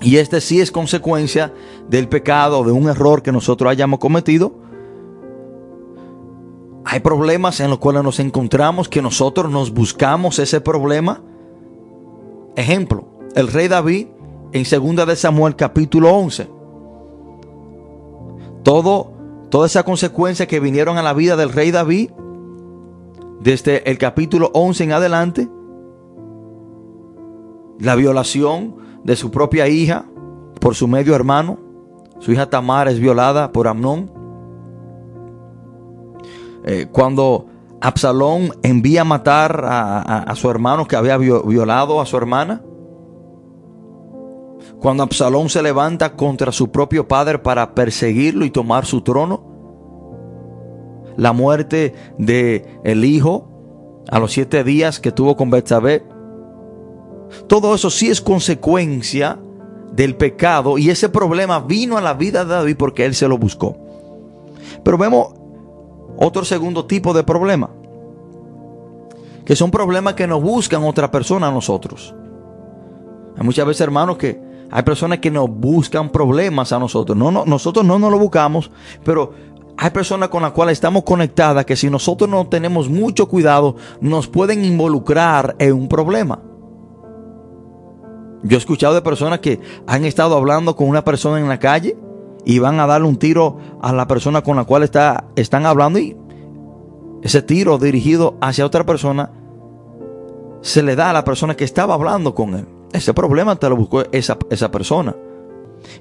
Y 0.00 0.18
este 0.18 0.40
sí 0.40 0.60
es 0.60 0.70
consecuencia 0.70 1.52
del 1.88 2.08
pecado, 2.08 2.62
de 2.64 2.72
un 2.72 2.88
error 2.88 3.22
que 3.22 3.32
nosotros 3.32 3.70
hayamos 3.70 3.98
cometido. 3.98 4.52
Hay 6.84 7.00
problemas 7.00 7.60
en 7.60 7.70
los 7.70 7.78
cuales 7.78 8.02
nos 8.02 8.20
encontramos 8.20 8.88
que 8.88 9.02
nosotros 9.02 9.50
nos 9.50 9.72
buscamos 9.72 10.38
ese 10.38 10.60
problema. 10.60 11.22
Ejemplo, 12.56 13.04
el 13.34 13.48
rey 13.48 13.68
David 13.68 14.06
en 14.52 14.64
2 14.96 15.06
de 15.06 15.16
Samuel 15.16 15.56
capítulo 15.56 16.14
11. 16.14 16.48
Todo, 18.62 19.12
toda 19.50 19.66
esa 19.66 19.82
consecuencia 19.82 20.46
que 20.46 20.60
vinieron 20.60 20.98
a 20.98 21.02
la 21.02 21.14
vida 21.14 21.36
del 21.36 21.52
rey 21.52 21.70
David, 21.70 22.10
desde 23.40 23.88
el 23.90 23.98
capítulo 23.98 24.50
11 24.52 24.84
en 24.84 24.92
adelante, 24.92 25.48
la 27.78 27.94
violación 27.94 28.76
de 29.04 29.16
su 29.16 29.30
propia 29.30 29.68
hija 29.68 30.04
por 30.60 30.74
su 30.74 30.88
medio 30.88 31.14
hermano, 31.14 31.58
su 32.18 32.32
hija 32.32 32.50
Tamar 32.50 32.88
es 32.88 32.98
violada 32.98 33.52
por 33.52 33.68
Amnón. 33.68 34.10
Eh, 36.64 36.88
cuando 36.90 37.46
Absalón 37.80 38.50
envía 38.62 39.02
a 39.02 39.04
matar 39.04 39.64
a, 39.64 40.34
su 40.34 40.50
hermano 40.50 40.86
que 40.86 40.96
había 40.96 41.16
violado 41.16 42.00
a 42.00 42.06
su 42.06 42.16
hermana. 42.16 42.62
Cuando 44.80 45.02
Absalón 45.02 45.48
se 45.48 45.62
levanta 45.62 46.14
contra 46.14 46.52
su 46.52 46.70
propio 46.70 47.08
padre 47.08 47.38
para 47.38 47.74
perseguirlo 47.74 48.44
y 48.44 48.50
tomar 48.50 48.86
su 48.86 49.00
trono. 49.00 49.42
La 51.16 51.32
muerte 51.32 51.94
de 52.16 52.80
el 52.84 53.04
hijo 53.04 53.48
a 54.08 54.20
los 54.20 54.32
siete 54.32 54.62
días 54.62 55.00
que 55.00 55.10
tuvo 55.10 55.36
con 55.36 55.50
Betsabé. 55.50 56.04
Todo 57.48 57.74
eso 57.74 57.90
sí 57.90 58.08
es 58.08 58.20
consecuencia 58.20 59.38
del 59.92 60.14
pecado 60.16 60.78
y 60.78 60.90
ese 60.90 61.08
problema 61.08 61.60
vino 61.60 61.96
a 61.96 62.00
la 62.00 62.14
vida 62.14 62.44
de 62.44 62.54
David 62.54 62.76
porque 62.78 63.04
él 63.04 63.14
se 63.14 63.28
lo 63.28 63.36
buscó. 63.36 63.76
Pero 64.84 64.96
vemos 64.96 65.34
otro 66.16 66.44
segundo 66.44 66.86
tipo 66.86 67.12
de 67.12 67.24
problema, 67.24 67.70
que 69.44 69.56
son 69.56 69.70
problemas 69.70 70.14
que 70.14 70.26
nos 70.26 70.42
buscan 70.42 70.84
otra 70.84 71.10
persona 71.10 71.48
a 71.48 71.52
nosotros. 71.52 72.14
Hay 73.36 73.44
muchas 73.44 73.66
veces, 73.66 73.82
hermanos, 73.82 74.18
que 74.18 74.47
hay 74.70 74.82
personas 74.82 75.18
que 75.18 75.30
nos 75.30 75.48
buscan 75.48 76.10
problemas 76.10 76.72
a 76.72 76.78
nosotros. 76.78 77.16
No, 77.16 77.30
no, 77.30 77.44
nosotros 77.46 77.84
no 77.84 77.98
nos 77.98 78.10
lo 78.10 78.18
buscamos, 78.18 78.70
pero 79.04 79.32
hay 79.76 79.90
personas 79.90 80.28
con 80.28 80.42
las 80.42 80.52
cuales 80.52 80.72
estamos 80.72 81.04
conectadas 81.04 81.64
que 81.64 81.76
si 81.76 81.88
nosotros 81.88 82.28
no 82.28 82.46
tenemos 82.48 82.88
mucho 82.88 83.28
cuidado, 83.28 83.76
nos 84.00 84.26
pueden 84.26 84.64
involucrar 84.64 85.56
en 85.58 85.72
un 85.72 85.88
problema. 85.88 86.40
Yo 88.42 88.56
he 88.56 88.58
escuchado 88.58 88.94
de 88.94 89.02
personas 89.02 89.40
que 89.40 89.60
han 89.86 90.04
estado 90.04 90.36
hablando 90.36 90.76
con 90.76 90.88
una 90.88 91.04
persona 91.04 91.40
en 91.40 91.48
la 91.48 91.58
calle 91.58 91.96
y 92.44 92.58
van 92.58 92.78
a 92.80 92.86
darle 92.86 93.08
un 93.08 93.16
tiro 93.16 93.58
a 93.80 93.92
la 93.92 94.06
persona 94.06 94.42
con 94.42 94.56
la 94.56 94.64
cual 94.64 94.82
está, 94.82 95.24
están 95.36 95.66
hablando 95.66 95.98
y 95.98 96.16
ese 97.22 97.42
tiro 97.42 97.78
dirigido 97.78 98.36
hacia 98.40 98.66
otra 98.66 98.84
persona 98.84 99.32
se 100.60 100.82
le 100.82 100.96
da 100.96 101.10
a 101.10 101.12
la 101.12 101.24
persona 101.24 101.56
que 101.56 101.64
estaba 101.64 101.94
hablando 101.94 102.34
con 102.34 102.54
él. 102.54 102.77
Ese 102.92 103.14
problema 103.14 103.56
te 103.56 103.68
lo 103.68 103.76
buscó 103.76 104.02
esa, 104.12 104.38
esa 104.50 104.70
persona. 104.70 105.14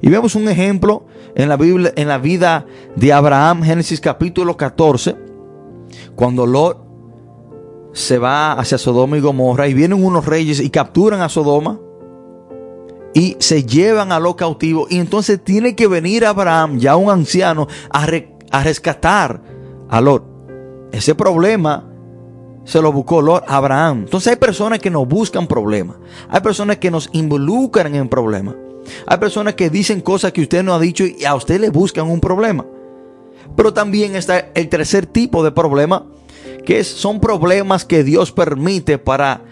Y 0.02 0.10
vemos 0.10 0.36
un 0.36 0.48
ejemplo 0.48 1.06
en 1.36 1.50
la 1.50 1.58
Biblia, 1.58 1.94
en 1.96 2.08
la 2.08 2.18
vida 2.18 2.66
de 2.96 3.14
Abraham, 3.14 3.64
Génesis 3.64 4.02
capítulo 4.02 4.58
14, 4.58 5.16
cuando 6.16 6.46
Lot 6.46 6.88
se 7.94 8.18
va 8.18 8.54
hacia 8.54 8.78
Sodoma 8.78 9.18
y 9.18 9.22
Gomorra 9.22 9.68
y 9.68 9.74
vienen 9.74 10.04
unos 10.04 10.26
reyes 10.26 10.60
y 10.60 10.70
capturan 10.70 11.22
a 11.22 11.30
Sodoma 11.30 11.80
y 13.14 13.36
se 13.40 13.64
llevan 13.64 14.12
a 14.12 14.20
los 14.20 14.36
cautivos. 14.36 14.92
Y 14.92 15.00
entonces 15.00 15.44
tiene 15.44 15.76
que 15.76 15.88
venir 15.88 16.24
Abraham, 16.24 16.78
ya 16.78 16.96
un 16.96 17.10
anciano, 17.10 17.68
a, 17.90 18.06
rescatar 18.64 19.42
a 19.90 20.02
Lot. 20.02 20.24
Ese 20.92 21.16
problema 21.16 21.90
se 22.68 22.82
lo 22.82 22.92
buscó 22.92 23.22
Lot 23.22 23.46
Abraham. 23.48 24.00
Entonces 24.00 24.34
hay 24.34 24.36
personas 24.36 24.80
que 24.80 24.90
nos 24.90 25.08
buscan 25.08 25.48
problemas. 25.48 25.96
Hay 26.28 26.42
personas 26.42 26.78
que 26.78 26.92
nos 26.92 27.10
involucran 27.14 27.96
en 27.96 28.10
problemas. 28.10 28.56
Hay 29.06 29.18
personas 29.18 29.54
que 29.54 29.70
dicen 29.70 30.02
cosas 30.02 30.34
que 30.34 30.42
usted 30.42 30.64
no 30.64 30.74
ha 30.74 30.80
dicho 30.80 31.06
y 31.06 31.24
a 31.24 31.34
usted 31.34 31.62
le 31.62 31.70
buscan 31.70 32.10
un 32.10 32.20
problema. 32.20 32.66
Pero 33.56 33.74
también 33.74 34.18
está 34.18 34.50
el 34.54 34.68
tercer 34.68 35.06
tipo 35.06 35.46
de 35.46 35.52
problema, 35.52 36.08
que 36.66 36.84
son 36.84 37.22
problemas 37.22 37.86
que 37.86 38.04
Dios 38.04 38.34
permite 38.34 38.98
para 38.98 39.46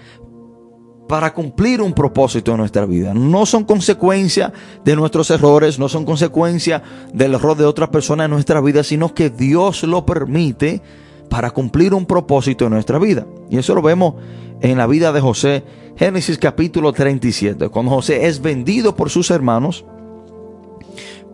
para 1.07 1.33
cumplir 1.33 1.83
un 1.83 1.93
propósito 1.93 2.51
en 2.51 2.57
nuestra 2.57 2.85
vida. 2.85 3.13
No 3.13 3.45
son 3.45 3.63
consecuencia 3.63 4.51
de 4.83 4.95
nuestros 4.95 5.29
errores, 5.29 5.79
no 5.79 5.87
son 5.87 6.03
consecuencia 6.03 6.81
del 7.13 7.35
error 7.35 7.55
de 7.55 7.63
otra 7.63 7.91
persona 7.91 8.25
en 8.25 8.31
nuestra 8.31 8.59
vida, 8.59 8.83
sino 8.83 9.13
que 9.13 9.29
Dios 9.29 9.83
lo 9.83 10.05
permite 10.05 10.81
para 11.29 11.51
cumplir 11.51 11.93
un 11.93 12.05
propósito 12.05 12.65
en 12.65 12.71
nuestra 12.71 12.99
vida. 12.99 13.25
Y 13.49 13.57
eso 13.57 13.75
lo 13.75 13.81
vemos 13.81 14.15
en 14.61 14.77
la 14.77 14.87
vida 14.87 15.11
de 15.11 15.21
José, 15.21 15.63
Génesis 15.95 16.37
capítulo 16.37 16.91
37, 16.91 17.69
cuando 17.69 17.91
José 17.91 18.27
es 18.27 18.41
vendido 18.41 18.95
por 18.95 19.09
sus 19.09 19.31
hermanos, 19.31 19.85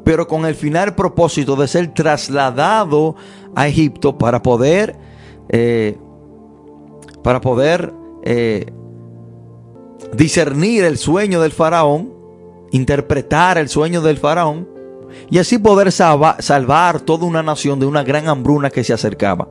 pero 0.03 0.27
con 0.27 0.45
el 0.45 0.55
final 0.55 0.95
propósito 0.95 1.55
de 1.55 1.67
ser 1.67 1.93
trasladado 1.93 3.15
a 3.55 3.67
Egipto 3.67 4.17
para 4.17 4.41
poder, 4.41 4.95
eh, 5.49 5.97
para 7.23 7.41
poder 7.41 7.93
eh, 8.23 8.65
discernir 10.13 10.83
el 10.83 10.97
sueño 10.97 11.41
del 11.41 11.51
faraón, 11.51 12.13
interpretar 12.71 13.57
el 13.57 13.69
sueño 13.69 14.01
del 14.01 14.17
faraón 14.17 14.67
y 15.29 15.37
así 15.39 15.57
poder 15.57 15.91
salvar 15.91 17.01
toda 17.01 17.25
una 17.25 17.43
nación 17.43 17.79
de 17.79 17.85
una 17.85 18.03
gran 18.03 18.27
hambruna 18.27 18.69
que 18.69 18.83
se 18.83 18.93
acercaba. 18.93 19.47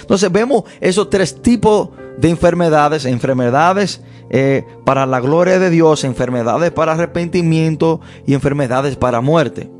Entonces 0.00 0.30
vemos 0.30 0.64
esos 0.80 1.10
tres 1.10 1.40
tipos 1.42 1.90
de 2.18 2.28
enfermedades, 2.28 3.04
enfermedades 3.04 4.00
eh, 4.28 4.64
para 4.84 5.06
la 5.06 5.20
gloria 5.20 5.58
de 5.58 5.70
Dios, 5.70 6.04
enfermedades 6.04 6.70
para 6.70 6.92
arrepentimiento 6.92 8.00
y 8.26 8.34
enfermedades 8.34 8.96
para 8.96 9.20
muerte. 9.20 9.70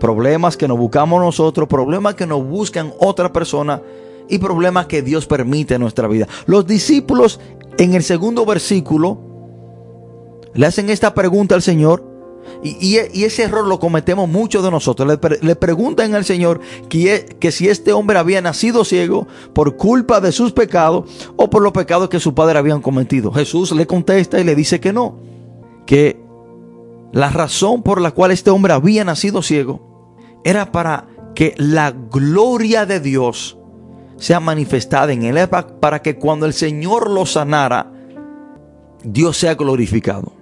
Problemas 0.00 0.56
que 0.56 0.68
nos 0.68 0.78
buscamos 0.78 1.20
nosotros, 1.20 1.68
problemas 1.68 2.14
que 2.14 2.26
nos 2.26 2.44
buscan 2.46 2.92
otra 3.00 3.32
persona 3.32 3.82
y 4.28 4.38
problemas 4.38 4.86
que 4.86 5.02
Dios 5.02 5.26
permite 5.26 5.74
en 5.74 5.80
nuestra 5.80 6.08
vida. 6.08 6.28
Los 6.46 6.66
discípulos 6.66 7.40
en 7.78 7.94
el 7.94 8.02
segundo 8.02 8.46
versículo 8.46 9.18
le 10.54 10.66
hacen 10.66 10.90
esta 10.90 11.14
pregunta 11.14 11.54
al 11.54 11.62
Señor 11.62 12.07
y, 12.62 12.96
ese 12.96 13.44
error 13.44 13.66
lo 13.66 13.78
cometemos 13.78 14.28
muchos 14.28 14.64
de 14.64 14.70
nosotros. 14.70 15.18
Le, 15.40 15.56
preguntan 15.56 16.14
al 16.14 16.24
Señor 16.24 16.60
que, 16.88 17.36
que, 17.38 17.52
si 17.52 17.68
este 17.68 17.92
hombre 17.92 18.18
había 18.18 18.40
nacido 18.40 18.84
ciego 18.84 19.26
por 19.52 19.76
culpa 19.76 20.20
de 20.20 20.32
sus 20.32 20.52
pecados 20.52 21.08
o 21.36 21.50
por 21.50 21.62
los 21.62 21.72
pecados 21.72 22.08
que 22.08 22.20
su 22.20 22.34
padre 22.34 22.58
habían 22.58 22.80
cometido. 22.80 23.32
Jesús 23.32 23.72
le 23.72 23.86
contesta 23.86 24.40
y 24.40 24.44
le 24.44 24.54
dice 24.54 24.80
que 24.80 24.92
no, 24.92 25.18
que 25.86 26.20
la 27.12 27.30
razón 27.30 27.82
por 27.82 28.00
la 28.00 28.10
cual 28.10 28.30
este 28.30 28.50
hombre 28.50 28.72
había 28.72 29.04
nacido 29.04 29.42
ciego 29.42 30.40
era 30.44 30.72
para 30.72 31.06
que 31.34 31.54
la 31.56 31.92
gloria 31.92 32.86
de 32.86 33.00
Dios 33.00 33.56
sea 34.16 34.40
manifestada 34.40 35.12
en 35.12 35.22
él, 35.22 35.48
para 35.48 36.02
que 36.02 36.16
cuando 36.16 36.46
el 36.46 36.52
Señor 36.52 37.08
lo 37.08 37.24
sanara, 37.24 37.92
Dios 39.04 39.36
sea 39.36 39.54
glorificado. 39.54 40.37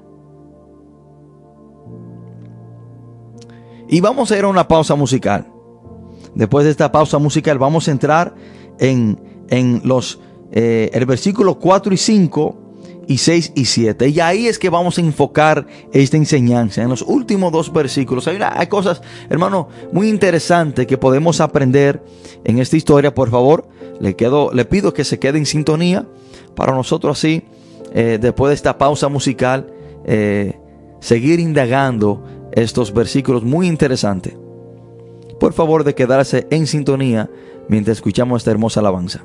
Y 3.88 4.00
vamos 4.00 4.30
a 4.30 4.38
ir 4.38 4.44
a 4.44 4.48
una 4.48 4.66
pausa 4.66 4.94
musical. 4.94 5.46
Después 6.34 6.64
de 6.64 6.70
esta 6.70 6.92
pausa 6.92 7.18
musical 7.18 7.58
vamos 7.58 7.88
a 7.88 7.90
entrar 7.92 8.34
en, 8.78 9.18
en 9.48 9.80
los, 9.84 10.20
eh, 10.52 10.90
el 10.92 11.06
versículo 11.06 11.58
4 11.58 11.94
y 11.94 11.96
5 11.96 12.56
y 13.06 13.18
6 13.18 13.52
y 13.54 13.64
7. 13.64 14.08
Y 14.08 14.20
ahí 14.20 14.46
es 14.46 14.58
que 14.58 14.68
vamos 14.68 14.98
a 14.98 15.00
enfocar 15.00 15.66
esta 15.92 16.16
enseñanza. 16.16 16.82
En 16.82 16.88
los 16.88 17.02
últimos 17.02 17.52
dos 17.52 17.72
versículos 17.72 18.26
hay, 18.28 18.38
hay 18.40 18.66
cosas, 18.66 19.00
hermano, 19.30 19.68
muy 19.92 20.08
interesantes 20.08 20.86
que 20.86 20.98
podemos 20.98 21.40
aprender 21.40 22.02
en 22.44 22.58
esta 22.58 22.76
historia. 22.76 23.14
Por 23.14 23.30
favor, 23.30 23.68
le, 24.00 24.16
quedo, 24.16 24.50
le 24.52 24.64
pido 24.64 24.92
que 24.92 25.04
se 25.04 25.18
quede 25.18 25.38
en 25.38 25.46
sintonía 25.46 26.06
para 26.54 26.74
nosotros 26.74 27.18
así, 27.18 27.44
eh, 27.92 28.18
después 28.20 28.50
de 28.50 28.54
esta 28.54 28.78
pausa 28.78 29.08
musical, 29.08 29.72
eh, 30.04 30.58
seguir 31.00 31.38
indagando 31.40 32.24
estos 32.56 32.92
versículos 32.92 33.44
muy 33.44 33.68
interesantes. 33.68 34.34
por 35.38 35.52
favor 35.52 35.84
de 35.84 35.94
quedarse 35.94 36.46
en 36.50 36.66
sintonía 36.66 37.28
mientras 37.68 37.98
escuchamos 37.98 38.40
esta 38.40 38.50
hermosa 38.50 38.80
alabanza. 38.80 39.24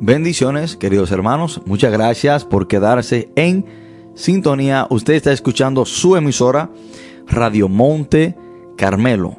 Bendiciones, 0.00 0.76
queridos 0.76 1.10
hermanos. 1.10 1.60
Muchas 1.66 1.90
gracias 1.90 2.44
por 2.44 2.68
quedarse 2.68 3.32
en 3.34 3.66
sintonía. 4.14 4.86
Usted 4.90 5.14
está 5.14 5.32
escuchando 5.32 5.84
su 5.84 6.14
emisora 6.14 6.70
Radio 7.26 7.68
Monte 7.68 8.36
Carmelo. 8.76 9.36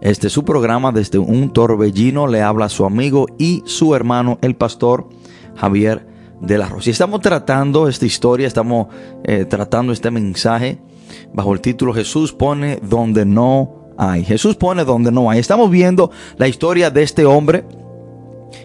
Este 0.00 0.28
es 0.28 0.32
su 0.32 0.44
programa 0.44 0.92
desde 0.92 1.18
un 1.18 1.52
torbellino. 1.52 2.28
Le 2.28 2.40
habla 2.40 2.68
su 2.68 2.84
amigo 2.84 3.26
y 3.36 3.64
su 3.66 3.96
hermano, 3.96 4.38
el 4.42 4.54
pastor 4.54 5.08
Javier 5.56 6.06
de 6.40 6.56
la 6.56 6.68
Rosa. 6.68 6.90
Y 6.90 6.92
estamos 6.92 7.20
tratando 7.20 7.88
esta 7.88 8.06
historia, 8.06 8.46
estamos 8.46 8.86
eh, 9.24 9.44
tratando 9.44 9.92
este 9.92 10.12
mensaje 10.12 10.78
bajo 11.34 11.52
el 11.52 11.60
título 11.60 11.92
Jesús 11.92 12.32
pone 12.32 12.78
donde 12.80 13.24
no 13.24 13.90
hay. 13.98 14.24
Jesús 14.24 14.54
pone 14.54 14.84
donde 14.84 15.10
no 15.10 15.28
hay. 15.28 15.40
Estamos 15.40 15.68
viendo 15.68 16.12
la 16.36 16.46
historia 16.46 16.90
de 16.90 17.02
este 17.02 17.24
hombre 17.24 17.64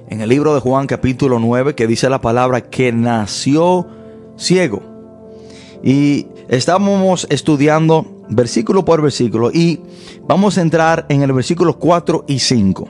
en 0.09 0.21
el 0.21 0.29
libro 0.29 0.53
de 0.53 0.59
Juan 0.59 0.87
capítulo 0.87 1.39
9 1.39 1.75
que 1.75 1.87
dice 1.87 2.09
la 2.09 2.21
palabra 2.21 2.61
que 2.61 2.91
nació 2.91 3.87
ciego. 4.37 4.81
Y 5.83 6.27
estamos 6.49 7.27
estudiando 7.29 8.05
versículo 8.29 8.85
por 8.85 9.01
versículo 9.01 9.51
y 9.51 9.81
vamos 10.27 10.57
a 10.57 10.61
entrar 10.61 11.05
en 11.09 11.21
el 11.21 11.33
versículo 11.33 11.79
4 11.79 12.25
y 12.27 12.39
5. 12.39 12.89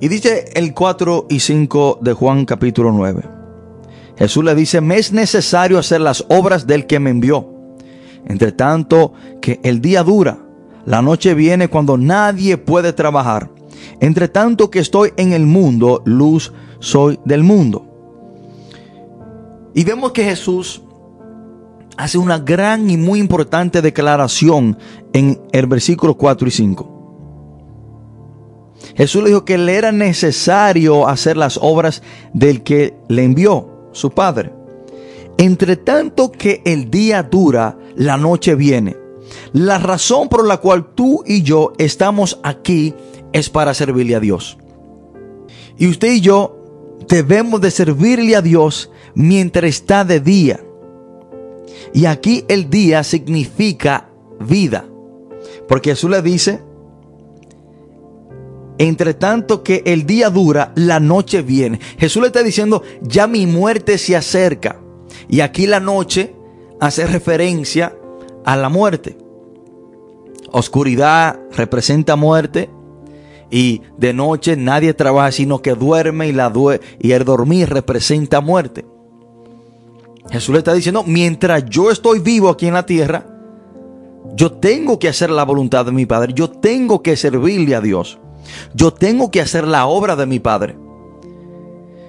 Y 0.00 0.08
dice 0.08 0.50
el 0.54 0.74
4 0.74 1.26
y 1.30 1.40
5 1.40 1.98
de 2.02 2.12
Juan 2.12 2.44
capítulo 2.44 2.92
9. 2.92 3.22
Jesús 4.16 4.44
le 4.44 4.54
dice, 4.54 4.80
me 4.80 4.96
es 4.96 5.12
necesario 5.12 5.78
hacer 5.78 6.00
las 6.00 6.24
obras 6.28 6.66
del 6.66 6.86
que 6.86 7.00
me 7.00 7.10
envió. 7.10 7.48
Entre 8.26 8.52
tanto 8.52 9.12
que 9.40 9.60
el 9.62 9.80
día 9.80 10.02
dura, 10.02 10.38
la 10.84 11.02
noche 11.02 11.34
viene 11.34 11.68
cuando 11.68 11.96
nadie 11.96 12.56
puede 12.56 12.92
trabajar. 12.92 13.50
Entre 14.00 14.28
tanto 14.28 14.70
que 14.70 14.78
estoy 14.78 15.12
en 15.16 15.32
el 15.32 15.46
mundo, 15.46 16.02
luz 16.04 16.52
soy 16.78 17.18
del 17.24 17.42
mundo. 17.42 17.86
Y 19.74 19.84
vemos 19.84 20.12
que 20.12 20.24
Jesús 20.24 20.82
hace 21.96 22.18
una 22.18 22.38
gran 22.38 22.90
y 22.90 22.96
muy 22.96 23.18
importante 23.18 23.82
declaración 23.82 24.78
en 25.12 25.40
el 25.52 25.66
versículo 25.66 26.14
4 26.16 26.48
y 26.48 26.50
5. 26.50 26.94
Jesús 28.96 29.22
le 29.22 29.28
dijo 29.30 29.44
que 29.44 29.58
le 29.58 29.74
era 29.74 29.92
necesario 29.92 31.08
hacer 31.08 31.36
las 31.36 31.58
obras 31.60 32.02
del 32.32 32.62
que 32.62 32.96
le 33.08 33.24
envió, 33.24 33.88
su 33.92 34.10
Padre. 34.10 34.52
Entre 35.36 35.76
tanto 35.76 36.30
que 36.30 36.62
el 36.64 36.90
día 36.90 37.22
dura, 37.22 37.76
la 37.96 38.16
noche 38.16 38.54
viene. 38.54 38.96
La 39.52 39.78
razón 39.78 40.28
por 40.28 40.46
la 40.46 40.58
cual 40.58 40.94
tú 40.94 41.24
y 41.26 41.42
yo 41.42 41.72
estamos 41.78 42.38
aquí 42.42 42.94
es 43.34 43.50
para 43.50 43.74
servirle 43.74 44.14
a 44.14 44.20
Dios. 44.20 44.56
Y 45.76 45.88
usted 45.88 46.12
y 46.12 46.20
yo 46.20 46.56
debemos 47.08 47.60
de 47.60 47.70
servirle 47.70 48.36
a 48.36 48.40
Dios 48.40 48.90
mientras 49.14 49.68
está 49.68 50.04
de 50.04 50.20
día. 50.20 50.64
Y 51.92 52.06
aquí 52.06 52.44
el 52.48 52.70
día 52.70 53.02
significa 53.02 54.08
vida. 54.40 54.86
Porque 55.68 55.90
Jesús 55.90 56.10
le 56.10 56.22
dice, 56.22 56.60
entre 58.78 59.14
tanto 59.14 59.64
que 59.64 59.82
el 59.84 60.06
día 60.06 60.30
dura, 60.30 60.72
la 60.76 61.00
noche 61.00 61.42
viene. 61.42 61.80
Jesús 61.98 62.22
le 62.22 62.28
está 62.28 62.42
diciendo, 62.44 62.82
ya 63.02 63.26
mi 63.26 63.46
muerte 63.48 63.98
se 63.98 64.14
acerca. 64.14 64.80
Y 65.28 65.40
aquí 65.40 65.66
la 65.66 65.80
noche 65.80 66.36
hace 66.80 67.04
referencia 67.06 67.96
a 68.44 68.56
la 68.56 68.68
muerte. 68.68 69.18
Oscuridad 70.52 71.40
representa 71.50 72.14
muerte, 72.14 72.70
y 73.54 73.82
de 73.96 74.12
noche 74.12 74.56
nadie 74.56 74.94
trabaja 74.94 75.30
sino 75.30 75.62
que 75.62 75.76
duerme 75.76 76.26
y, 76.26 76.32
la 76.32 76.52
y 76.98 77.12
el 77.12 77.24
dormir 77.24 77.70
representa 77.70 78.40
muerte. 78.40 78.84
Jesús 80.28 80.52
le 80.52 80.58
está 80.58 80.72
diciendo, 80.72 81.04
mientras 81.06 81.64
yo 81.66 81.92
estoy 81.92 82.18
vivo 82.18 82.48
aquí 82.48 82.66
en 82.66 82.74
la 82.74 82.84
tierra, 82.84 83.24
yo 84.34 84.50
tengo 84.50 84.98
que 84.98 85.06
hacer 85.08 85.30
la 85.30 85.44
voluntad 85.44 85.84
de 85.84 85.92
mi 85.92 86.04
Padre, 86.04 86.32
yo 86.34 86.50
tengo 86.50 87.00
que 87.00 87.16
servirle 87.16 87.76
a 87.76 87.80
Dios, 87.80 88.18
yo 88.74 88.92
tengo 88.92 89.30
que 89.30 89.40
hacer 89.40 89.68
la 89.68 89.86
obra 89.86 90.16
de 90.16 90.26
mi 90.26 90.40
Padre. 90.40 90.76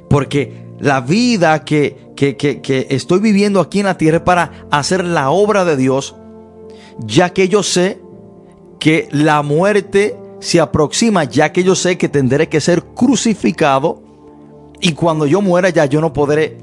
Porque 0.10 0.66
la 0.80 1.00
vida 1.00 1.64
que, 1.64 2.12
que, 2.16 2.38
que, 2.38 2.60
que 2.62 2.88
estoy 2.90 3.20
viviendo 3.20 3.60
aquí 3.60 3.82
en 3.82 3.86
la 3.86 4.00
tierra 4.00 4.18
es 4.18 4.24
para 4.24 4.52
hacer 4.72 5.06
la 5.06 5.30
obra 5.30 5.64
de 5.64 5.78
Dios, 5.78 6.16
ya 7.06 7.30
que 7.30 7.50
yo 7.50 7.62
sé 7.62 8.02
que 8.80 9.08
la 9.12 9.44
muerte 9.44 10.25
se 10.46 10.60
aproxima, 10.62 11.24
ya 11.24 11.52
que 11.52 11.64
yo 11.64 11.74
sé 11.74 11.98
que 11.98 12.08
tendré 12.08 12.48
que 12.48 12.62
ser 12.62 12.84
crucificado 12.84 14.04
y 14.80 14.92
cuando 14.92 15.26
yo 15.26 15.42
muera 15.42 15.70
ya 15.70 15.86
yo 15.86 16.02
no 16.02 16.14
podré 16.14 16.60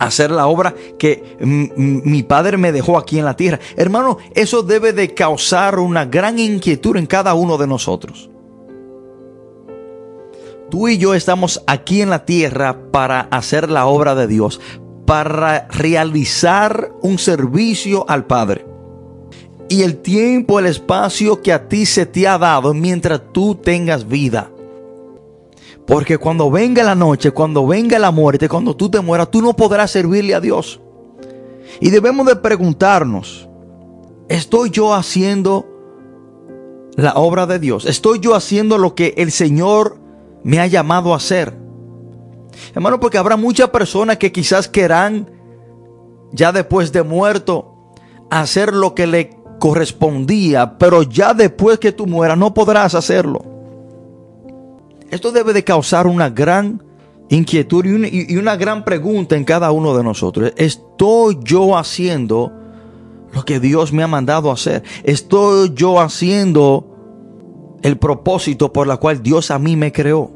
hacer 0.00 0.32
la 0.32 0.48
obra 0.48 0.74
que 0.98 1.36
mi 1.38 2.24
padre 2.24 2.56
me 2.56 2.72
dejó 2.72 2.98
aquí 2.98 3.20
en 3.20 3.24
la 3.24 3.36
tierra. 3.36 3.60
Hermano, 3.76 4.18
eso 4.34 4.64
debe 4.64 4.92
de 4.92 5.14
causar 5.14 5.78
una 5.78 6.04
gran 6.04 6.40
inquietud 6.40 6.96
en 6.96 7.06
cada 7.06 7.34
uno 7.34 7.56
de 7.58 7.68
nosotros. 7.68 8.28
Tú 10.68 10.88
y 10.88 10.98
yo 10.98 11.14
estamos 11.14 11.62
aquí 11.68 12.02
en 12.02 12.10
la 12.10 12.24
tierra 12.24 12.90
para 12.90 13.20
hacer 13.30 13.70
la 13.70 13.86
obra 13.86 14.16
de 14.16 14.26
Dios, 14.26 14.60
para 15.06 15.68
realizar 15.68 16.90
un 17.02 17.18
servicio 17.18 18.04
al 18.08 18.26
Padre 18.26 18.75
y 19.68 19.82
el 19.82 19.98
tiempo, 19.98 20.58
el 20.58 20.66
espacio 20.66 21.42
que 21.42 21.52
a 21.52 21.68
ti 21.68 21.86
se 21.86 22.06
te 22.06 22.28
ha 22.28 22.38
dado 22.38 22.72
mientras 22.74 23.20
tú 23.32 23.54
tengas 23.54 24.06
vida. 24.06 24.50
Porque 25.86 26.18
cuando 26.18 26.50
venga 26.50 26.82
la 26.82 26.94
noche, 26.94 27.30
cuando 27.30 27.66
venga 27.66 27.98
la 27.98 28.10
muerte, 28.10 28.48
cuando 28.48 28.74
tú 28.74 28.88
te 28.88 29.00
mueras, 29.00 29.30
tú 29.30 29.40
no 29.40 29.54
podrás 29.54 29.90
servirle 29.90 30.34
a 30.34 30.40
Dios. 30.40 30.80
Y 31.80 31.90
debemos 31.90 32.26
de 32.26 32.36
preguntarnos, 32.36 33.48
¿estoy 34.28 34.70
yo 34.70 34.94
haciendo 34.94 35.66
la 36.96 37.14
obra 37.14 37.46
de 37.46 37.58
Dios? 37.58 37.86
¿Estoy 37.86 38.18
yo 38.20 38.34
haciendo 38.34 38.78
lo 38.78 38.94
que 38.94 39.14
el 39.16 39.30
Señor 39.30 39.98
me 40.42 40.58
ha 40.58 40.66
llamado 40.66 41.12
a 41.12 41.18
hacer? 41.18 41.56
Hermano, 42.74 42.98
porque 42.98 43.18
habrá 43.18 43.36
muchas 43.36 43.70
personas 43.70 44.16
que 44.16 44.32
quizás 44.32 44.68
querrán, 44.68 45.30
ya 46.32 46.50
después 46.52 46.90
de 46.90 47.02
muerto, 47.02 47.76
hacer 48.30 48.72
lo 48.72 48.94
que 48.94 49.06
le 49.06 49.35
correspondía, 49.58 50.78
pero 50.78 51.02
ya 51.02 51.34
después 51.34 51.78
que 51.78 51.92
tú 51.92 52.06
mueras 52.06 52.38
no 52.38 52.54
podrás 52.54 52.94
hacerlo. 52.94 53.44
Esto 55.10 55.32
debe 55.32 55.52
de 55.52 55.64
causar 55.64 56.06
una 56.06 56.30
gran 56.30 56.82
inquietud 57.28 57.84
y 57.84 58.36
una, 58.36 58.56
gran 58.56 58.84
pregunta 58.84 59.36
en 59.36 59.44
cada 59.44 59.70
uno 59.70 59.96
de 59.96 60.02
nosotros. 60.02 60.52
¿Estoy 60.56 61.38
yo 61.42 61.76
haciendo 61.76 62.52
lo 63.32 63.44
que 63.44 63.60
Dios 63.60 63.92
me 63.92 64.02
ha 64.02 64.08
mandado 64.08 64.50
hacer? 64.50 64.82
¿Estoy 65.04 65.72
yo 65.74 66.00
haciendo 66.00 67.78
el 67.82 67.98
propósito 67.98 68.72
por 68.72 68.86
la 68.86 68.96
cual 68.96 69.22
Dios 69.22 69.50
a 69.50 69.58
mí 69.58 69.76
me 69.76 69.92
creó? 69.92 70.30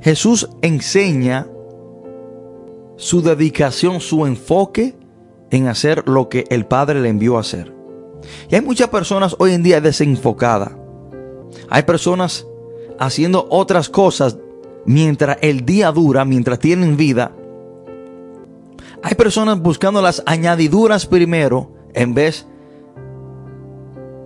Jesús 0.00 0.48
enseña 0.62 1.46
su 2.96 3.22
dedicación, 3.22 4.00
su 4.00 4.26
enfoque 4.26 4.96
en 5.50 5.68
hacer 5.68 6.08
lo 6.08 6.28
que 6.28 6.44
el 6.50 6.66
Padre 6.66 7.00
le 7.00 7.08
envió 7.08 7.36
a 7.36 7.40
hacer. 7.40 7.79
Y 8.50 8.54
hay 8.54 8.60
muchas 8.60 8.88
personas 8.88 9.36
hoy 9.38 9.52
en 9.52 9.62
día 9.62 9.80
desenfocadas. 9.80 10.72
Hay 11.68 11.82
personas 11.82 12.46
haciendo 12.98 13.46
otras 13.50 13.88
cosas 13.88 14.36
mientras 14.84 15.38
el 15.40 15.64
día 15.64 15.92
dura, 15.92 16.24
mientras 16.24 16.58
tienen 16.58 16.96
vida. 16.96 17.32
Hay 19.02 19.14
personas 19.14 19.60
buscando 19.60 20.02
las 20.02 20.22
añadiduras 20.26 21.06
primero 21.06 21.72
en 21.94 22.14
vez 22.14 22.46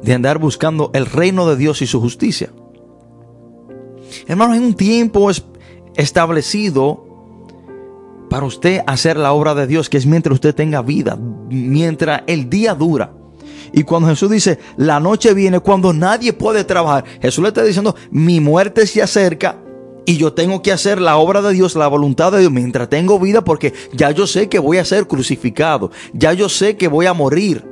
de 0.02 0.12
andar 0.12 0.38
buscando 0.38 0.90
el 0.92 1.06
reino 1.06 1.48
de 1.48 1.56
Dios 1.56 1.80
y 1.80 1.86
su 1.86 2.00
justicia. 2.00 2.50
Hermano, 4.26 4.52
hay 4.52 4.58
un 4.58 4.74
tiempo 4.74 5.30
establecido 5.96 7.04
para 8.28 8.46
usted 8.46 8.82
hacer 8.86 9.16
la 9.16 9.32
obra 9.32 9.54
de 9.54 9.66
Dios, 9.66 9.88
que 9.88 9.96
es 9.96 10.06
mientras 10.06 10.34
usted 10.34 10.54
tenga 10.54 10.82
vida, 10.82 11.16
mientras 11.48 12.22
el 12.26 12.50
día 12.50 12.74
dura. 12.74 13.12
Y 13.76 13.82
cuando 13.82 14.08
Jesús 14.08 14.30
dice, 14.30 14.60
la 14.76 15.00
noche 15.00 15.34
viene 15.34 15.58
cuando 15.58 15.92
nadie 15.92 16.32
puede 16.32 16.62
trabajar, 16.62 17.04
Jesús 17.20 17.42
le 17.42 17.48
está 17.48 17.64
diciendo, 17.64 17.96
mi 18.12 18.38
muerte 18.38 18.86
se 18.86 19.02
acerca 19.02 19.58
y 20.06 20.16
yo 20.16 20.32
tengo 20.32 20.62
que 20.62 20.70
hacer 20.70 21.00
la 21.00 21.16
obra 21.16 21.42
de 21.42 21.52
Dios, 21.52 21.74
la 21.74 21.88
voluntad 21.88 22.30
de 22.30 22.38
Dios 22.38 22.52
mientras 22.52 22.88
tengo 22.88 23.18
vida 23.18 23.42
porque 23.42 23.74
ya 23.92 24.12
yo 24.12 24.28
sé 24.28 24.48
que 24.48 24.60
voy 24.60 24.78
a 24.78 24.84
ser 24.84 25.08
crucificado, 25.08 25.90
ya 26.12 26.32
yo 26.32 26.48
sé 26.48 26.76
que 26.76 26.86
voy 26.86 27.06
a 27.06 27.14
morir. 27.14 27.64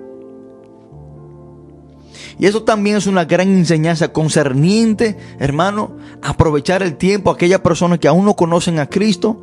Y 2.37 2.47
eso 2.47 2.65
también 2.65 2.97
es 2.97 3.07
una 3.07 3.25
gran 3.25 3.49
enseñanza 3.49 4.13
concerniente, 4.13 5.17
hermano, 5.39 5.97
aprovechar 6.21 6.83
el 6.83 6.97
tiempo 6.97 7.31
a 7.31 7.35
aquellas 7.35 7.61
personas 7.61 8.01
que 8.01 8.09
aún 8.09 8.25
no 8.25 8.35
conocen 8.35 8.81
a 8.81 8.89
Cristo 8.89 9.41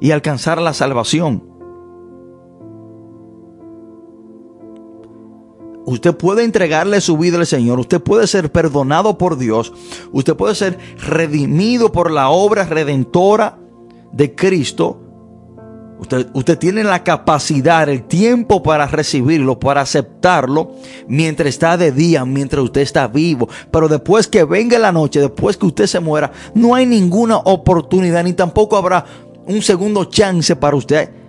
y 0.00 0.12
alcanzar 0.12 0.62
la 0.62 0.72
salvación. 0.72 1.53
Usted 5.86 6.14
puede 6.14 6.44
entregarle 6.44 7.00
su 7.00 7.18
vida 7.18 7.38
al 7.38 7.46
Señor, 7.46 7.78
usted 7.78 8.00
puede 8.00 8.26
ser 8.26 8.50
perdonado 8.50 9.18
por 9.18 9.36
Dios, 9.36 9.72
usted 10.12 10.34
puede 10.34 10.54
ser 10.54 10.78
redimido 10.98 11.92
por 11.92 12.10
la 12.10 12.30
obra 12.30 12.64
redentora 12.64 13.58
de 14.12 14.34
Cristo. 14.34 15.00
Usted, 16.34 16.58
tiene 16.58 16.84
la 16.84 17.02
capacidad, 17.02 17.88
el 17.88 18.02
tiempo 18.02 18.62
para 18.62 18.86
recibirlo, 18.86 19.58
para 19.58 19.80
aceptarlo, 19.80 20.72
mientras 21.08 21.48
está 21.48 21.78
de 21.78 21.92
día, 21.92 22.24
mientras 22.26 22.62
usted 22.62 22.82
está 22.82 23.06
vivo. 23.06 23.48
Pero 23.70 23.88
después 23.88 24.26
que 24.26 24.44
venga 24.44 24.78
la 24.78 24.92
noche, 24.92 25.20
después 25.20 25.56
que 25.56 25.66
usted 25.66 25.86
se 25.86 26.00
muera, 26.00 26.30
no 26.54 26.74
hay 26.74 26.84
ninguna 26.84 27.38
oportunidad, 27.38 28.22
ni 28.24 28.34
tampoco 28.34 28.76
habrá 28.76 29.04
un 29.46 29.62
segundo 29.62 30.04
chance 30.04 30.54
para 30.56 30.76
usted 30.76 31.23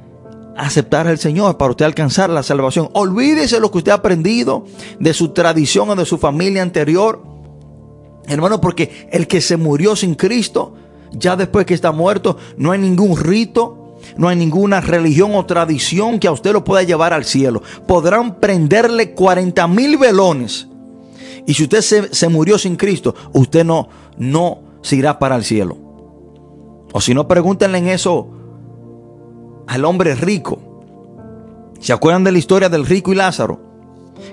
aceptar 0.55 1.07
al 1.07 1.17
Señor, 1.17 1.57
para 1.57 1.71
usted 1.71 1.85
alcanzar 1.85 2.29
la 2.29 2.43
salvación. 2.43 2.89
Olvídese 2.93 3.59
lo 3.59 3.71
que 3.71 3.79
usted 3.79 3.91
ha 3.91 3.95
aprendido 3.95 4.65
de 4.99 5.13
su 5.13 5.29
tradición 5.29 5.89
o 5.89 5.95
de 5.95 6.05
su 6.05 6.17
familia 6.17 6.61
anterior. 6.61 7.23
Hermano, 8.27 8.61
porque 8.61 9.07
el 9.11 9.27
que 9.27 9.41
se 9.41 9.57
murió 9.57 9.95
sin 9.95 10.15
Cristo, 10.15 10.75
ya 11.11 11.35
después 11.35 11.65
que 11.65 11.73
está 11.73 11.91
muerto, 11.91 12.37
no 12.57 12.71
hay 12.71 12.79
ningún 12.79 13.17
rito, 13.17 13.97
no 14.17 14.27
hay 14.27 14.35
ninguna 14.35 14.81
religión 14.81 15.35
o 15.35 15.45
tradición 15.45 16.19
que 16.19 16.27
a 16.27 16.31
usted 16.31 16.53
lo 16.53 16.63
pueda 16.63 16.83
llevar 16.83 17.13
al 17.13 17.25
cielo. 17.25 17.61
Podrán 17.87 18.39
prenderle 18.39 19.11
40 19.13 19.67
mil 19.67 19.97
velones. 19.97 20.67
Y 21.45 21.53
si 21.53 21.63
usted 21.63 21.81
se, 21.81 22.13
se, 22.13 22.27
murió 22.27 22.57
sin 22.57 22.75
Cristo, 22.75 23.13
usted 23.33 23.63
no, 23.63 23.89
no 24.17 24.61
se 24.81 24.95
irá 24.95 25.19
para 25.19 25.35
el 25.35 25.43
cielo. 25.43 25.77
O 26.91 27.01
si 27.01 27.13
no, 27.13 27.27
pregúntenle 27.27 27.77
en 27.77 27.89
eso 27.89 28.34
al 29.67 29.85
hombre 29.85 30.15
rico. 30.15 30.59
¿Se 31.79 31.93
acuerdan 31.93 32.23
de 32.23 32.31
la 32.31 32.37
historia 32.37 32.69
del 32.69 32.85
rico 32.85 33.11
y 33.11 33.15
Lázaro? 33.15 33.59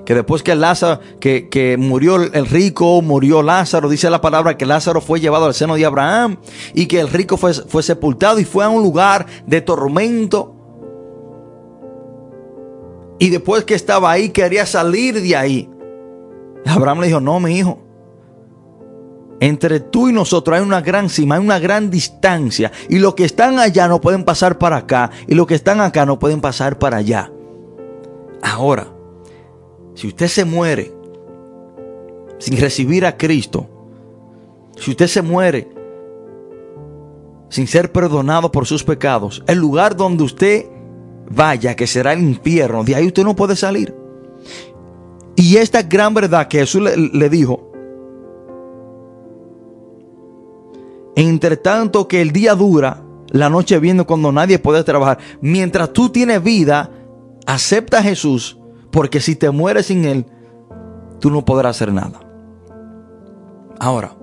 Que 0.05 0.15
después 0.15 0.43
que 0.43 0.55
Lázaro, 0.55 1.01
que, 1.21 1.49
que, 1.49 1.77
murió 1.77 2.17
el 2.17 2.47
rico, 2.47 3.03
murió 3.03 3.43
Lázaro, 3.43 3.89
dice 3.89 4.09
la 4.11 4.21
palabra 4.21 4.57
que 4.57 4.67
Lázaro 4.67 5.01
fue 5.01 5.21
llevado 5.21 5.47
al 5.47 5.55
seno 5.55 5.75
de 5.75 5.85
Abraham 5.85 6.39
y 6.75 6.87
que 6.87 7.01
el 7.01 7.09
rico 7.09 7.37
fue, 7.37 7.53
fue 7.53 7.83
sepultado 7.83 8.39
y 8.39 8.45
fue 8.45 8.65
a 8.65 8.69
un 8.69 8.83
lugar 8.83 9.27
de 9.47 9.61
tormento. 9.61 10.57
Y 13.19 13.31
después 13.31 13.65
que 13.65 13.75
estaba 13.75 14.11
ahí, 14.11 14.31
quería 14.31 14.67
salir 14.67 15.21
de 15.21 15.37
ahí. 15.37 15.71
Abraham 16.67 17.01
le 17.01 17.07
dijo, 17.09 17.21
no, 17.21 17.39
mi 17.39 17.57
hijo, 17.57 17.79
entre 19.43 19.81
tú 19.81 20.09
y 20.09 20.13
nosotros 20.13 20.57
hay 20.57 20.63
una 20.63 20.81
gran 20.81 21.11
cima, 21.11 21.35
hay 21.35 21.41
una 21.41 21.59
gran 21.59 21.91
distancia. 21.91 22.71
Y 22.89 23.01
los 23.01 23.17
que 23.17 23.25
están 23.25 23.59
allá 23.59 23.89
no 23.89 24.01
pueden 24.01 24.23
pasar 24.23 24.57
para 24.57 24.77
acá. 24.77 25.11
Y 25.27 25.35
los 25.35 25.49
que 25.49 25.57
están 25.57 25.81
acá 25.81 26.07
no 26.07 26.21
pueden 26.21 26.41
pasar 26.41 26.79
para 26.79 26.99
allá. 26.99 27.33
Ahora, 28.41 28.87
si 29.97 30.07
usted 30.07 30.29
se 30.29 30.45
muere 30.45 30.93
sin 32.39 32.57
recibir 32.57 33.05
a 33.05 33.17
Cristo, 33.17 33.69
si 34.77 34.93
usted 34.93 35.09
se 35.09 35.23
muere 35.23 35.69
sin 37.49 37.67
ser 37.67 37.91
perdonado 37.91 38.53
por 38.53 38.65
sus 38.65 38.85
pecados, 38.85 39.43
el 39.49 39.59
lugar 39.59 39.97
donde 39.97 40.23
usted 40.23 40.67
vaya, 41.29 41.75
que 41.75 41.89
será 41.89 42.13
el 42.13 42.21
infierno, 42.21 42.85
de 42.85 42.95
ahí 42.95 43.09
usted 43.09 43.25
no 43.25 43.35
puede 43.35 43.57
salir. 43.57 43.93
Y 45.35 45.57
esta 45.57 45.83
gran 45.83 46.15
verdad 46.15 46.47
que 46.47 46.61
Jesús 46.61 46.83
le, 46.83 46.97
le 46.97 47.29
dijo, 47.29 47.72
Entre 51.15 51.57
tanto 51.57 52.09
que 52.09 52.23
el 52.23 52.33
día 52.33 52.55
dura, 52.55 53.03
la 53.31 53.49
noche 53.49 53.79
viene 53.79 54.05
cuando 54.05 54.33
nadie 54.33 54.59
puede 54.59 54.85
trabajar. 54.85 55.19
Mientras 55.41 55.93
tú 55.93 56.11
tienes 56.11 56.43
vida, 56.43 56.91
acepta 57.47 57.99
a 57.99 58.03
Jesús, 58.03 58.59
porque 58.91 59.21
si 59.21 59.37
te 59.37 59.51
mueres 59.51 59.87
sin 59.87 60.05
Él, 60.05 60.27
tú 61.19 61.31
no 61.31 61.45
podrás 61.45 61.77
hacer 61.77 61.93
nada. 61.93 62.21
Ahora, 63.79 64.15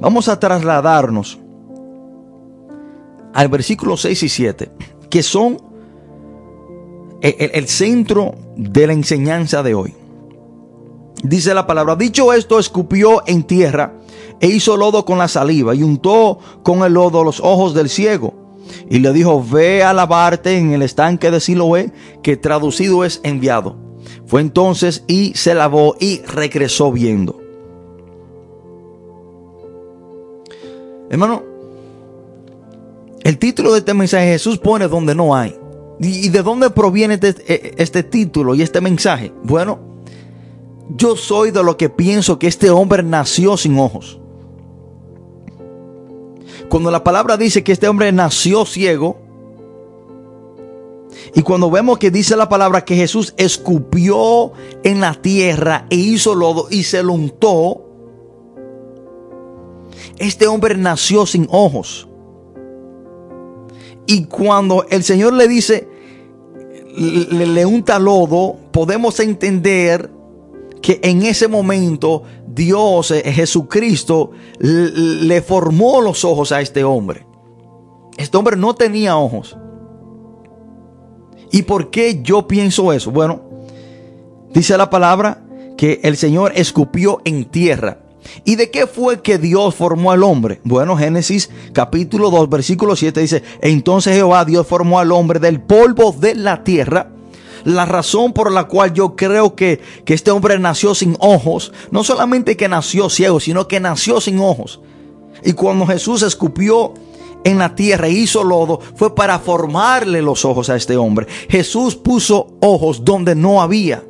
vamos 0.00 0.28
a 0.28 0.40
trasladarnos 0.40 1.38
al 3.34 3.48
versículo 3.48 3.96
6 3.96 4.22
y 4.22 4.28
7, 4.28 4.72
que 5.08 5.22
son 5.22 5.58
el, 7.20 7.50
el 7.54 7.68
centro 7.68 8.34
de 8.56 8.86
la 8.86 8.92
enseñanza 8.92 9.62
de 9.62 9.74
hoy. 9.74 9.94
Dice 11.22 11.54
la 11.54 11.66
palabra, 11.66 11.96
dicho 11.96 12.32
esto, 12.32 12.58
escupió 12.58 13.22
en 13.26 13.44
tierra 13.44 13.94
e 14.40 14.48
hizo 14.48 14.76
lodo 14.76 15.04
con 15.04 15.18
la 15.18 15.28
saliva 15.28 15.74
y 15.74 15.82
untó 15.82 16.38
con 16.62 16.82
el 16.82 16.94
lodo 16.94 17.24
los 17.24 17.40
ojos 17.40 17.74
del 17.74 17.88
ciego. 17.88 18.34
Y 18.88 19.00
le 19.00 19.12
dijo, 19.12 19.42
ve 19.42 19.82
a 19.82 19.92
lavarte 19.92 20.56
en 20.56 20.72
el 20.72 20.82
estanque 20.82 21.30
de 21.30 21.40
Siloé, 21.40 21.92
que 22.22 22.36
traducido 22.36 23.04
es 23.04 23.20
enviado. 23.22 23.76
Fue 24.26 24.40
entonces 24.40 25.04
y 25.06 25.32
se 25.34 25.54
lavó 25.54 25.96
y 26.00 26.22
regresó 26.22 26.90
viendo. 26.92 27.38
Hermano, 31.10 31.42
el 33.22 33.38
título 33.38 33.72
de 33.72 33.80
este 33.80 33.94
mensaje 33.94 34.28
Jesús 34.28 34.58
pone 34.58 34.88
donde 34.88 35.14
no 35.14 35.34
hay. 35.34 35.54
¿Y 36.00 36.30
de 36.30 36.42
dónde 36.42 36.70
proviene 36.70 37.14
este, 37.20 37.80
este 37.80 38.02
título 38.02 38.54
y 38.54 38.62
este 38.62 38.80
mensaje? 38.80 39.32
Bueno, 39.44 39.78
yo 40.88 41.16
soy 41.16 41.50
de 41.50 41.62
lo 41.62 41.76
que 41.76 41.90
pienso 41.90 42.38
que 42.38 42.48
este 42.48 42.70
hombre 42.70 43.02
nació 43.02 43.56
sin 43.56 43.78
ojos. 43.78 44.21
Cuando 46.72 46.90
la 46.90 47.04
palabra 47.04 47.36
dice 47.36 47.62
que 47.62 47.72
este 47.72 47.86
hombre 47.86 48.10
nació 48.12 48.64
ciego, 48.64 49.18
y 51.34 51.42
cuando 51.42 51.70
vemos 51.70 51.98
que 51.98 52.10
dice 52.10 52.34
la 52.34 52.48
palabra 52.48 52.82
que 52.82 52.96
Jesús 52.96 53.34
escupió 53.36 54.52
en 54.82 55.02
la 55.02 55.12
tierra 55.12 55.84
e 55.90 55.96
hizo 55.96 56.34
lodo 56.34 56.68
y 56.70 56.84
se 56.84 57.02
lo 57.02 57.12
untó, 57.12 57.84
este 60.16 60.46
hombre 60.46 60.74
nació 60.74 61.26
sin 61.26 61.46
ojos. 61.50 62.08
Y 64.06 64.24
cuando 64.24 64.86
el 64.88 65.02
Señor 65.02 65.34
le 65.34 65.48
dice, 65.48 65.86
le, 66.96 67.48
le 67.48 67.66
unta 67.66 67.98
lodo, 67.98 68.56
podemos 68.72 69.20
entender 69.20 70.10
que 70.82 71.00
en 71.02 71.22
ese 71.22 71.48
momento 71.48 72.24
Dios, 72.46 73.12
eh, 73.12 73.32
Jesucristo, 73.32 74.32
le 74.58 75.40
formó 75.40 76.02
los 76.02 76.24
ojos 76.24 76.52
a 76.52 76.60
este 76.60 76.84
hombre. 76.84 77.24
Este 78.18 78.36
hombre 78.36 78.56
no 78.56 78.74
tenía 78.74 79.16
ojos. 79.16 79.56
¿Y 81.50 81.62
por 81.62 81.90
qué 81.90 82.20
yo 82.22 82.46
pienso 82.46 82.92
eso? 82.92 83.10
Bueno, 83.10 83.42
dice 84.52 84.76
la 84.76 84.90
palabra 84.90 85.44
que 85.78 86.00
el 86.02 86.16
Señor 86.16 86.52
escupió 86.56 87.20
en 87.24 87.44
tierra. 87.46 87.98
¿Y 88.44 88.56
de 88.56 88.70
qué 88.70 88.86
fue 88.86 89.20
que 89.20 89.38
Dios 89.38 89.74
formó 89.74 90.12
al 90.12 90.22
hombre? 90.22 90.60
Bueno, 90.64 90.96
Génesis 90.96 91.50
capítulo 91.72 92.30
2, 92.30 92.48
versículo 92.48 92.96
7 92.96 93.20
dice, 93.20 93.42
entonces 93.60 94.14
Jehová 94.14 94.44
Dios 94.44 94.66
formó 94.66 94.98
al 94.98 95.12
hombre 95.12 95.40
del 95.40 95.60
polvo 95.60 96.12
de 96.12 96.34
la 96.34 96.62
tierra 96.64 97.10
la 97.64 97.84
razón 97.84 98.32
por 98.32 98.50
la 98.52 98.64
cual 98.64 98.92
yo 98.92 99.16
creo 99.16 99.54
que, 99.54 99.80
que 100.04 100.14
este 100.14 100.30
hombre 100.30 100.58
nació 100.58 100.94
sin 100.94 101.16
ojos, 101.20 101.72
no 101.90 102.04
solamente 102.04 102.56
que 102.56 102.68
nació 102.68 103.08
ciego, 103.10 103.40
sino 103.40 103.68
que 103.68 103.80
nació 103.80 104.20
sin 104.20 104.38
ojos. 104.38 104.80
Y 105.44 105.52
cuando 105.52 105.86
Jesús 105.86 106.22
escupió 106.22 106.94
en 107.44 107.58
la 107.58 107.74
tierra 107.74 108.06
e 108.06 108.12
hizo 108.12 108.44
lodo, 108.44 108.80
fue 108.96 109.14
para 109.14 109.38
formarle 109.38 110.22
los 110.22 110.44
ojos 110.44 110.70
a 110.70 110.76
este 110.76 110.96
hombre. 110.96 111.26
Jesús 111.48 111.96
puso 111.96 112.48
ojos 112.60 113.04
donde 113.04 113.34
no 113.34 113.62
había. 113.62 114.04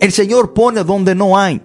El 0.00 0.12
Señor 0.12 0.52
pone 0.52 0.84
donde 0.84 1.14
no 1.14 1.38
hay. 1.38 1.60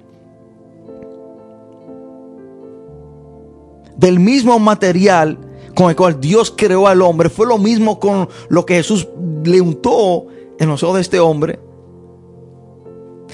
Del 3.98 4.20
mismo 4.20 4.60
material 4.60 5.40
con 5.74 5.90
el 5.90 5.96
cual 5.96 6.20
Dios 6.20 6.54
creó 6.56 6.88
al 6.88 7.02
hombre, 7.04 7.30
fue 7.30 7.46
lo 7.46 7.60
mismo 7.60 8.00
con 8.00 8.28
lo 8.50 8.66
que 8.66 8.76
Jesús 8.76 9.08
le 9.44 9.62
untó 9.62 10.26
en 10.60 10.70
los 10.70 10.84
ojos 10.84 10.96
de 10.96 11.02
este 11.02 11.20
hombre. 11.20 11.60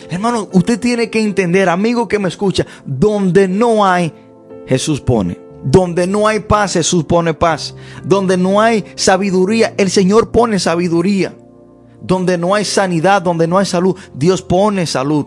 Hermano, 0.10 0.50
usted 0.52 0.80
tiene 0.80 1.10
que 1.10 1.22
entender, 1.22 1.70
amigo 1.70 2.08
que 2.08 2.20
me 2.20 2.28
escucha, 2.28 2.66
donde 2.86 3.48
no 3.48 3.86
hay, 3.86 4.14
Jesús 4.66 5.02
pone. 5.02 5.42
Donde 5.64 6.08
no 6.08 6.28
hay 6.28 6.42
paz, 6.42 6.74
Jesús 6.74 7.06
pone 7.06 7.34
paz. 7.34 7.74
Donde 8.04 8.38
no 8.38 8.60
hay 8.60 8.84
sabiduría, 8.96 9.74
el 9.78 9.90
Señor 9.90 10.32
pone 10.32 10.60
sabiduría. 10.60 11.36
Donde 12.02 12.38
no 12.38 12.54
hay 12.54 12.66
sanidad, 12.66 13.22
donde 13.22 13.48
no 13.48 13.58
hay 13.58 13.66
salud, 13.66 13.96
Dios 14.14 14.42
pone 14.42 14.86
salud. 14.86 15.26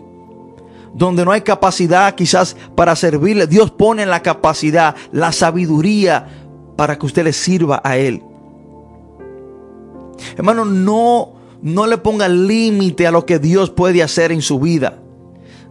Donde 0.93 1.25
no 1.25 1.31
hay 1.31 1.41
capacidad 1.41 2.13
quizás 2.13 2.55
para 2.75 2.95
servirle, 2.95 3.47
Dios 3.47 3.71
pone 3.71 4.05
la 4.05 4.21
capacidad, 4.21 4.95
la 5.11 5.31
sabiduría 5.31 6.27
para 6.75 6.97
que 6.97 7.05
usted 7.05 7.23
le 7.23 7.33
sirva 7.33 7.81
a 7.83 7.97
Él. 7.97 8.23
Hermano, 10.35 10.65
no 10.65 11.36
no 11.61 11.87
le 11.87 11.97
ponga 11.97 12.27
límite 12.27 13.07
a 13.07 13.11
lo 13.11 13.25
que 13.25 13.39
Dios 13.39 13.69
puede 13.69 14.03
hacer 14.03 14.31
en 14.31 14.41
su 14.41 14.59
vida. 14.59 15.01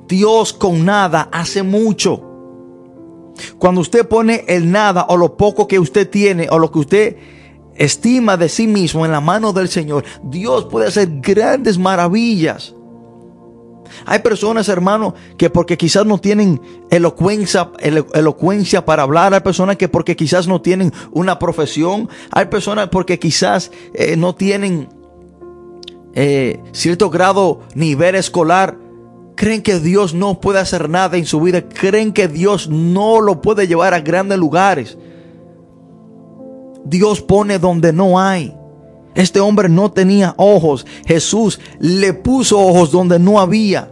Dios 0.09 0.53
con 0.53 0.85
nada 0.85 1.29
hace 1.33 1.63
mucho. 1.63 2.23
Cuando 3.59 3.81
usted 3.81 4.07
pone 4.07 4.45
el 4.49 4.71
nada 4.71 5.07
o 5.09 5.17
lo 5.17 5.37
poco 5.37 5.69
que 5.69 5.79
usted 5.79 6.09
tiene 6.09 6.49
o 6.51 6.59
lo 6.59 6.71
que 6.71 6.79
usted 6.79 7.17
estima 7.75 8.37
de 8.37 8.49
sí 8.49 8.67
mismo 8.67 9.05
en 9.05 9.13
la 9.13 9.21
mano 9.21 9.53
del 9.53 9.69
Señor, 9.69 10.05
Dios 10.23 10.65
puede 10.67 10.89
hacer 10.89 11.09
grandes 11.21 11.79
maravillas. 11.79 12.75
Hay 14.05 14.19
personas, 14.21 14.69
hermano, 14.69 15.15
que 15.37 15.51
porque 15.51 15.77
quizás 15.77 16.07
no 16.07 16.19
tienen 16.19 16.61
elocuencia, 16.91 17.71
elocuencia 18.15 18.85
para 18.85 19.03
hablar. 19.03 19.33
Hay 19.33 19.41
personas 19.41 19.77
que 19.77 19.89
porque 19.89 20.17
quizás 20.17 20.49
no 20.49 20.61
tienen 20.61 20.93
una 21.13 21.39
profesión. 21.39 22.09
Hay 22.31 22.47
personas 22.47 22.89
porque 22.89 23.19
quizás 23.19 23.71
eh, 23.95 24.17
no 24.17 24.35
tienen 24.35 24.89
eh, 26.19 26.63
cierto 26.73 27.11
grado, 27.11 27.61
nivel 27.75 28.15
escolar. 28.15 28.79
Creen 29.35 29.63
que 29.63 29.79
Dios 29.79 30.15
no 30.15 30.41
puede 30.41 30.59
hacer 30.59 30.89
nada 30.89 31.19
en 31.19 31.27
su 31.27 31.43
vida. 31.43 31.69
Creen 31.69 32.15
que 32.15 32.27
Dios 32.27 32.71
no 32.71 33.21
lo 33.21 33.43
puede 33.43 33.69
llevar 33.69 33.93
a 33.93 34.01
grandes 34.01 34.39
lugares. 34.39 34.97
Dios 36.87 37.21
pone 37.21 37.59
donde 37.59 37.93
no 37.93 38.19
hay. 38.19 38.57
Este 39.15 39.41
hombre 39.41 39.69
no 39.69 39.93
tenía 39.93 40.35
ojos. 40.39 40.87
Jesús 41.07 41.61
le 41.79 42.15
puso 42.15 42.59
ojos 42.59 42.91
donde 42.91 43.19
no 43.19 43.39
había. 43.39 43.91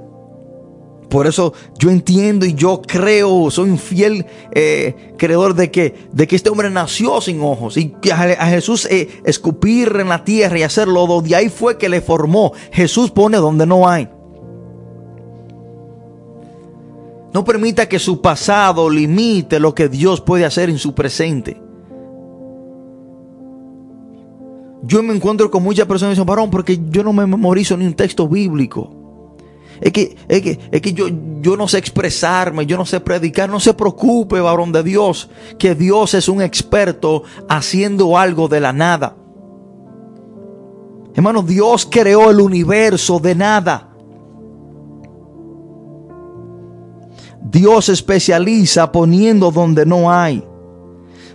Por 1.15 1.29
eso 1.29 1.53
yo 1.79 1.91
entiendo 1.91 2.45
y 2.45 2.55
yo 2.55 2.83
creo, 2.85 3.49
soy 3.49 3.71
un 3.71 3.79
fiel 3.79 4.27
eh, 4.51 5.15
creedor 5.17 5.55
de 5.55 5.71
que, 5.71 5.95
de 6.11 6.27
que 6.27 6.35
este 6.35 6.51
hombre 6.51 6.71
nació 6.71 7.21
sin 7.21 7.41
ojos 7.41 7.77
y 7.77 7.91
que 7.91 8.12
a, 8.12 8.49
Jesús 8.49 8.89
eh, 8.91 9.23
escupir 9.25 9.95
en 10.01 10.09
la 10.09 10.25
tierra 10.25 10.59
y 10.59 10.65
hacerlo, 10.65 11.23
de 11.23 11.37
ahí 11.37 11.51
fue 11.51 11.79
que 11.79 11.89
le 11.89 12.01
formó. 12.01 12.53
Jesús 12.73 13.12
pone 13.12 13.37
donde 13.37 13.65
no 13.65 13.89
hay. 13.89 14.09
No 17.33 17.45
permita 17.45 17.89
que 17.89 18.01
su 18.01 18.21
pasado 18.21 18.91
limite 18.91 19.61
lo 19.61 19.73
que 19.73 19.89
Dios 19.89 20.21
puede 20.21 20.45
hacer 20.45 20.69
en 20.69 20.79
su 20.79 20.97
presente. 20.97 21.62
Yo 24.83 25.01
me 25.01 25.15
encuentro 25.15 25.49
con 25.49 25.62
muchas 25.62 25.87
personas 25.87 26.11
que 26.11 26.15
dicen, 26.17 26.27
varón, 26.27 26.51
porque 26.51 26.81
yo 26.91 27.05
no 27.05 27.12
me 27.12 27.25
memorizo 27.25 27.77
ni 27.77 27.87
un 27.87 27.95
texto 27.95 28.27
bíblico. 28.27 29.04
Es 29.81 29.93
que, 29.93 30.16
es 30.29 30.43
que, 30.43 30.59
es 30.70 30.81
que 30.81 30.93
yo, 30.93 31.07
yo 31.41 31.57
no 31.57 31.68
sé 31.68 31.79
expresarme, 31.79 32.66
yo 32.66 32.77
no 32.77 32.87
sé 32.87 33.01
predicar. 33.01 33.49
No 33.49 33.61
se 33.61 33.75
preocupe, 33.75 34.41
varón 34.41 34.72
de 34.72 34.83
Dios, 34.83 35.29
que 35.59 35.75
Dios 35.75 36.14
es 36.14 36.29
un 36.29 36.43
experto 36.43 37.22
haciendo 37.49 38.16
algo 38.16 38.49
de 38.49 38.61
la 38.61 38.72
nada. 38.72 39.16
Hermano, 41.14 41.43
Dios 41.43 41.87
creó 41.91 42.31
el 42.31 42.41
universo 42.41 43.20
de 43.20 43.35
nada. 43.35 43.91
Dios 47.43 47.89
especializa 47.89 48.91
poniendo 48.91 49.51
donde 49.53 49.87
no 49.87 50.11
hay. 50.11 50.45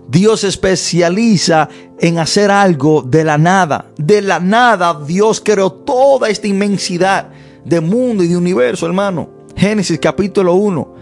Dios 0.10 0.44
especializa 0.44 1.70
en 2.00 2.18
hacer 2.18 2.50
algo 2.50 3.04
de 3.04 3.24
la 3.24 3.38
nada. 3.38 3.92
De 3.96 4.22
la 4.22 4.40
nada 4.40 5.00
Dios 5.06 5.40
creó 5.40 5.72
toda 5.72 6.30
esta 6.30 6.48
inmensidad 6.48 7.30
de 7.66 7.82
mundo 7.82 8.24
y 8.24 8.28
de 8.28 8.38
universo, 8.38 8.86
hermano. 8.86 9.30
Génesis 9.56 10.00
capítulo 10.00 10.54
1. 10.56 10.96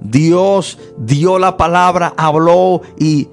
Dios 0.00 0.78
dio 0.96 1.38
la 1.38 1.56
palabra, 1.56 2.14
habló 2.16 2.82
y 2.98 3.28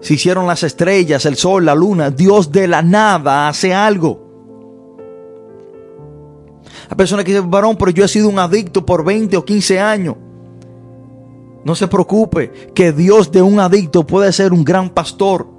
se 0.00 0.14
hicieron 0.14 0.46
las 0.46 0.62
estrellas, 0.62 1.24
el 1.24 1.36
sol, 1.36 1.64
la 1.64 1.74
luna. 1.74 2.10
Dios 2.10 2.52
de 2.52 2.68
la 2.68 2.82
nada 2.82 3.48
hace 3.48 3.72
algo. 3.72 4.22
La 6.90 6.96
persona 6.96 7.24
que 7.24 7.32
dice, 7.32 7.44
varón, 7.46 7.76
pero 7.76 7.90
yo 7.90 8.04
he 8.04 8.08
sido 8.08 8.28
un 8.28 8.38
adicto 8.38 8.84
por 8.84 9.04
20 9.04 9.36
o 9.36 9.44
15 9.44 9.80
años. 9.80 10.16
No 11.64 11.74
se 11.74 11.88
preocupe, 11.88 12.52
que 12.74 12.92
Dios 12.92 13.32
de 13.32 13.40
un 13.40 13.58
adicto 13.58 14.06
puede 14.06 14.30
ser 14.32 14.52
un 14.52 14.62
gran 14.64 14.90
pastor. 14.90 15.53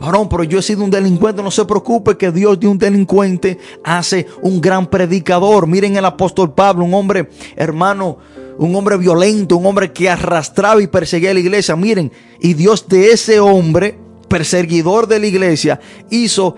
Varón, 0.00 0.28
pero 0.28 0.44
yo 0.44 0.58
he 0.58 0.62
sido 0.62 0.84
un 0.84 0.90
delincuente. 0.90 1.42
No 1.42 1.50
se 1.50 1.64
preocupe 1.64 2.16
que 2.16 2.30
Dios 2.30 2.58
de 2.60 2.68
un 2.68 2.78
delincuente 2.78 3.58
hace 3.84 4.26
un 4.42 4.60
gran 4.60 4.86
predicador. 4.86 5.66
Miren 5.66 5.96
el 5.96 6.04
apóstol 6.04 6.52
Pablo, 6.52 6.84
un 6.84 6.94
hombre, 6.94 7.30
hermano, 7.56 8.18
un 8.58 8.74
hombre 8.74 8.96
violento, 8.96 9.56
un 9.56 9.66
hombre 9.66 9.92
que 9.92 10.08
arrastraba 10.08 10.82
y 10.82 10.86
perseguía 10.86 11.30
a 11.30 11.34
la 11.34 11.40
iglesia. 11.40 11.76
Miren, 11.76 12.12
y 12.40 12.54
Dios 12.54 12.88
de 12.88 13.10
ese 13.10 13.40
hombre, 13.40 13.98
perseguidor 14.28 15.06
de 15.06 15.20
la 15.20 15.26
iglesia, 15.26 15.80
hizo 16.10 16.56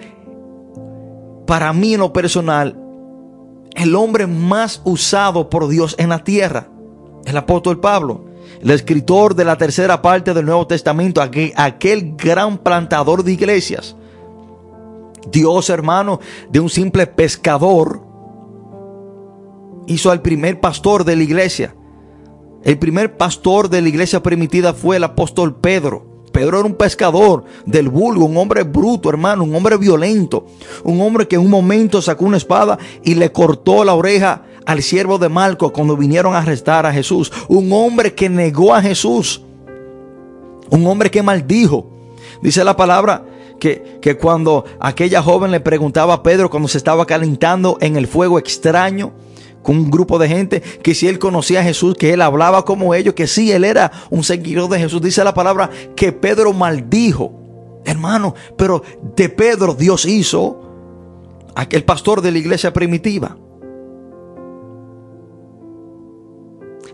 para 1.47 1.73
mí 1.73 1.95
en 1.95 2.01
lo 2.01 2.13
personal 2.13 2.79
el 3.75 3.95
hombre 3.95 4.27
más 4.27 4.83
usado 4.85 5.49
por 5.49 5.69
Dios 5.69 5.95
en 5.99 6.09
la 6.09 6.25
tierra. 6.25 6.69
El 7.25 7.37
apóstol 7.37 7.81
Pablo 7.81 8.28
el 8.61 8.71
escritor 8.71 9.35
de 9.35 9.45
la 9.45 9.57
tercera 9.57 10.03
parte 10.03 10.35
del 10.35 10.47
Nuevo 10.47 10.67
Testamento, 10.67 11.23
aquel, 11.23 11.53
aquel 11.57 12.15
gran 12.17 12.59
plantador 12.59 13.23
de 13.23 13.33
iglesias. 13.33 13.97
Dios, 15.31 15.71
hermano, 15.71 16.21
de 16.51 16.61
un 16.61 16.71
simple 16.71 17.07
pescador, 17.07 18.03
hizo 19.87 20.11
al 20.11 20.23
primer 20.23 20.61
pastor 20.61 21.05
de 21.05 21.17
la 21.17 21.23
iglesia. 21.23 21.75
El 22.65 22.79
primer 22.79 23.17
pastor 23.17 23.69
de 23.69 23.81
la 23.81 23.89
iglesia 23.89 24.23
primitiva 24.23 24.75
fue 24.75 24.97
el 24.97 25.05
apóstol 25.05 25.57
Pedro. 25.57 26.07
Pedro 26.33 26.59
era 26.59 26.67
un 26.67 26.75
pescador 26.75 27.45
del 27.65 27.89
vulgo, 27.89 28.27
un 28.27 28.37
hombre 28.37 28.63
bruto, 28.63 29.09
hermano, 29.09 29.45
un 29.45 29.55
hombre 29.55 29.77
violento, 29.77 30.47
un 30.85 31.01
hombre 31.01 31.27
que 31.27 31.37
en 31.37 31.43
un 31.43 31.51
momento 31.51 32.03
sacó 32.03 32.25
una 32.27 32.37
espada 32.37 32.79
y 33.03 33.15
le 33.15 33.33
cortó 33.33 33.85
la 33.85 33.95
oreja 33.95 34.43
al 34.69 34.83
siervo 34.83 35.17
de 35.17 35.31
Malco 35.31 35.73
cuando 35.73 35.97
vinieron 35.97 36.35
a 36.35 36.41
arrestar 36.41 36.85
a 36.85 36.93
Jesús. 36.93 37.33
Un 37.49 37.73
hombre 37.73 38.15
que 38.15 38.29
negó 38.29 38.75
a 38.75 38.83
Jesús. 38.83 39.41
Un 40.69 40.87
hombre 40.87 41.11
que 41.11 41.23
maldijo. 41.23 41.91
Dice 42.43 42.63
la 42.63 42.77
palabra 42.77 43.25
que, 43.59 43.99
que, 44.03 44.19
cuando 44.19 44.67
aquella 44.79 45.23
joven 45.23 45.53
le 45.53 45.61
preguntaba 45.61 46.13
a 46.13 46.23
Pedro 46.23 46.51
cuando 46.51 46.69
se 46.69 46.77
estaba 46.77 47.07
calentando 47.07 47.79
en 47.81 47.97
el 47.97 48.07
fuego 48.07 48.39
extraño 48.39 49.15
con 49.63 49.79
un 49.79 49.91
grupo 49.91 50.19
de 50.19 50.29
gente, 50.29 50.61
que 50.61 50.95
si 50.95 51.09
él 51.09 51.19
conocía 51.19 51.61
a 51.61 51.65
Jesús, 51.65 51.95
que 51.95 52.13
él 52.13 52.21
hablaba 52.21 52.67
como 52.67 52.93
ellos, 52.93 53.15
que 53.15 53.27
si 53.27 53.51
él 53.51 53.65
era 53.65 53.91
un 54.11 54.23
seguidor 54.23 54.69
de 54.69 54.81
Jesús. 54.81 55.01
Dice 55.01 55.25
la 55.25 55.33
palabra 55.33 55.71
que 55.97 56.13
Pedro 56.13 56.53
maldijo. 56.53 57.33
Hermano, 57.87 58.35
pero 58.59 58.83
de 59.17 59.31
Pedro 59.31 59.73
Dios 59.73 60.05
hizo 60.05 60.61
aquel 61.55 61.85
pastor 61.85 62.21
de 62.21 62.33
la 62.33 62.39
iglesia 62.39 62.71
primitiva. 62.75 63.35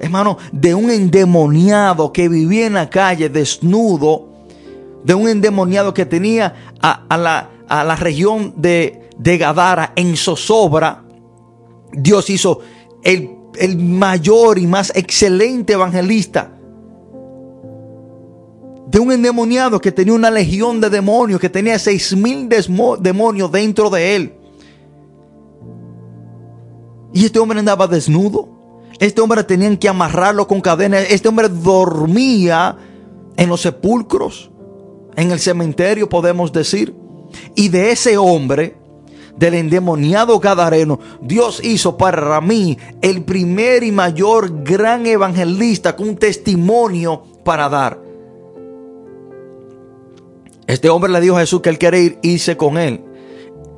Hermano, 0.05 0.38
de 0.52 0.74
un 0.74 0.90
endemoniado 0.90 2.12
que 2.12 2.28
vivía 2.28 2.66
en 2.66 2.74
la 2.74 2.90
calle 2.90 3.28
desnudo, 3.28 4.28
de 5.05 5.14
un 5.14 5.28
endemoniado 5.28 5.92
que 5.92 6.07
tenía 6.07 6.55
a, 6.80 7.16
la, 7.16 7.50
a 7.68 7.84
la, 7.84 7.96
región 7.96 8.55
de, 8.57 9.11
de, 9.18 9.38
Gadara 9.38 9.92
en 9.96 10.16
zozobra, 10.16 11.05
Dios 11.92 12.30
hizo 12.30 12.61
el, 13.02 13.30
el 13.57 13.76
mayor 13.76 14.59
y 14.59 14.66
más 14.66 14.92
excelente 14.94 15.74
evangelista 15.74 16.55
de 18.94 19.00
un 19.00 19.11
endemoniado 19.11 19.80
que 19.80 19.90
tenía 19.90 20.14
una 20.14 20.30
legión 20.30 20.80
de 20.80 20.88
demonios, 20.88 21.40
que 21.40 21.50
tenía 21.50 21.78
seis 21.80 22.14
mil 22.16 22.48
demonios 22.48 23.50
dentro 23.50 23.90
de 23.90 24.14
él. 24.14 24.34
Y 27.12 27.24
este 27.24 27.40
hombre 27.40 27.59
andaba 27.59 27.88
desnudo. 27.88 28.48
Este 29.05 29.20
hombre 29.20 29.44
tenían 29.44 29.76
que 29.76 29.86
amarrarlo 29.86 30.48
con 30.48 30.62
cadenas. 30.62 31.05
Este 31.11 31.28
hombre 31.28 31.50
dormía 31.50 32.74
en 33.36 33.50
los 33.50 33.61
sepulcros, 33.61 34.50
en 35.14 35.30
el 35.30 35.38
cementerio 35.40 36.09
podemos 36.09 36.50
decir. 36.55 36.94
Y 37.55 37.68
de 37.68 37.90
ese 37.90 38.16
hombre, 38.16 38.78
del 39.36 39.52
endemoniado 39.52 40.40
Gadareno, 40.40 41.00
Dios 41.20 41.62
hizo 41.62 41.98
para 41.98 42.40
mí 42.40 42.78
el 43.02 43.24
primer 43.24 43.82
y 43.82 43.92
mayor 43.92 44.64
gran 44.64 45.05
evangelista 45.05 45.94
con 45.94 46.09
un 46.09 46.16
testimonio 46.16 47.24
para 47.44 47.68
dar. 47.68 48.00
Este 50.66 50.88
hombre 50.88 51.12
le 51.12 51.20
dijo 51.20 51.36
a 51.36 51.40
Jesús 51.40 51.61
que 51.61 51.68
él 51.68 51.78
quiere 51.78 52.00
ir, 52.00 52.18
irse 52.22 52.57
con 52.57 52.78
él. 52.78 53.03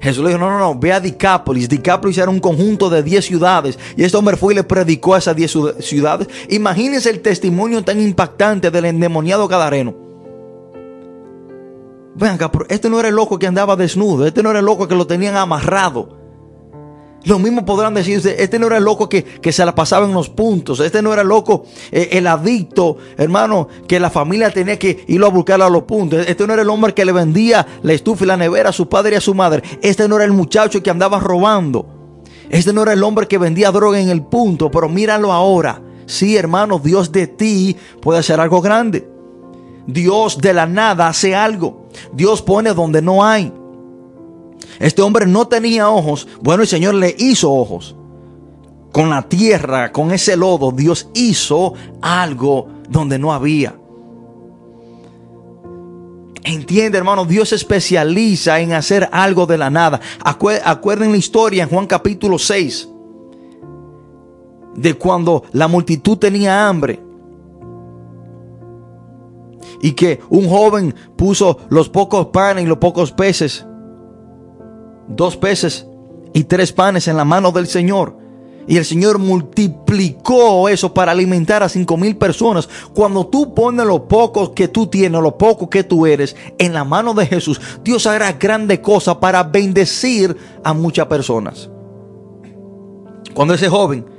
Jesús 0.00 0.22
le 0.22 0.30
dijo, 0.30 0.40
no, 0.40 0.50
no, 0.50 0.58
no, 0.58 0.78
ve 0.78 0.92
a 0.92 1.00
Dicápolis. 1.00 1.68
Dicápolis 1.68 2.18
era 2.18 2.30
un 2.30 2.40
conjunto 2.40 2.90
de 2.90 3.02
10 3.02 3.24
ciudades. 3.24 3.78
Y 3.96 4.04
este 4.04 4.16
hombre 4.16 4.36
fue 4.36 4.52
y 4.52 4.56
le 4.56 4.64
predicó 4.64 5.14
a 5.14 5.18
esas 5.18 5.34
10 5.34 5.58
ciudades. 5.80 6.28
Imagínense 6.48 7.10
el 7.10 7.20
testimonio 7.20 7.82
tan 7.82 8.00
impactante 8.00 8.70
del 8.70 8.84
endemoniado 8.84 9.48
Gadareno. 9.48 9.94
Venga, 12.14 12.50
este 12.68 12.88
no 12.88 12.98
era 12.98 13.08
el 13.08 13.14
loco 13.14 13.38
que 13.38 13.46
andaba 13.46 13.76
desnudo. 13.76 14.26
Este 14.26 14.42
no 14.42 14.50
era 14.50 14.60
el 14.60 14.64
loco 14.64 14.88
que 14.88 14.94
lo 14.94 15.06
tenían 15.06 15.36
amarrado. 15.36 16.25
Lo 17.26 17.40
mismo 17.40 17.64
podrán 17.64 17.92
decir, 17.92 18.22
este 18.38 18.56
no 18.60 18.68
era 18.68 18.76
el 18.76 18.84
loco 18.84 19.08
que, 19.08 19.24
se 19.50 19.64
la 19.64 19.74
pasaba 19.74 20.06
en 20.06 20.12
los 20.12 20.28
puntos, 20.28 20.78
este 20.78 21.02
no 21.02 21.12
era 21.12 21.22
el 21.22 21.28
loco, 21.28 21.64
eh, 21.90 22.10
el 22.12 22.28
adicto, 22.28 22.98
hermano, 23.16 23.66
que 23.88 23.98
la 23.98 24.10
familia 24.10 24.50
tenía 24.50 24.78
que 24.78 25.04
irlo 25.08 25.26
a 25.26 25.30
buscar 25.30 25.60
a 25.60 25.68
los 25.68 25.82
puntos, 25.82 26.24
este 26.28 26.46
no 26.46 26.52
era 26.52 26.62
el 26.62 26.70
hombre 26.70 26.94
que 26.94 27.04
le 27.04 27.10
vendía 27.10 27.66
la 27.82 27.94
estufa 27.94 28.22
y 28.22 28.28
la 28.28 28.36
nevera 28.36 28.68
a 28.68 28.72
su 28.72 28.88
padre 28.88 29.14
y 29.14 29.16
a 29.16 29.20
su 29.20 29.34
madre, 29.34 29.64
este 29.82 30.06
no 30.06 30.14
era 30.14 30.24
el 30.24 30.30
muchacho 30.30 30.80
que 30.80 30.88
andaba 30.88 31.18
robando, 31.18 32.14
este 32.48 32.72
no 32.72 32.82
era 32.82 32.92
el 32.92 33.02
hombre 33.02 33.26
que 33.26 33.38
vendía 33.38 33.72
droga 33.72 33.98
en 33.98 34.08
el 34.08 34.22
punto, 34.22 34.70
pero 34.70 34.88
míralo 34.88 35.32
ahora, 35.32 35.82
sí 36.06 36.36
hermano, 36.36 36.78
Dios 36.78 37.10
de 37.10 37.26
ti 37.26 37.76
puede 38.00 38.20
hacer 38.20 38.38
algo 38.38 38.60
grande, 38.60 39.04
Dios 39.88 40.38
de 40.38 40.52
la 40.52 40.66
nada 40.66 41.08
hace 41.08 41.34
algo, 41.34 41.88
Dios 42.12 42.40
pone 42.40 42.72
donde 42.72 43.02
no 43.02 43.24
hay. 43.24 43.52
Este 44.78 45.02
hombre 45.02 45.26
no 45.26 45.48
tenía 45.48 45.90
ojos. 45.90 46.26
Bueno, 46.42 46.62
el 46.62 46.68
Señor 46.68 46.94
le 46.94 47.14
hizo 47.18 47.52
ojos. 47.52 47.96
Con 48.92 49.10
la 49.10 49.22
tierra, 49.22 49.92
con 49.92 50.12
ese 50.12 50.36
lodo, 50.36 50.72
Dios 50.72 51.08
hizo 51.14 51.74
algo 52.00 52.68
donde 52.88 53.18
no 53.18 53.32
había. 53.32 53.76
Entiende, 56.46 56.96
hermano, 56.96 57.24
Dios 57.24 57.48
se 57.48 57.56
especializa 57.56 58.60
en 58.60 58.72
hacer 58.72 59.08
algo 59.10 59.46
de 59.46 59.58
la 59.58 59.68
nada. 59.68 60.00
Acuerden 60.20 61.10
la 61.10 61.16
historia 61.16 61.64
en 61.64 61.68
Juan 61.68 61.86
capítulo 61.88 62.38
6, 62.38 62.88
de 64.76 64.94
cuando 64.94 65.42
la 65.52 65.66
multitud 65.66 66.16
tenía 66.16 66.68
hambre. 66.68 67.02
Y 69.82 69.92
que 69.92 70.20
un 70.30 70.48
joven 70.48 70.94
puso 71.16 71.58
los 71.68 71.88
pocos 71.88 72.26
panes 72.26 72.64
y 72.64 72.68
los 72.68 72.78
pocos 72.78 73.10
peces, 73.10 73.66
dos 75.08 75.36
peces 75.36 75.86
y 76.32 76.44
tres 76.44 76.72
panes 76.72 77.08
en 77.08 77.16
la 77.16 77.24
mano 77.24 77.52
del 77.52 77.66
Señor. 77.66 78.16
Y 78.68 78.78
el 78.78 78.84
Señor 78.84 79.18
multiplicó 79.18 80.68
eso 80.68 80.92
para 80.92 81.12
alimentar 81.12 81.62
a 81.62 81.68
cinco 81.68 81.96
mil 81.96 82.16
personas. 82.16 82.68
Cuando 82.92 83.26
tú 83.26 83.54
pones 83.54 83.86
lo 83.86 84.08
poco 84.08 84.52
que 84.54 84.66
tú 84.66 84.88
tienes, 84.88 85.22
lo 85.22 85.38
poco 85.38 85.70
que 85.70 85.84
tú 85.84 86.04
eres 86.04 86.34
en 86.58 86.72
la 86.72 86.84
mano 86.84 87.14
de 87.14 87.26
Jesús, 87.26 87.60
Dios 87.84 88.06
hará 88.06 88.32
grande 88.32 88.80
cosa 88.80 89.20
para 89.20 89.44
bendecir 89.44 90.36
a 90.64 90.74
muchas 90.74 91.06
personas. 91.06 91.70
Cuando 93.34 93.54
ese 93.54 93.68
joven 93.68 94.15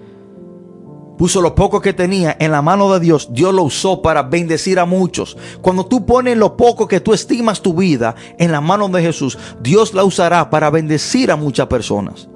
puso 1.17 1.41
lo 1.41 1.55
poco 1.55 1.81
que 1.81 1.93
tenía 1.93 2.35
en 2.39 2.51
la 2.51 2.61
mano 2.61 2.93
de 2.93 2.99
Dios, 2.99 3.29
Dios 3.31 3.53
lo 3.53 3.63
usó 3.63 4.01
para 4.01 4.23
bendecir 4.23 4.79
a 4.79 4.85
muchos. 4.85 5.37
Cuando 5.61 5.85
tú 5.85 6.05
pones 6.05 6.37
lo 6.37 6.55
poco 6.55 6.87
que 6.87 6.99
tú 6.99 7.13
estimas 7.13 7.61
tu 7.61 7.73
vida 7.73 8.15
en 8.37 8.51
la 8.51 8.61
mano 8.61 8.87
de 8.89 9.01
Jesús, 9.01 9.37
Dios 9.61 9.93
la 9.93 10.03
usará 10.03 10.49
para 10.49 10.69
bendecir 10.69 11.31
a 11.31 11.35
muchas 11.35 11.67
personas. 11.67 12.29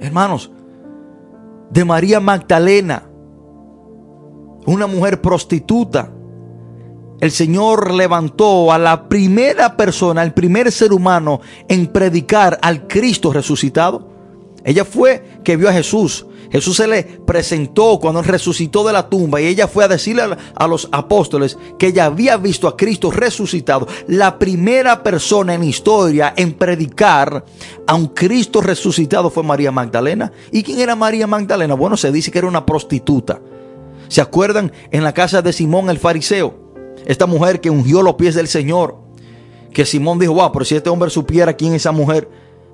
hermanos, 0.00 0.50
de 1.70 1.84
María 1.84 2.20
Magdalena, 2.20 3.04
una 4.66 4.86
mujer 4.86 5.20
prostituta. 5.20 6.10
El 7.20 7.30
Señor 7.32 7.92
levantó 7.92 8.72
a 8.72 8.78
la 8.78 9.08
primera 9.08 9.76
persona, 9.76 10.22
el 10.22 10.32
primer 10.32 10.70
ser 10.70 10.92
humano 10.92 11.40
en 11.68 11.88
predicar 11.88 12.58
al 12.62 12.86
Cristo 12.86 13.32
resucitado. 13.32 14.17
Ella 14.64 14.84
fue 14.84 15.40
que 15.44 15.56
vio 15.56 15.68
a 15.68 15.72
Jesús. 15.72 16.26
Jesús 16.50 16.76
se 16.76 16.86
le 16.86 17.02
presentó 17.02 17.98
cuando 18.00 18.22
resucitó 18.22 18.86
de 18.86 18.92
la 18.92 19.08
tumba 19.08 19.40
y 19.40 19.46
ella 19.46 19.68
fue 19.68 19.84
a 19.84 19.88
decirle 19.88 20.22
a 20.54 20.66
los 20.66 20.88
apóstoles 20.92 21.58
que 21.78 21.88
ella 21.88 22.06
había 22.06 22.36
visto 22.38 22.66
a 22.68 22.76
Cristo 22.76 23.10
resucitado. 23.10 23.86
La 24.06 24.38
primera 24.38 25.02
persona 25.02 25.54
en 25.54 25.64
historia 25.64 26.32
en 26.36 26.54
predicar 26.54 27.44
a 27.86 27.94
un 27.94 28.08
Cristo 28.08 28.62
resucitado 28.62 29.30
fue 29.30 29.42
María 29.42 29.70
Magdalena. 29.70 30.32
¿Y 30.50 30.62
quién 30.62 30.80
era 30.80 30.96
María 30.96 31.26
Magdalena? 31.26 31.74
Bueno, 31.74 31.96
se 31.96 32.10
dice 32.10 32.30
que 32.30 32.38
era 32.38 32.48
una 32.48 32.64
prostituta. 32.64 33.40
¿Se 34.08 34.22
acuerdan 34.22 34.72
en 34.90 35.04
la 35.04 35.12
casa 35.12 35.42
de 35.42 35.52
Simón 35.52 35.90
el 35.90 35.98
fariseo? 35.98 36.68
Esta 37.04 37.26
mujer 37.26 37.60
que 37.60 37.70
ungió 37.70 38.02
los 38.02 38.14
pies 38.14 38.34
del 38.34 38.48
Señor. 38.48 38.96
Que 39.72 39.84
Simón 39.84 40.18
dijo, 40.18 40.32
wow, 40.32 40.50
pero 40.50 40.64
si 40.64 40.76
este 40.76 40.88
hombre 40.88 41.10
supiera 41.10 41.54
quién 41.54 41.74
es 41.74 41.82
esa 41.82 41.92
mujer, 41.92 42.28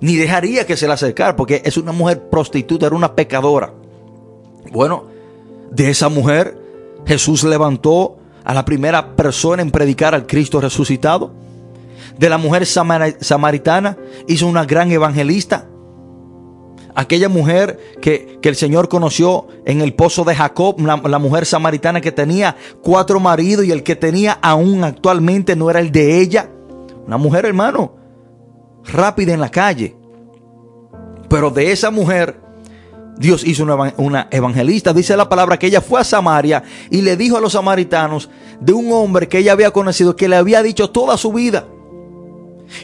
ni 0.05 0.17
dejaría 0.17 0.67
que 0.67 0.77
se 0.77 0.87
la 0.87 0.95
acercara 0.95 1.35
porque 1.35 1.63
es 1.65 1.79
una 1.79 1.91
mujer 1.91 2.29
prostituta, 2.29 2.85
era 2.85 2.95
una 2.95 3.15
pecadora. 3.15 3.73
Bueno, 4.71 5.05
de 5.71 5.89
esa 5.89 6.11
mujer 6.11 6.59
Jesús 7.07 7.43
levantó 7.43 8.19
a 8.45 8.53
la 8.53 8.67
primera 8.67 9.17
persona 9.17 9.63
en 9.63 9.71
predicar 9.71 10.15
al 10.15 10.27
Cristo 10.27 10.61
resucitado. 10.61 11.33
De 12.19 12.29
la 12.29 12.37
mujer 12.37 12.67
samaritana 12.67 13.97
hizo 14.29 14.47
una 14.47 14.67
gran 14.67 14.93
evangelista. 14.93 15.69
Aquella 16.95 17.31
mujer 17.31 17.97
que, 18.03 18.39
el 18.43 18.57
Señor 18.57 18.91
conoció 18.91 19.49
en 19.65 19.81
el 19.81 19.95
pozo 19.95 20.23
de 20.25 20.35
Jacob, 20.35 20.79
la 20.81 21.19
mujer 21.19 21.47
samaritana 21.47 22.03
que 22.03 22.13
tenía 22.13 22.57
cuatro 22.83 23.21
maridos 23.21 23.65
y 23.65 23.71
el 23.71 23.83
que 23.83 23.97
tenía 23.97 24.39
aún 24.43 24.85
actualmente 24.85 25.57
no 25.57 25.71
era 25.71 25.81
el 25.81 25.91
de 25.91 26.21
ella. 26.21 26.51
Una 27.07 27.17
mujer, 27.17 27.47
hermano, 27.47 28.04
rápida 28.85 29.32
en 29.32 29.41
la 29.41 29.51
calle. 29.51 29.97
Pero 31.28 31.51
de 31.51 31.72
esa 31.72 31.91
mujer, 31.91 32.41
Dios 33.16 33.45
hizo 33.45 33.64
una, 33.97 34.28
evangelista. 34.30 34.93
Dice 34.93 35.16
la 35.16 35.28
palabra 35.28 35.59
que 35.59 35.66
ella 35.66 35.80
fue 35.80 36.01
a 36.01 36.05
Samaria 36.05 36.62
y 36.91 37.03
le 37.03 37.16
dijo 37.16 37.37
a 37.37 37.41
los 37.41 37.53
samaritanos 37.53 38.28
de 38.61 38.72
un 38.72 38.93
hombre 38.93 39.28
que 39.28 39.39
ella 39.39 39.53
había 39.53 39.70
conocido, 39.70 40.16
que 40.16 40.28
le 40.28 40.37
había 40.37 40.62
dicho 40.62 40.91
toda 40.91 41.16
su 41.16 41.32
vida. 41.32 41.66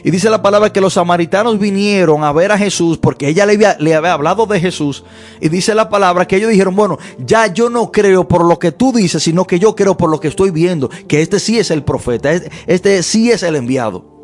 Y 0.03 0.11
dice 0.11 0.29
la 0.29 0.41
palabra 0.41 0.71
que 0.71 0.79
los 0.79 0.93
samaritanos 0.93 1.59
vinieron 1.59 2.23
a 2.23 2.31
ver 2.31 2.51
a 2.51 2.57
Jesús 2.57 2.97
porque 2.97 3.27
ella 3.27 3.45
le 3.45 3.53
había, 3.53 3.75
le 3.79 3.95
había, 3.95 4.13
hablado 4.13 4.45
de 4.45 4.59
Jesús. 4.59 5.03
Y 5.41 5.49
dice 5.49 5.75
la 5.75 5.89
palabra 5.89 6.27
que 6.27 6.37
ellos 6.37 6.51
dijeron, 6.51 6.75
bueno, 6.75 6.97
ya 7.17 7.47
yo 7.47 7.69
no 7.69 7.91
creo 7.91 8.27
por 8.27 8.45
lo 8.45 8.59
que 8.59 8.71
tú 8.71 8.93
dices, 8.93 9.23
sino 9.23 9.45
que 9.45 9.59
yo 9.59 9.75
creo 9.75 9.97
por 9.97 10.09
lo 10.09 10.19
que 10.19 10.27
estoy 10.27 10.51
viendo, 10.51 10.89
que 11.07 11.21
este 11.21 11.39
sí 11.39 11.59
es 11.59 11.71
el 11.71 11.83
profeta, 11.83 12.31
este, 12.31 12.51
este 12.67 13.03
sí 13.03 13.31
es 13.31 13.43
el 13.43 13.55
enviado. 13.55 14.20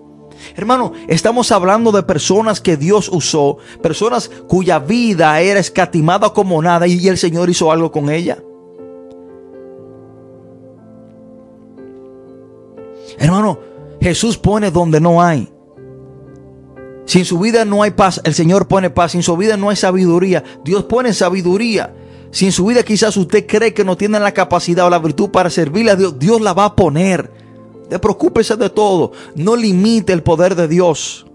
Hermano, 0.55 0.93
estamos 1.07 1.51
hablando 1.51 1.91
de 1.91 2.03
personas 2.03 2.61
que 2.61 2.77
Dios 2.77 3.09
usó, 3.09 3.57
personas 3.81 4.29
cuya 4.47 4.79
vida 4.79 5.39
era 5.41 5.59
escatimada 5.59 6.31
como 6.31 6.61
nada 6.61 6.87
y 6.87 7.07
el 7.07 7.17
Señor 7.17 7.49
hizo 7.49 7.71
algo 7.71 7.91
con 7.91 8.09
ella. 8.09 8.37
Hermano, 13.19 13.59
Jesús 14.01 14.37
pone 14.37 14.71
donde 14.71 14.99
no 14.99 15.21
hay. 15.21 15.51
Si 17.05 17.19
en 17.19 17.25
su 17.25 17.39
vida 17.39 17.63
no 17.63 17.83
hay 17.83 17.91
paz, 17.91 18.21
el 18.23 18.33
Señor 18.33 18.67
pone 18.67 18.89
paz. 18.89 19.11
Si 19.11 19.17
en 19.17 19.23
su 19.23 19.35
vida 19.37 19.57
no 19.57 19.69
hay 19.69 19.75
sabiduría, 19.75 20.43
Dios 20.63 20.83
pone 20.83 21.13
sabiduría. 21.13 21.95
Si 22.31 22.45
en 22.45 22.51
su 22.51 22.65
vida 22.65 22.83
quizás 22.83 23.15
usted 23.15 23.47
cree 23.47 23.73
que 23.73 23.85
no 23.85 23.95
tiene 23.95 24.19
la 24.19 24.33
capacidad 24.33 24.85
o 24.85 24.89
la 24.89 24.99
virtud 24.99 25.29
para 25.29 25.49
servirle 25.49 25.91
a 25.91 25.95
Dios, 25.95 26.19
Dios 26.19 26.41
la 26.41 26.53
va 26.53 26.65
a 26.65 26.75
poner. 26.75 27.31
De 27.89 27.99
preocúpese 27.99 28.55
de 28.55 28.69
todo. 28.69 29.11
No 29.35 29.55
limite 29.55 30.13
el 30.13 30.23
poder 30.23 30.55
de 30.55 30.67
Dios. 30.67 31.25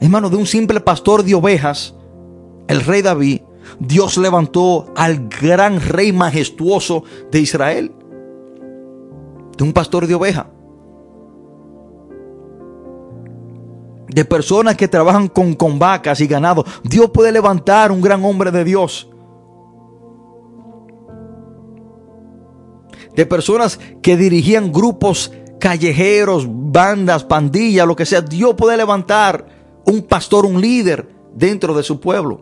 Hermano, 0.00 0.30
de 0.30 0.36
un 0.36 0.46
simple 0.46 0.80
pastor 0.80 1.24
de 1.24 1.34
ovejas, 1.34 1.94
el 2.68 2.80
rey 2.82 3.02
David, 3.02 3.40
Dios 3.78 4.16
levantó 4.16 4.86
al 4.96 5.28
gran 5.28 5.80
rey 5.80 6.12
majestuoso 6.12 7.02
de 7.30 7.40
Israel. 7.40 7.92
De 9.56 9.64
un 9.64 9.72
pastor 9.72 10.06
de 10.06 10.14
ovejas. 10.14 10.46
De 14.08 14.24
personas 14.24 14.76
que 14.76 14.88
trabajan 14.88 15.28
con, 15.28 15.54
con 15.54 15.78
vacas 15.78 16.20
y 16.20 16.26
ganado. 16.26 16.64
Dios 16.84 17.10
puede 17.10 17.32
levantar 17.32 17.92
un 17.92 18.00
gran 18.00 18.24
hombre 18.24 18.50
de 18.50 18.64
Dios. 18.64 19.08
De 23.18 23.26
personas 23.26 23.80
que 24.00 24.16
dirigían 24.16 24.70
grupos 24.70 25.32
callejeros, 25.58 26.46
bandas, 26.48 27.24
pandillas, 27.24 27.84
lo 27.84 27.96
que 27.96 28.06
sea. 28.06 28.20
Dios 28.20 28.54
puede 28.54 28.76
levantar 28.76 29.44
un 29.86 30.02
pastor, 30.02 30.46
un 30.46 30.60
líder 30.60 31.08
dentro 31.34 31.74
de 31.74 31.82
su 31.82 31.98
pueblo. 31.98 32.40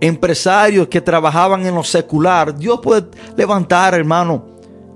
Empresarios 0.00 0.88
que 0.88 1.02
trabajaban 1.02 1.66
en 1.66 1.74
lo 1.74 1.84
secular. 1.84 2.56
Dios 2.56 2.80
puede 2.80 3.04
levantar, 3.36 3.92
hermano, 3.92 4.46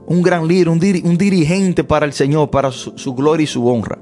un 0.07 0.23
gran 0.23 0.49
líder, 0.49 0.71
un, 0.71 0.79
dirigente 0.79 1.85
para 1.85 2.07
el 2.07 2.15
Señor, 2.15 2.49
para 2.49 2.71
su, 2.71 2.97
su 2.97 3.15
gloria 3.15 3.45
y 3.45 3.49
su 3.49 3.69
honra. 3.69 3.99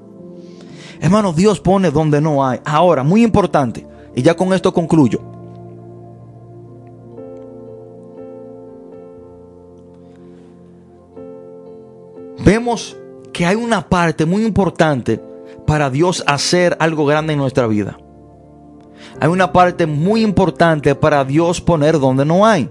Hermano, 1.00 1.32
Dios 1.32 1.58
pone 1.58 1.90
donde 1.90 2.20
no 2.20 2.46
hay. 2.46 2.60
Ahora, 2.64 3.02
muy 3.02 3.24
importante, 3.24 3.84
y 4.14 4.22
ya 4.22 4.36
con 4.36 4.54
esto 4.54 4.72
concluyo. 4.72 5.33
Vemos 12.54 12.96
que 13.32 13.44
hay 13.44 13.56
una 13.56 13.88
parte 13.88 14.24
muy 14.24 14.44
importante 14.44 15.20
para 15.66 15.90
Dios 15.90 16.22
hacer 16.24 16.76
algo 16.78 17.04
grande 17.04 17.32
en 17.32 17.40
nuestra 17.40 17.66
vida. 17.66 17.98
Hay 19.20 19.28
una 19.28 19.52
parte 19.52 19.86
muy 19.86 20.22
importante 20.22 20.94
para 20.94 21.24
Dios 21.24 21.60
poner 21.60 21.98
donde 21.98 22.24
no 22.24 22.46
hay. 22.46 22.70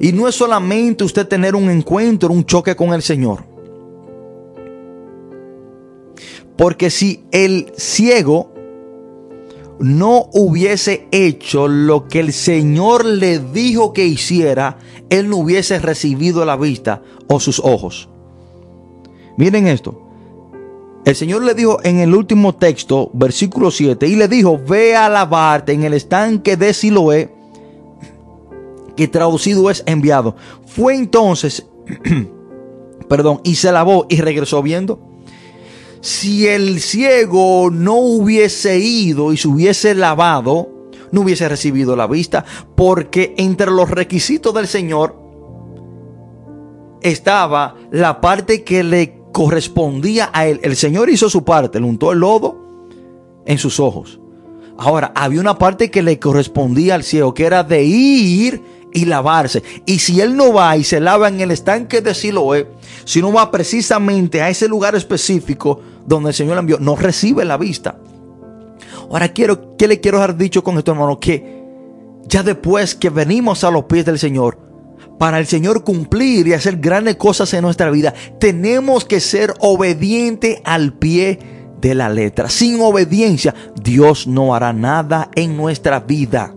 Y 0.00 0.10
no 0.12 0.26
es 0.26 0.34
solamente 0.34 1.04
usted 1.04 1.28
tener 1.28 1.54
un 1.54 1.70
encuentro, 1.70 2.32
un 2.32 2.44
choque 2.44 2.74
con 2.74 2.92
el 2.92 3.02
Señor. 3.02 3.44
Porque 6.56 6.90
si 6.90 7.22
el 7.30 7.72
ciego 7.76 8.52
no 9.78 10.28
hubiese 10.32 11.06
hecho 11.12 11.68
lo 11.68 12.08
que 12.08 12.18
el 12.18 12.32
Señor 12.32 13.04
le 13.04 13.38
dijo 13.38 13.92
que 13.92 14.06
hiciera, 14.06 14.78
él 15.08 15.28
no 15.28 15.36
hubiese 15.36 15.78
recibido 15.78 16.44
la 16.44 16.56
vista 16.56 17.02
o 17.28 17.38
sus 17.38 17.60
ojos. 17.60 18.08
Miren 19.38 19.68
esto. 19.68 20.02
El 21.04 21.14
Señor 21.14 21.44
le 21.44 21.54
dijo 21.54 21.78
en 21.84 22.00
el 22.00 22.12
último 22.12 22.56
texto, 22.56 23.08
versículo 23.14 23.70
7, 23.70 24.08
y 24.08 24.16
le 24.16 24.26
dijo, 24.26 24.58
ve 24.58 24.96
a 24.96 25.08
lavarte 25.08 25.72
en 25.72 25.84
el 25.84 25.94
estanque 25.94 26.56
de 26.56 26.74
Siloé, 26.74 27.32
que 28.96 29.06
traducido 29.06 29.70
es 29.70 29.84
enviado. 29.86 30.34
Fue 30.66 30.96
entonces, 30.96 31.64
perdón, 33.08 33.40
y 33.44 33.54
se 33.54 33.70
lavó 33.70 34.06
y 34.08 34.20
regresó 34.20 34.60
viendo. 34.60 34.98
Si 36.00 36.48
el 36.48 36.80
ciego 36.80 37.70
no 37.70 37.94
hubiese 37.94 38.78
ido 38.80 39.32
y 39.32 39.36
se 39.36 39.46
hubiese 39.46 39.94
lavado, 39.94 40.90
no 41.12 41.20
hubiese 41.20 41.48
recibido 41.48 41.94
la 41.94 42.08
vista, 42.08 42.44
porque 42.74 43.34
entre 43.38 43.70
los 43.70 43.88
requisitos 43.88 44.52
del 44.52 44.66
Señor 44.66 45.16
estaba 47.02 47.76
la 47.92 48.20
parte 48.20 48.64
que 48.64 48.82
le 48.82 49.17
correspondía 49.38 50.30
a 50.32 50.48
él. 50.48 50.58
El 50.64 50.74
Señor 50.74 51.08
hizo 51.08 51.30
su 51.30 51.44
parte, 51.44 51.78
le 51.78 51.86
untó 51.86 52.10
el 52.10 52.18
lodo 52.18 52.58
en 53.46 53.56
sus 53.56 53.78
ojos. 53.78 54.18
Ahora, 54.76 55.12
había 55.14 55.40
una 55.40 55.56
parte 55.56 55.92
que 55.92 56.02
le 56.02 56.18
correspondía 56.18 56.96
al 56.96 57.04
ciego, 57.04 57.34
que 57.34 57.44
era 57.44 57.62
de 57.62 57.84
ir 57.84 58.60
y 58.92 59.04
lavarse. 59.04 59.62
Y 59.86 60.00
si 60.00 60.20
él 60.20 60.36
no 60.36 60.52
va 60.52 60.76
y 60.76 60.82
se 60.82 60.98
lava 60.98 61.28
en 61.28 61.40
el 61.40 61.52
estanque 61.52 62.00
de 62.00 62.14
Siloé, 62.14 62.66
si 63.04 63.20
no 63.20 63.32
va 63.32 63.52
precisamente 63.52 64.42
a 64.42 64.48
ese 64.48 64.66
lugar 64.66 64.96
específico 64.96 65.78
donde 66.04 66.30
el 66.30 66.34
Señor 66.34 66.54
le 66.54 66.60
envió, 66.60 66.80
no 66.80 66.96
recibe 66.96 67.44
la 67.44 67.58
vista. 67.58 67.96
Ahora 69.08 69.28
quiero, 69.28 69.76
¿qué 69.76 69.86
le 69.86 70.00
quiero 70.00 70.18
haber 70.18 70.36
dicho 70.36 70.64
con 70.64 70.78
esto, 70.78 70.90
hermano? 70.90 71.20
Que 71.20 71.62
ya 72.26 72.42
después 72.42 72.96
que 72.96 73.10
venimos 73.10 73.62
a 73.62 73.70
los 73.70 73.84
pies 73.84 74.04
del 74.04 74.18
Señor, 74.18 74.58
para 75.18 75.38
el 75.38 75.46
Señor 75.46 75.84
cumplir 75.84 76.46
y 76.46 76.52
hacer 76.52 76.76
grandes 76.78 77.16
cosas 77.16 77.52
en 77.54 77.62
nuestra 77.62 77.90
vida, 77.90 78.14
tenemos 78.38 79.04
que 79.04 79.20
ser 79.20 79.54
obedientes 79.58 80.60
al 80.64 80.92
pie 80.92 81.38
de 81.80 81.94
la 81.94 82.08
letra. 82.08 82.48
Sin 82.48 82.80
obediencia, 82.80 83.54
Dios 83.80 84.26
no 84.26 84.54
hará 84.54 84.72
nada 84.72 85.30
en 85.34 85.56
nuestra 85.56 86.00
vida. 86.00 86.54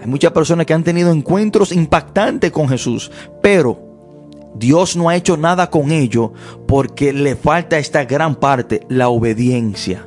Hay 0.00 0.06
muchas 0.06 0.32
personas 0.32 0.66
que 0.66 0.74
han 0.74 0.84
tenido 0.84 1.10
encuentros 1.10 1.72
impactantes 1.72 2.50
con 2.52 2.68
Jesús, 2.68 3.10
pero 3.42 3.80
Dios 4.54 4.96
no 4.96 5.08
ha 5.08 5.16
hecho 5.16 5.36
nada 5.36 5.70
con 5.70 5.90
ello 5.90 6.32
porque 6.66 7.12
le 7.12 7.36
falta 7.36 7.78
esta 7.78 8.04
gran 8.04 8.36
parte, 8.36 8.86
la 8.88 9.08
obediencia. 9.08 10.06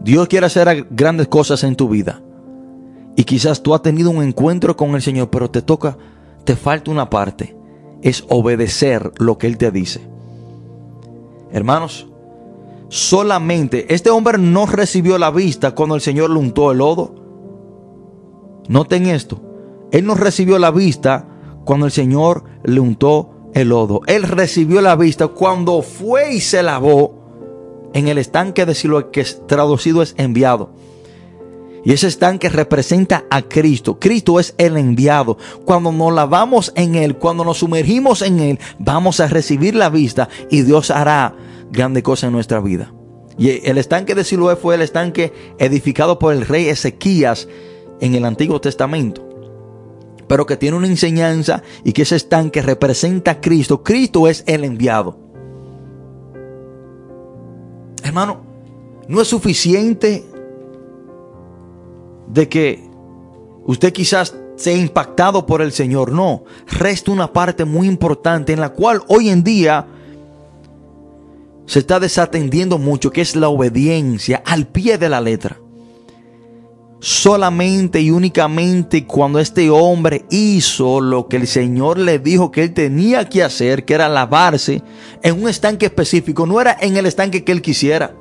Dios 0.00 0.28
quiere 0.28 0.46
hacer 0.46 0.86
grandes 0.90 1.28
cosas 1.28 1.62
en 1.64 1.76
tu 1.76 1.88
vida. 1.88 2.22
Y 3.20 3.24
quizás 3.24 3.62
tú 3.62 3.74
has 3.74 3.82
tenido 3.82 4.08
un 4.08 4.22
encuentro 4.22 4.78
con 4.78 4.94
el 4.94 5.02
Señor, 5.02 5.28
pero 5.28 5.50
te 5.50 5.60
toca, 5.60 5.98
te 6.44 6.56
falta 6.56 6.90
una 6.90 7.10
parte. 7.10 7.54
Es 8.00 8.24
obedecer 8.30 9.12
lo 9.18 9.36
que 9.36 9.46
Él 9.46 9.58
te 9.58 9.70
dice. 9.70 10.00
Hermanos, 11.52 12.08
solamente 12.88 13.92
este 13.92 14.08
hombre 14.08 14.38
no 14.38 14.64
recibió 14.64 15.18
la 15.18 15.30
vista 15.30 15.74
cuando 15.74 15.96
el 15.96 16.00
Señor 16.00 16.30
le 16.30 16.38
untó 16.38 16.72
el 16.72 16.78
lodo. 16.78 17.14
Noten 18.68 19.04
esto. 19.04 19.42
Él 19.92 20.06
no 20.06 20.14
recibió 20.14 20.58
la 20.58 20.70
vista 20.70 21.28
cuando 21.66 21.84
el 21.84 21.92
Señor 21.92 22.44
le 22.64 22.80
untó 22.80 23.50
el 23.52 23.68
lodo. 23.68 24.00
Él 24.06 24.22
recibió 24.22 24.80
la 24.80 24.96
vista 24.96 25.28
cuando 25.28 25.82
fue 25.82 26.32
y 26.32 26.40
se 26.40 26.62
lavó 26.62 27.90
en 27.92 28.08
el 28.08 28.16
estanque 28.16 28.64
de 28.64 28.74
Siloé, 28.74 29.10
que 29.10 29.24
traducido 29.46 30.00
es 30.00 30.14
enviado. 30.16 30.70
Y 31.84 31.92
ese 31.92 32.08
estanque 32.08 32.48
representa 32.48 33.24
a 33.30 33.42
Cristo. 33.42 33.98
Cristo 33.98 34.38
es 34.38 34.54
el 34.58 34.76
enviado. 34.76 35.38
Cuando 35.64 35.92
nos 35.92 36.12
lavamos 36.12 36.72
en 36.76 36.94
Él, 36.94 37.16
cuando 37.16 37.44
nos 37.44 37.58
sumergimos 37.58 38.22
en 38.22 38.40
Él, 38.40 38.58
vamos 38.78 39.20
a 39.20 39.28
recibir 39.28 39.74
la 39.74 39.88
vista 39.88 40.28
y 40.50 40.62
Dios 40.62 40.90
hará 40.90 41.34
grande 41.70 42.02
cosa 42.02 42.26
en 42.26 42.32
nuestra 42.32 42.60
vida. 42.60 42.92
Y 43.38 43.66
el 43.66 43.78
estanque 43.78 44.14
de 44.14 44.24
Siloé 44.24 44.56
fue 44.56 44.74
el 44.74 44.82
estanque 44.82 45.32
edificado 45.58 46.18
por 46.18 46.34
el 46.34 46.46
rey 46.46 46.68
Ezequías 46.68 47.48
en 48.00 48.14
el 48.14 48.26
Antiguo 48.26 48.60
Testamento. 48.60 49.26
Pero 50.28 50.46
que 50.46 50.56
tiene 50.56 50.76
una 50.76 50.86
enseñanza 50.86 51.62
y 51.82 51.92
que 51.92 52.02
ese 52.02 52.16
estanque 52.16 52.60
representa 52.60 53.32
a 53.32 53.40
Cristo. 53.40 53.82
Cristo 53.82 54.28
es 54.28 54.44
el 54.46 54.64
enviado. 54.64 55.18
Hermano, 58.02 58.42
no 59.08 59.20
es 59.20 59.28
suficiente 59.28 60.24
de 62.32 62.48
que 62.48 62.88
usted 63.66 63.92
quizás 63.92 64.34
sea 64.56 64.76
impactado 64.76 65.46
por 65.46 65.62
el 65.62 65.72
Señor. 65.72 66.12
No, 66.12 66.44
resta 66.68 67.10
una 67.10 67.32
parte 67.32 67.64
muy 67.64 67.86
importante 67.86 68.52
en 68.52 68.60
la 68.60 68.70
cual 68.70 69.02
hoy 69.08 69.30
en 69.30 69.42
día 69.42 69.86
se 71.66 71.78
está 71.78 72.00
desatendiendo 72.00 72.78
mucho, 72.78 73.10
que 73.10 73.20
es 73.20 73.36
la 73.36 73.48
obediencia 73.48 74.42
al 74.44 74.66
pie 74.66 74.98
de 74.98 75.08
la 75.08 75.20
letra. 75.20 75.58
Solamente 77.02 78.02
y 78.02 78.10
únicamente 78.10 79.06
cuando 79.06 79.38
este 79.38 79.70
hombre 79.70 80.26
hizo 80.28 81.00
lo 81.00 81.28
que 81.28 81.38
el 81.38 81.46
Señor 81.46 81.96
le 81.96 82.18
dijo 82.18 82.50
que 82.50 82.64
él 82.64 82.74
tenía 82.74 83.26
que 83.26 83.42
hacer, 83.42 83.86
que 83.86 83.94
era 83.94 84.08
lavarse 84.08 84.82
en 85.22 85.42
un 85.42 85.48
estanque 85.48 85.86
específico, 85.86 86.44
no 86.44 86.60
era 86.60 86.76
en 86.78 86.98
el 86.98 87.06
estanque 87.06 87.42
que 87.42 87.52
él 87.52 87.62
quisiera, 87.62 88.14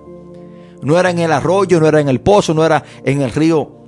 no 0.81 0.97
era 0.97 1.09
en 1.09 1.19
el 1.19 1.33
arroyo, 1.33 1.81
no 1.81 1.87
era 1.87 1.99
en 1.99 2.07
el 2.07 2.21
pozo, 2.21 2.53
no 2.53 2.63
era 2.65 2.85
en 3.03 3.21
el 3.21 3.31
río 3.31 3.78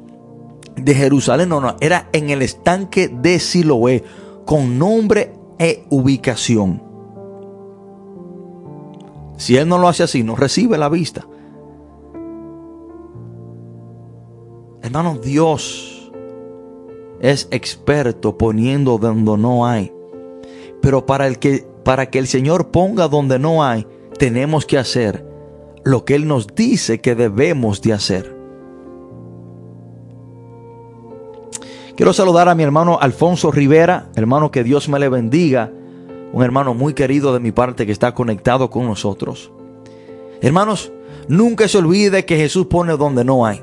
de 0.75 0.95
Jerusalén, 0.95 1.49
no, 1.49 1.61
no, 1.61 1.75
era 1.79 2.09
en 2.13 2.29
el 2.29 2.41
estanque 2.41 3.07
de 3.07 3.39
Siloé, 3.39 4.03
con 4.45 4.77
nombre 4.77 5.33
e 5.59 5.85
ubicación. 5.89 6.81
Si 9.37 9.57
él 9.57 9.67
no 9.67 9.77
lo 9.77 9.87
hace 9.87 10.03
así, 10.03 10.23
no 10.23 10.35
recibe 10.35 10.77
la 10.77 10.89
vista. 10.89 11.25
Hermano, 14.81 15.17
Dios 15.17 16.11
es 17.21 17.47
experto 17.51 18.37
poniendo 18.37 18.97
donde 18.97 19.37
no 19.37 19.65
hay. 19.65 19.93
Pero 20.81 21.05
para, 21.05 21.27
el 21.27 21.37
que, 21.37 21.67
para 21.83 22.09
que 22.09 22.19
el 22.19 22.27
Señor 22.27 22.71
ponga 22.71 23.07
donde 23.07 23.37
no 23.37 23.63
hay, 23.63 23.87
tenemos 24.17 24.65
que 24.65 24.77
hacer 24.77 25.25
lo 25.83 26.03
que 26.05 26.15
Él 26.15 26.27
nos 26.27 26.47
dice 26.47 26.99
que 26.99 27.15
debemos 27.15 27.81
de 27.81 27.93
hacer. 27.93 28.40
Quiero 32.01 32.13
saludar 32.13 32.49
a 32.49 32.55
mi 32.55 32.63
hermano 32.63 32.97
Alfonso 32.99 33.51
Rivera, 33.51 34.07
hermano 34.15 34.49
que 34.49 34.63
Dios 34.63 34.89
me 34.89 34.97
le 34.97 35.07
bendiga, 35.07 35.69
un 36.33 36.43
hermano 36.43 36.73
muy 36.73 36.95
querido 36.95 37.31
de 37.31 37.39
mi 37.39 37.51
parte 37.51 37.85
que 37.85 37.91
está 37.91 38.15
conectado 38.15 38.71
con 38.71 38.87
nosotros. 38.87 39.51
Hermanos, 40.41 40.91
nunca 41.27 41.67
se 41.67 41.77
olvide 41.77 42.25
que 42.25 42.37
Jesús 42.37 42.65
pone 42.65 42.97
donde 42.97 43.23
no 43.23 43.45
hay. 43.45 43.61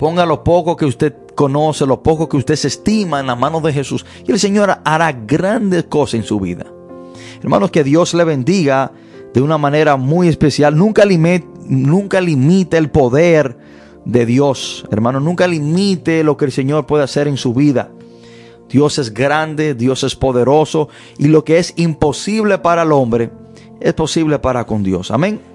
Ponga 0.00 0.26
lo 0.26 0.42
poco 0.42 0.76
que 0.76 0.84
usted 0.84 1.14
conoce, 1.36 1.86
lo 1.86 2.02
poco 2.02 2.28
que 2.28 2.38
usted 2.38 2.56
se 2.56 2.66
estima 2.66 3.20
en 3.20 3.28
la 3.28 3.36
mano 3.36 3.60
de 3.60 3.72
Jesús 3.72 4.04
y 4.26 4.32
el 4.32 4.40
Señor 4.40 4.78
hará 4.82 5.12
grandes 5.12 5.84
cosas 5.84 6.14
en 6.14 6.22
su 6.24 6.40
vida. 6.40 6.66
Hermanos, 7.40 7.70
que 7.70 7.84
Dios 7.84 8.14
le 8.14 8.24
bendiga 8.24 8.90
de 9.32 9.42
una 9.42 9.58
manera 9.58 9.96
muy 9.96 10.26
especial. 10.26 10.76
Nunca 10.76 11.04
limite, 11.04 11.46
nunca 11.68 12.20
limite 12.20 12.78
el 12.78 12.90
poder 12.90 13.69
de 14.10 14.26
Dios. 14.26 14.84
Hermano, 14.90 15.20
nunca 15.20 15.46
limite 15.46 16.24
lo 16.24 16.36
que 16.36 16.46
el 16.46 16.52
Señor 16.52 16.86
puede 16.86 17.04
hacer 17.04 17.28
en 17.28 17.36
su 17.36 17.54
vida. 17.54 17.90
Dios 18.68 18.98
es 18.98 19.12
grande, 19.12 19.74
Dios 19.74 20.04
es 20.04 20.14
poderoso 20.14 20.88
y 21.18 21.26
lo 21.28 21.44
que 21.44 21.58
es 21.58 21.72
imposible 21.76 22.58
para 22.58 22.82
el 22.82 22.92
hombre 22.92 23.30
es 23.80 23.94
posible 23.94 24.38
para 24.38 24.64
con 24.64 24.82
Dios. 24.82 25.10
Amén. 25.10 25.49